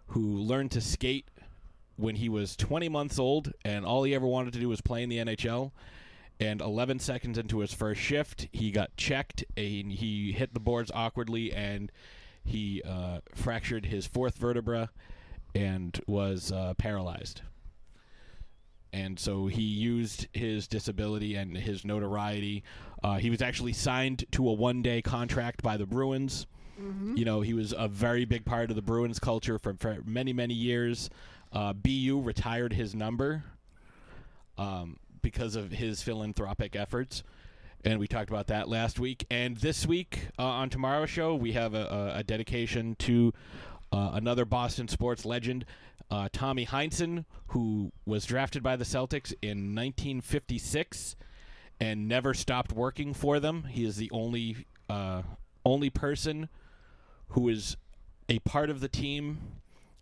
who 0.07 0.38
learned 0.38 0.72
to 0.72 0.81
skate 0.81 1.27
when 1.98 2.15
he 2.15 2.30
was 2.30 2.56
20 2.56 2.88
months 2.89 3.19
old, 3.19 3.52
and 3.65 3.85
all 3.85 4.03
he 4.03 4.15
ever 4.15 4.26
wanted 4.26 4.53
to 4.53 4.60
do 4.60 4.69
was 4.69 4.81
play 4.81 5.03
in 5.03 5.10
the 5.10 5.18
NHL. 5.18 5.72
And 6.39 6.61
11 6.61 6.99
seconds 6.99 7.38
into 7.38 7.59
his 7.59 7.73
first 7.73 7.99
shift, 7.99 8.47
he 8.51 8.69
got 8.72 8.95
checked 8.95 9.43
and 9.55 9.91
he 9.91 10.31
hit 10.31 10.53
the 10.53 10.59
boards 10.59 10.91
awkwardly 10.93 11.51
and 11.51 11.91
he 12.43 12.81
uh, 12.84 13.19
fractured 13.34 13.88
his 13.88 14.05
fourth 14.05 14.35
vertebra 14.38 14.91
and 15.55 15.99
was 16.05 16.51
uh, 16.51 16.76
paralyzed. 16.77 17.41
And 18.93 19.19
so 19.19 19.47
he 19.47 19.64
used 19.64 20.27
his 20.31 20.68
disability 20.68 21.35
and 21.35 21.57
his 21.57 21.84
notoriety. 21.84 22.64
Uh, 23.03 23.15
he 23.15 23.30
was 23.30 23.41
actually 23.41 23.73
signed 23.73 24.26
to 24.31 24.47
a 24.47 24.53
one 24.53 24.81
day 24.81 25.01
contract 25.01 25.61
by 25.61 25.77
the 25.77 25.85
Bruins. 25.85 26.45
You 27.18 27.26
know, 27.26 27.41
he 27.41 27.53
was 27.55 27.73
a 27.76 27.88
very 27.88 28.26
big 28.26 28.45
part 28.45 28.69
of 28.69 28.76
the 28.76 28.81
Bruins 28.84 29.18
culture 29.19 29.57
for, 29.57 29.73
for 29.80 29.97
many, 30.05 30.31
many 30.31 30.53
years. 30.53 31.09
Uh, 31.51 31.73
BU 31.73 32.22
retired 32.23 32.73
his 32.73 32.93
number 32.93 33.43
um, 34.57 34.97
because 35.28 35.58
of 35.58 35.72
his 35.72 36.02
philanthropic 36.02 36.74
efforts. 36.74 37.22
And 37.84 37.99
we 37.99 38.08
talked 38.08 38.30
about 38.30 38.48
that 38.48 38.70
last 38.70 38.98
week. 38.98 39.26
And 39.30 39.58
this 39.58 39.86
week 39.86 40.30
uh, 40.40 40.44
on 40.44 40.70
tomorrow's 40.70 41.10
show, 41.10 41.36
we 41.36 41.52
have 41.52 41.74
a, 41.74 42.14
a, 42.16 42.24
dedication 42.24 42.95
to 42.99 43.34
uh, 43.91 44.12
another 44.14 44.45
Boston 44.45 44.88
sports 44.88 45.26
legend, 45.26 45.66
uh, 46.10 46.30
Tommy 46.32 46.66
Heinsohn, 46.66 47.26
who 47.48 47.91
was 48.06 48.24
drafted 48.24 48.64
by 48.64 48.78
the 48.78 48.86
Celtics 48.86 49.34
in 49.41 49.76
1956 49.76 51.18
and 51.82 52.08
never 52.08 52.34
stopped 52.34 52.72
working 52.72 53.14
for 53.14 53.41
them. 53.41 53.66
He 53.66 53.84
is 53.84 53.98
the 53.98 54.10
only 54.12 54.66
uh, 54.90 55.24
only 55.66 55.90
person 55.90 56.48
who 57.32 57.49
is 57.49 57.76
a 58.30 58.40
part 58.40 58.70
of 58.70 58.80
the 58.80 58.88
team 58.88 59.57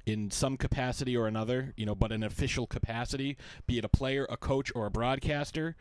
in 0.06 0.30
some 0.30 0.58
capacity 0.58 1.18
or 1.18 1.28
another, 1.28 1.74
you 1.76 1.86
know, 1.86 1.96
but 1.96 2.12
an 2.12 2.24
official 2.24 2.68
capacity, 2.68 3.38
be 3.68 3.78
it 3.78 3.86
a 3.86 3.90
player, 3.90 4.26
a 4.30 4.38
coach, 4.38 4.72
or 4.76 4.86
a 4.86 4.92
broadcaster, 4.92 5.76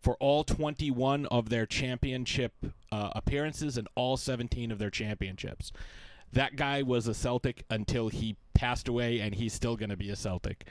for 0.00 0.16
all 0.16 0.44
21 0.44 1.24
of 1.26 1.48
their 1.48 1.64
championship 1.64 2.52
uh, 2.92 3.10
appearances 3.14 3.78
and 3.78 3.88
all 3.94 4.16
17 4.16 4.70
of 4.70 4.78
their 4.78 4.90
championships. 4.90 5.72
That 6.32 6.56
guy 6.56 6.82
was 6.82 7.06
a 7.06 7.14
Celtic 7.14 7.64
until 7.70 8.08
he 8.08 8.36
passed 8.52 8.88
away, 8.88 9.20
and 9.20 9.34
he's 9.34 9.54
still 9.54 9.76
going 9.76 9.90
to 9.90 9.96
be 9.96 10.10
a 10.10 10.16
Celtic. 10.16 10.66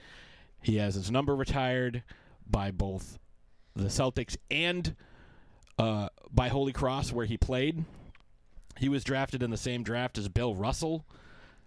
He 0.62 0.76
has 0.78 0.96
his 0.96 1.10
number 1.10 1.36
retired 1.36 2.04
by 2.46 2.70
both 2.70 3.18
the 3.76 3.86
Celtics 3.86 4.38
and 4.52 4.96
uh, 5.80 6.10
by 6.32 6.50
Holy 6.50 6.74
Cross, 6.74 7.12
where 7.12 7.26
he 7.26 7.38
played. 7.38 7.86
He 8.78 8.90
was 8.90 9.04
drafted 9.04 9.42
in 9.42 9.52
the 9.52 9.58
same 9.58 9.84
draft 9.84 10.18
as 10.18 10.28
Bill 10.30 10.54
Russell, 10.54 11.06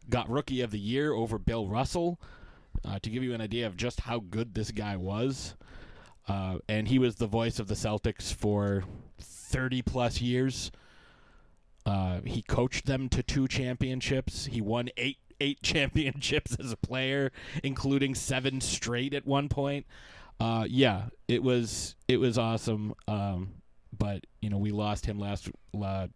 got 0.08 0.28
Rookie 0.28 0.60
of 0.60 0.70
the 0.70 0.78
Year 0.78 1.12
over 1.12 1.38
Bill 1.38 1.66
Russell. 1.66 2.20
Uh, 2.84 2.98
to 3.00 3.10
give 3.10 3.22
you 3.22 3.32
an 3.32 3.40
idea 3.40 3.66
of 3.66 3.76
just 3.76 4.00
how 4.00 4.20
good 4.20 4.54
this 4.54 4.70
guy 4.70 4.96
was, 4.96 5.56
uh, 6.28 6.58
and 6.68 6.86
he 6.88 6.98
was 6.98 7.16
the 7.16 7.26
voice 7.26 7.58
of 7.58 7.68
the 7.68 7.74
Celtics 7.74 8.32
for 8.32 8.84
30 9.18 9.82
plus 9.82 10.20
years. 10.20 10.70
Uh, 11.86 12.20
he 12.24 12.42
coached 12.42 12.86
them 12.86 13.08
to 13.08 13.22
two 13.22 13.48
championships. 13.48 14.46
He 14.46 14.60
won 14.60 14.90
eight 14.96 15.18
eight 15.40 15.60
championships 15.62 16.56
as 16.58 16.72
a 16.72 16.76
player, 16.76 17.32
including 17.62 18.14
seven 18.14 18.60
straight 18.60 19.14
at 19.14 19.26
one 19.26 19.48
point. 19.48 19.86
Uh, 20.38 20.66
yeah, 20.68 21.04
it 21.28 21.42
was 21.42 21.96
it 22.08 22.18
was 22.18 22.36
awesome. 22.36 22.94
Um, 23.08 23.54
but 23.96 24.26
you 24.40 24.50
know 24.50 24.58
we 24.58 24.70
lost 24.70 25.06
him 25.06 25.18
last 25.18 25.48
uh, 25.82 26.08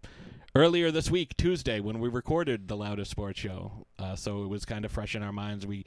earlier 0.55 0.91
this 0.91 1.11
week, 1.11 1.37
Tuesday, 1.37 1.81
when 1.81 2.01
we 2.01 2.09
recorded 2.09 2.69
the 2.69 2.77
loudest 2.77 3.11
sports 3.11 3.41
show. 3.41 3.87
Uh, 3.99 4.17
so 4.17 4.43
it 4.43 4.49
was 4.49 4.65
kind 4.65 4.85
of 4.85 4.93
fresh 4.93 5.15
in 5.15 5.23
our 5.23 5.33
minds. 5.33 5.67
We 5.67 5.85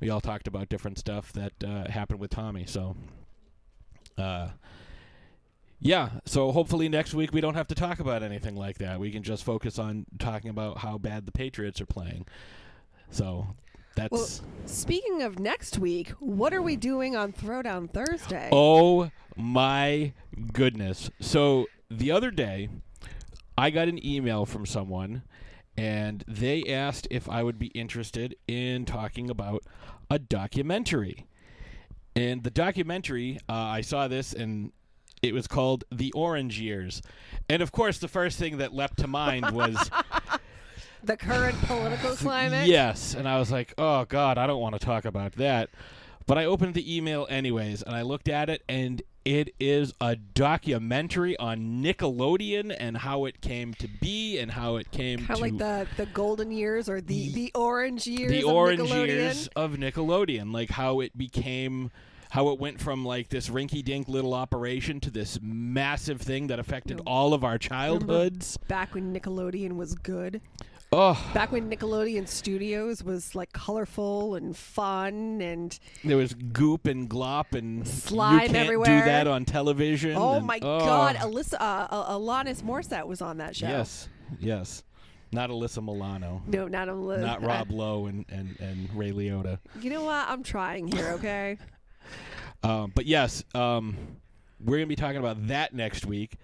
we 0.00 0.10
all 0.10 0.20
talked 0.20 0.46
about 0.48 0.68
different 0.68 0.98
stuff 0.98 1.32
that 1.34 1.52
uh, 1.64 1.90
happened 1.90 2.20
with 2.20 2.30
Tommy. 2.30 2.66
So. 2.66 2.96
Uh, 4.18 4.48
yeah, 5.82 6.10
so 6.26 6.52
hopefully 6.52 6.90
next 6.90 7.14
week 7.14 7.32
we 7.32 7.40
don't 7.40 7.54
have 7.54 7.68
to 7.68 7.74
talk 7.74 8.00
about 8.00 8.22
anything 8.22 8.54
like 8.54 8.76
that. 8.78 9.00
We 9.00 9.10
can 9.10 9.22
just 9.22 9.44
focus 9.44 9.78
on 9.78 10.04
talking 10.18 10.50
about 10.50 10.78
how 10.78 10.98
bad 10.98 11.24
the 11.24 11.32
Patriots 11.32 11.80
are 11.80 11.86
playing. 11.86 12.26
So 13.10 13.46
that's 13.96 14.12
Well, 14.12 14.28
speaking 14.66 15.22
of 15.22 15.38
next 15.38 15.78
week, 15.78 16.10
what 16.20 16.52
are 16.52 16.60
we 16.60 16.76
doing 16.76 17.16
on 17.16 17.32
Throwdown 17.32 17.90
Thursday? 17.90 18.50
Oh 18.52 19.10
my 19.36 20.12
goodness. 20.52 21.10
So 21.18 21.66
the 21.90 22.10
other 22.10 22.30
day, 22.30 22.68
I 23.60 23.68
got 23.68 23.88
an 23.88 24.02
email 24.02 24.46
from 24.46 24.64
someone 24.64 25.22
and 25.76 26.24
they 26.26 26.64
asked 26.64 27.06
if 27.10 27.28
I 27.28 27.42
would 27.42 27.58
be 27.58 27.66
interested 27.66 28.34
in 28.48 28.86
talking 28.86 29.28
about 29.28 29.64
a 30.10 30.18
documentary. 30.18 31.26
And 32.16 32.42
the 32.42 32.50
documentary, 32.50 33.38
uh, 33.50 33.52
I 33.52 33.82
saw 33.82 34.08
this 34.08 34.32
and 34.32 34.72
it 35.20 35.34
was 35.34 35.46
called 35.46 35.84
The 35.92 36.10
Orange 36.12 36.58
Years. 36.58 37.02
And 37.50 37.60
of 37.60 37.70
course, 37.70 37.98
the 37.98 38.08
first 38.08 38.38
thing 38.38 38.56
that 38.56 38.72
leapt 38.72 38.98
to 39.00 39.06
mind 39.06 39.50
was 39.50 39.90
the 41.04 41.18
current 41.18 41.60
political 41.60 42.12
climate. 42.16 42.66
Yes, 42.66 43.12
and 43.12 43.28
I 43.28 43.38
was 43.38 43.52
like, 43.52 43.74
"Oh 43.76 44.06
God, 44.06 44.38
I 44.38 44.46
don't 44.46 44.62
want 44.62 44.80
to 44.80 44.84
talk 44.84 45.04
about 45.04 45.32
that." 45.32 45.68
But 46.26 46.38
I 46.38 46.46
opened 46.46 46.72
the 46.72 46.96
email 46.96 47.26
anyways, 47.28 47.82
and 47.82 47.94
I 47.94 48.00
looked 48.02 48.30
at 48.30 48.48
it, 48.48 48.62
and 48.70 49.02
it 49.30 49.54
is 49.60 49.94
a 50.00 50.16
documentary 50.16 51.36
on 51.36 51.80
Nickelodeon 51.80 52.74
and 52.76 52.96
how 52.96 53.26
it 53.26 53.40
came 53.40 53.74
to 53.74 53.86
be, 53.86 54.40
and 54.40 54.50
how 54.50 54.74
it 54.74 54.90
came 54.90 55.18
Kind 55.18 55.28
to 55.28 55.32
of 55.34 55.40
like 55.40 55.56
the, 55.58 55.86
the 55.96 56.06
golden 56.06 56.50
years 56.50 56.88
or 56.88 57.00
the, 57.00 57.32
the 57.32 57.52
orange 57.54 58.08
years. 58.08 58.32
the 58.32 58.42
of 58.42 58.52
orange 58.52 58.80
Nickelodeon. 58.80 59.06
years 59.06 59.48
of 59.54 59.74
Nickelodeon, 59.74 60.52
like 60.52 60.70
how 60.70 60.98
it 60.98 61.16
became, 61.16 61.92
how 62.30 62.48
it 62.48 62.58
went 62.58 62.80
from 62.80 63.04
like 63.04 63.28
this 63.28 63.48
rinky-dink 63.48 64.08
little 64.08 64.34
operation 64.34 64.98
to 64.98 65.12
this 65.12 65.38
massive 65.40 66.20
thing 66.20 66.48
that 66.48 66.58
affected 66.58 67.00
all 67.06 67.32
of 67.32 67.44
our 67.44 67.52
Remember 67.52 67.68
childhoods. 67.68 68.56
Back 68.66 68.96
when 68.96 69.14
Nickelodeon 69.14 69.76
was 69.76 69.94
good. 69.94 70.40
Oh, 70.92 71.30
Back 71.32 71.52
when 71.52 71.70
Nickelodeon 71.70 72.26
Studios 72.26 73.04
was 73.04 73.36
like 73.36 73.52
colorful 73.52 74.34
and 74.34 74.56
fun 74.56 75.40
and 75.40 75.78
There 76.02 76.16
was 76.16 76.34
goop 76.34 76.86
and 76.88 77.08
glop 77.08 77.56
and 77.56 77.86
Slime 77.86 78.34
you 78.34 78.40
can't 78.40 78.56
everywhere. 78.56 78.86
do 78.86 79.04
that 79.04 79.28
on 79.28 79.44
television. 79.44 80.16
oh 80.16 80.38
and- 80.38 80.46
my 80.46 80.58
oh. 80.60 80.80
god, 80.80 81.14
Alyssa 81.16 81.60
uh, 81.60 81.86
uh, 81.90 82.18
Alanis 82.18 82.62
Morissette 82.62 83.06
was 83.06 83.22
on 83.22 83.36
that 83.38 83.54
show. 83.54 83.68
Yes, 83.68 84.08
yes. 84.40 84.82
Not 85.30 85.50
Alyssa 85.50 85.80
Milano. 85.80 86.42
No, 86.48 86.66
not 86.66 86.88
Alyssa. 86.88 87.20
Not 87.20 87.44
Rob 87.44 87.70
Lowe 87.70 88.06
and, 88.06 88.24
and, 88.28 88.58
and 88.58 88.92
Ray 88.92 89.12
Liotta. 89.12 89.60
You 89.80 89.90
know 89.90 90.02
what? 90.02 90.28
I'm 90.28 90.42
trying 90.42 90.88
here, 90.88 91.10
okay? 91.10 91.56
Um, 92.64 92.90
but 92.96 93.06
yes, 93.06 93.44
um, 93.54 93.96
we're 94.58 94.78
going 94.78 94.86
to 94.86 94.88
be 94.88 94.96
talking 94.96 95.18
about 95.18 95.46
that 95.46 95.72
next 95.72 96.04
week, 96.04 96.34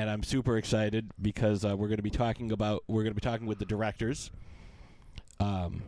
and 0.00 0.08
I'm 0.08 0.22
super 0.22 0.56
excited 0.56 1.10
because 1.20 1.62
uh, 1.62 1.76
we're 1.76 1.88
going 1.88 1.98
to 1.98 2.02
be 2.02 2.10
talking 2.10 2.52
about 2.52 2.84
we're 2.88 3.02
going 3.02 3.12
to 3.12 3.20
be 3.20 3.20
talking 3.20 3.46
with 3.46 3.58
the 3.58 3.66
directors. 3.66 4.30
Um, 5.38 5.82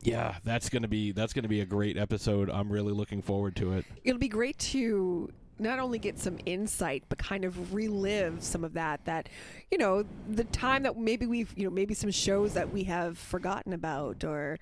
yeah, 0.00 0.36
that's 0.42 0.70
going 0.70 0.80
to 0.80 0.88
be 0.88 1.12
that's 1.12 1.34
going 1.34 1.42
to 1.42 1.50
be 1.50 1.60
a 1.60 1.66
great 1.66 1.98
episode. 1.98 2.48
I'm 2.48 2.72
really 2.72 2.94
looking 2.94 3.20
forward 3.20 3.56
to 3.56 3.74
it. 3.74 3.84
It'll 4.04 4.18
be 4.18 4.28
great 4.28 4.58
to 4.58 5.30
not 5.58 5.78
only 5.80 5.98
get 5.98 6.18
some 6.18 6.38
insight 6.46 7.04
but 7.10 7.18
kind 7.18 7.44
of 7.44 7.74
relive 7.74 8.42
some 8.42 8.64
of 8.64 8.72
that 8.72 9.04
that 9.04 9.28
you 9.70 9.76
know 9.76 10.02
the 10.28 10.44
time 10.44 10.82
that 10.82 10.96
maybe 10.96 11.26
we've 11.26 11.52
you 11.56 11.64
know 11.64 11.70
maybe 11.70 11.92
some 11.92 12.10
shows 12.10 12.54
that 12.54 12.72
we 12.72 12.84
have 12.84 13.18
forgotten 13.18 13.74
about 13.74 14.24
or 14.24 14.58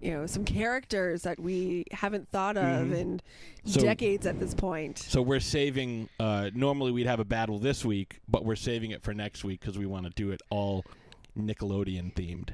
you 0.00 0.10
know 0.12 0.26
some 0.26 0.44
characters 0.44 1.22
that 1.22 1.38
we 1.38 1.84
haven't 1.92 2.28
thought 2.30 2.56
of 2.56 2.86
Mhm. 2.88 2.94
in 2.96 3.20
So- 3.64 3.80
decades 3.80 4.26
at 4.26 4.38
this 4.40 4.54
point 4.54 4.98
So 4.98 5.20
we're 5.22 5.40
saving. 5.40 6.08
Uh, 6.18 6.50
normally 6.54 6.90
we'd 6.92 7.06
have 7.06 7.20
a 7.20 7.24
battle 7.24 7.58
this 7.58 7.84
week, 7.84 8.20
but 8.28 8.44
we're 8.44 8.56
saving 8.56 8.90
it 8.92 9.02
for 9.02 9.12
next 9.14 9.44
week 9.44 9.60
because 9.60 9.76
we 9.78 9.86
want 9.86 10.06
to 10.06 10.10
do 10.10 10.30
it 10.30 10.40
all 10.50 10.84
Nickelodeon 11.38 12.12
themed. 12.14 12.50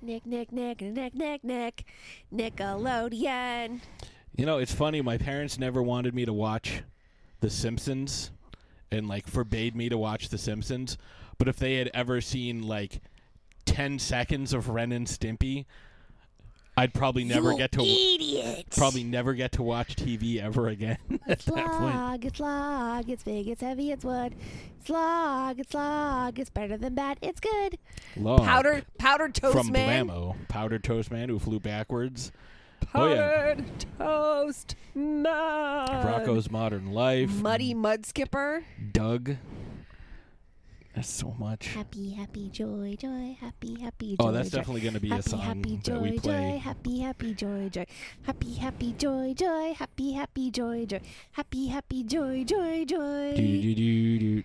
nick 0.00 0.24
nick 0.24 0.52
nick 0.52 0.80
nick 0.80 1.14
nick 1.14 1.42
nick 1.44 1.84
nickelodeon 2.32 3.80
You 4.36 4.46
know, 4.46 4.58
it's 4.58 4.72
funny. 4.72 5.00
My 5.02 5.18
parents 5.18 5.58
never 5.58 5.82
wanted 5.82 6.14
me 6.14 6.24
to 6.24 6.32
watch 6.32 6.82
The 7.40 7.50
Simpsons, 7.50 8.30
and 8.92 9.08
like 9.08 9.26
forbade 9.26 9.74
me 9.74 9.88
to 9.88 9.98
watch 9.98 10.28
The 10.28 10.38
Simpsons. 10.38 10.96
But 11.38 11.48
if 11.48 11.56
they 11.56 11.74
had 11.76 11.90
ever 11.92 12.20
seen 12.20 12.62
like 12.62 13.00
ten 13.64 13.98
seconds 13.98 14.52
of 14.52 14.68
Ren 14.68 14.92
and 14.92 15.06
Stimpy, 15.08 15.64
I'd 16.78 16.94
probably 16.94 17.24
never 17.24 17.52
You 17.52 17.58
get 17.58 17.72
to 17.72 17.80
idiot. 17.80 18.66
probably 18.76 19.02
never 19.02 19.34
get 19.34 19.52
to 19.52 19.62
watch 19.64 19.96
TV 19.96 20.40
ever 20.40 20.68
again 20.68 20.98
at 21.26 21.40
that 21.40 21.72
point. 21.72 22.24
It's 22.24 22.38
log, 22.38 23.08
it's 23.08 23.24
big, 23.24 23.48
it's 23.48 23.60
heavy, 23.60 23.90
it's 23.90 24.04
wood. 24.04 24.36
Slog, 24.84 25.58
it's 25.58 25.74
log, 25.74 26.38
it's 26.38 26.50
better 26.50 26.76
than 26.76 26.94
bad, 26.94 27.18
it's 27.20 27.40
good. 27.40 27.78
Log. 28.16 28.42
powdered 28.42 28.84
powdered 28.96 29.34
toast 29.34 29.56
from 29.56 29.72
man 29.72 30.06
Blammo, 30.06 30.36
powdered 30.48 30.84
toast 30.84 31.10
man 31.10 31.28
who 31.28 31.40
flew 31.40 31.58
backwards. 31.58 32.30
Oh 32.94 33.08
yeah, 33.12 33.54
powdered 33.54 33.64
toast 33.98 34.76
man 34.94 35.24
Rocko's 36.04 36.48
Modern 36.50 36.92
Life. 36.92 37.30
muddy 37.30 37.74
mud 37.74 38.06
skipper 38.06 38.62
Doug. 38.92 39.36
That's 40.98 41.10
so 41.10 41.32
much. 41.38 41.68
Happy, 41.68 42.10
happy, 42.10 42.48
joy, 42.48 42.96
joy, 42.98 43.36
happy, 43.40 43.78
happy, 43.78 44.16
joy. 44.16 44.26
Oh, 44.26 44.32
that's 44.32 44.50
joy. 44.50 44.56
definitely 44.58 44.80
gonna 44.80 44.98
be 44.98 45.12
a 45.12 45.14
happy, 45.14 45.30
song 45.30 45.38
happy, 45.38 45.76
that 45.76 45.84
joy, 45.84 45.98
we 46.00 46.18
play. 46.18 46.50
Joy, 46.54 46.58
happy, 46.58 46.98
happy, 46.98 47.34
joy, 47.34 47.68
joy. 47.68 47.86
Happy, 48.22 48.54
happy, 48.54 48.92
joy, 48.98 49.32
joy, 49.32 49.74
happy, 49.74 50.12
happy, 50.14 50.50
joy, 50.50 50.86
joy. 50.86 51.00
Happy, 51.30 51.66
happy, 51.68 52.02
joy, 52.02 52.42
joy, 52.42 52.84
joy. 52.84 53.32
Do-do-do-do-do. 53.36 54.42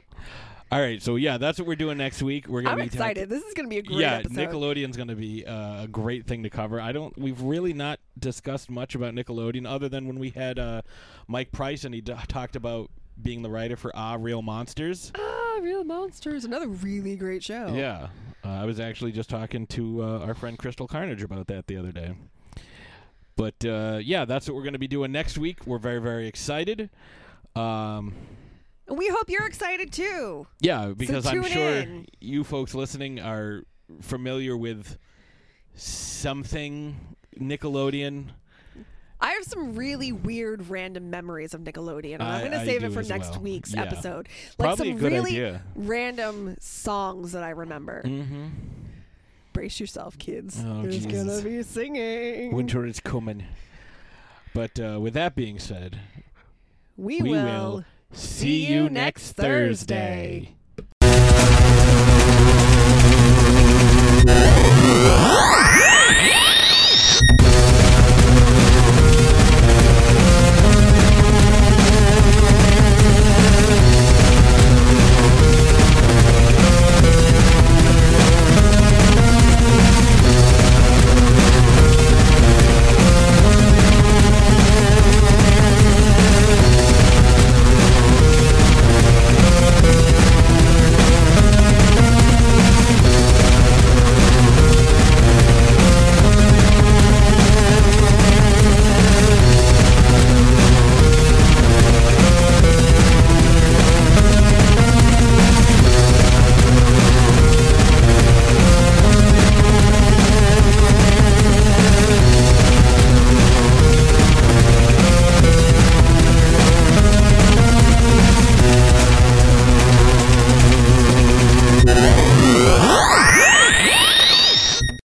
All 0.71 0.79
right, 0.79 1.01
so 1.01 1.15
yeah, 1.15 1.39
that's 1.39 1.57
what 1.57 1.67
we're 1.67 1.75
doing 1.75 1.97
next 1.97 2.21
week. 2.21 2.47
We're 2.47 2.61
gonna 2.61 2.73
I'm 2.73 2.77
be 2.77 2.89
talking- 2.89 2.99
excited. 2.99 3.29
This 3.29 3.43
is 3.43 3.55
going 3.55 3.65
to 3.65 3.69
be 3.71 3.79
a 3.79 3.81
great 3.81 3.97
yeah, 4.01 4.13
episode. 4.17 4.35
Nickelodeon's 4.37 4.95
going 4.95 5.07
to 5.07 5.15
be 5.15 5.43
uh, 5.47 5.85
a 5.85 5.87
great 5.87 6.27
thing 6.27 6.43
to 6.43 6.51
cover. 6.51 6.79
I 6.79 6.91
don't. 6.91 7.17
We've 7.17 7.41
really 7.41 7.73
not 7.73 7.99
discussed 8.19 8.69
much 8.69 8.93
about 8.93 9.15
Nickelodeon 9.15 9.67
other 9.67 9.89
than 9.89 10.05
when 10.05 10.19
we 10.19 10.29
had 10.29 10.59
uh, 10.59 10.83
Mike 11.27 11.51
Price 11.51 11.83
and 11.83 11.95
he 11.95 12.01
d- 12.01 12.13
talked 12.27 12.55
about 12.55 12.91
being 13.23 13.41
the 13.41 13.49
writer 13.49 13.75
for 13.75 13.91
Ah 13.95 14.17
Real 14.19 14.41
Monsters. 14.41 15.11
Ah, 15.17 15.59
Real 15.61 15.83
Monsters, 15.83 16.45
another 16.45 16.67
really 16.67 17.15
great 17.15 17.43
show. 17.43 17.73
Yeah, 17.73 18.09
uh, 18.43 18.49
I 18.49 18.65
was 18.65 18.79
actually 18.79 19.11
just 19.11 19.29
talking 19.29 19.65
to 19.67 20.03
uh, 20.03 20.19
our 20.19 20.33
friend 20.33 20.57
Crystal 20.57 20.87
Carnage 20.87 21.23
about 21.23 21.47
that 21.47 21.67
the 21.67 21.77
other 21.77 21.91
day. 21.91 22.15
But 23.35 23.65
uh, 23.65 23.99
yeah, 24.03 24.25
that's 24.25 24.47
what 24.47 24.55
we're 24.55 24.63
going 24.63 24.73
to 24.73 24.79
be 24.79 24.87
doing 24.87 25.11
next 25.11 25.37
week. 25.37 25.65
We're 25.65 25.79
very 25.79 25.99
very 25.99 26.27
excited. 26.27 26.89
Um, 27.55 28.13
we 28.87 29.07
hope 29.07 29.29
you're 29.29 29.47
excited 29.47 29.91
too. 29.91 30.47
Yeah, 30.59 30.93
because 30.95 31.25
I'm 31.25 31.43
sure 31.43 31.77
in. 31.77 32.07
you 32.19 32.43
folks 32.43 32.75
listening 32.75 33.19
are 33.19 33.63
familiar 34.01 34.57
with 34.57 34.97
something 35.75 36.95
Nickelodeon. 37.39 38.29
I 39.23 39.31
have 39.31 39.45
some 39.45 39.75
really 39.75 40.11
weird 40.11 40.69
random 40.69 41.09
memories 41.09 41.53
of 41.53 41.61
Nickelodeon, 41.61 42.15
and 42.15 42.23
I- 42.23 42.41
I'm 42.41 42.51
going 42.51 42.59
to 42.59 42.65
save 42.65 42.83
it 42.83 42.91
for 42.91 43.01
next 43.03 43.31
well. 43.31 43.39
week's 43.39 43.73
Yeah. 43.73 43.83
episode. 43.83 44.27
Like 44.59 44.67
Probably 44.75 44.89
some 44.89 44.97
a 44.97 44.99
good 44.99 45.11
really 45.13 45.31
idea. 45.31 45.61
random 45.75 46.57
songs 46.59 47.31
that 47.31 47.41
I 47.41 47.51
remember. 47.51 48.03
Mm-hmm. 48.05 48.47
Brace 49.53 49.79
yourself, 49.79 50.17
kids. 50.17 50.61
Oh, 50.65 50.81
There's 50.81 51.05
gonna 51.05 51.41
be 51.41 51.63
singing. 51.63 52.53
Winter 52.53 52.85
is 52.85 52.99
coming. 52.99 53.45
But 54.53 54.77
uh, 54.79 54.99
with 54.99 55.13
that 55.13 55.35
being 55.35 55.57
said, 55.59 55.99
We, 56.97 57.21
we 57.21 57.29
will, 57.29 57.71
will 57.71 57.85
see 58.11 58.65
you 58.65 58.89
next 58.89 59.33
Thursday. 59.33 60.55
Thursday. 61.01 61.13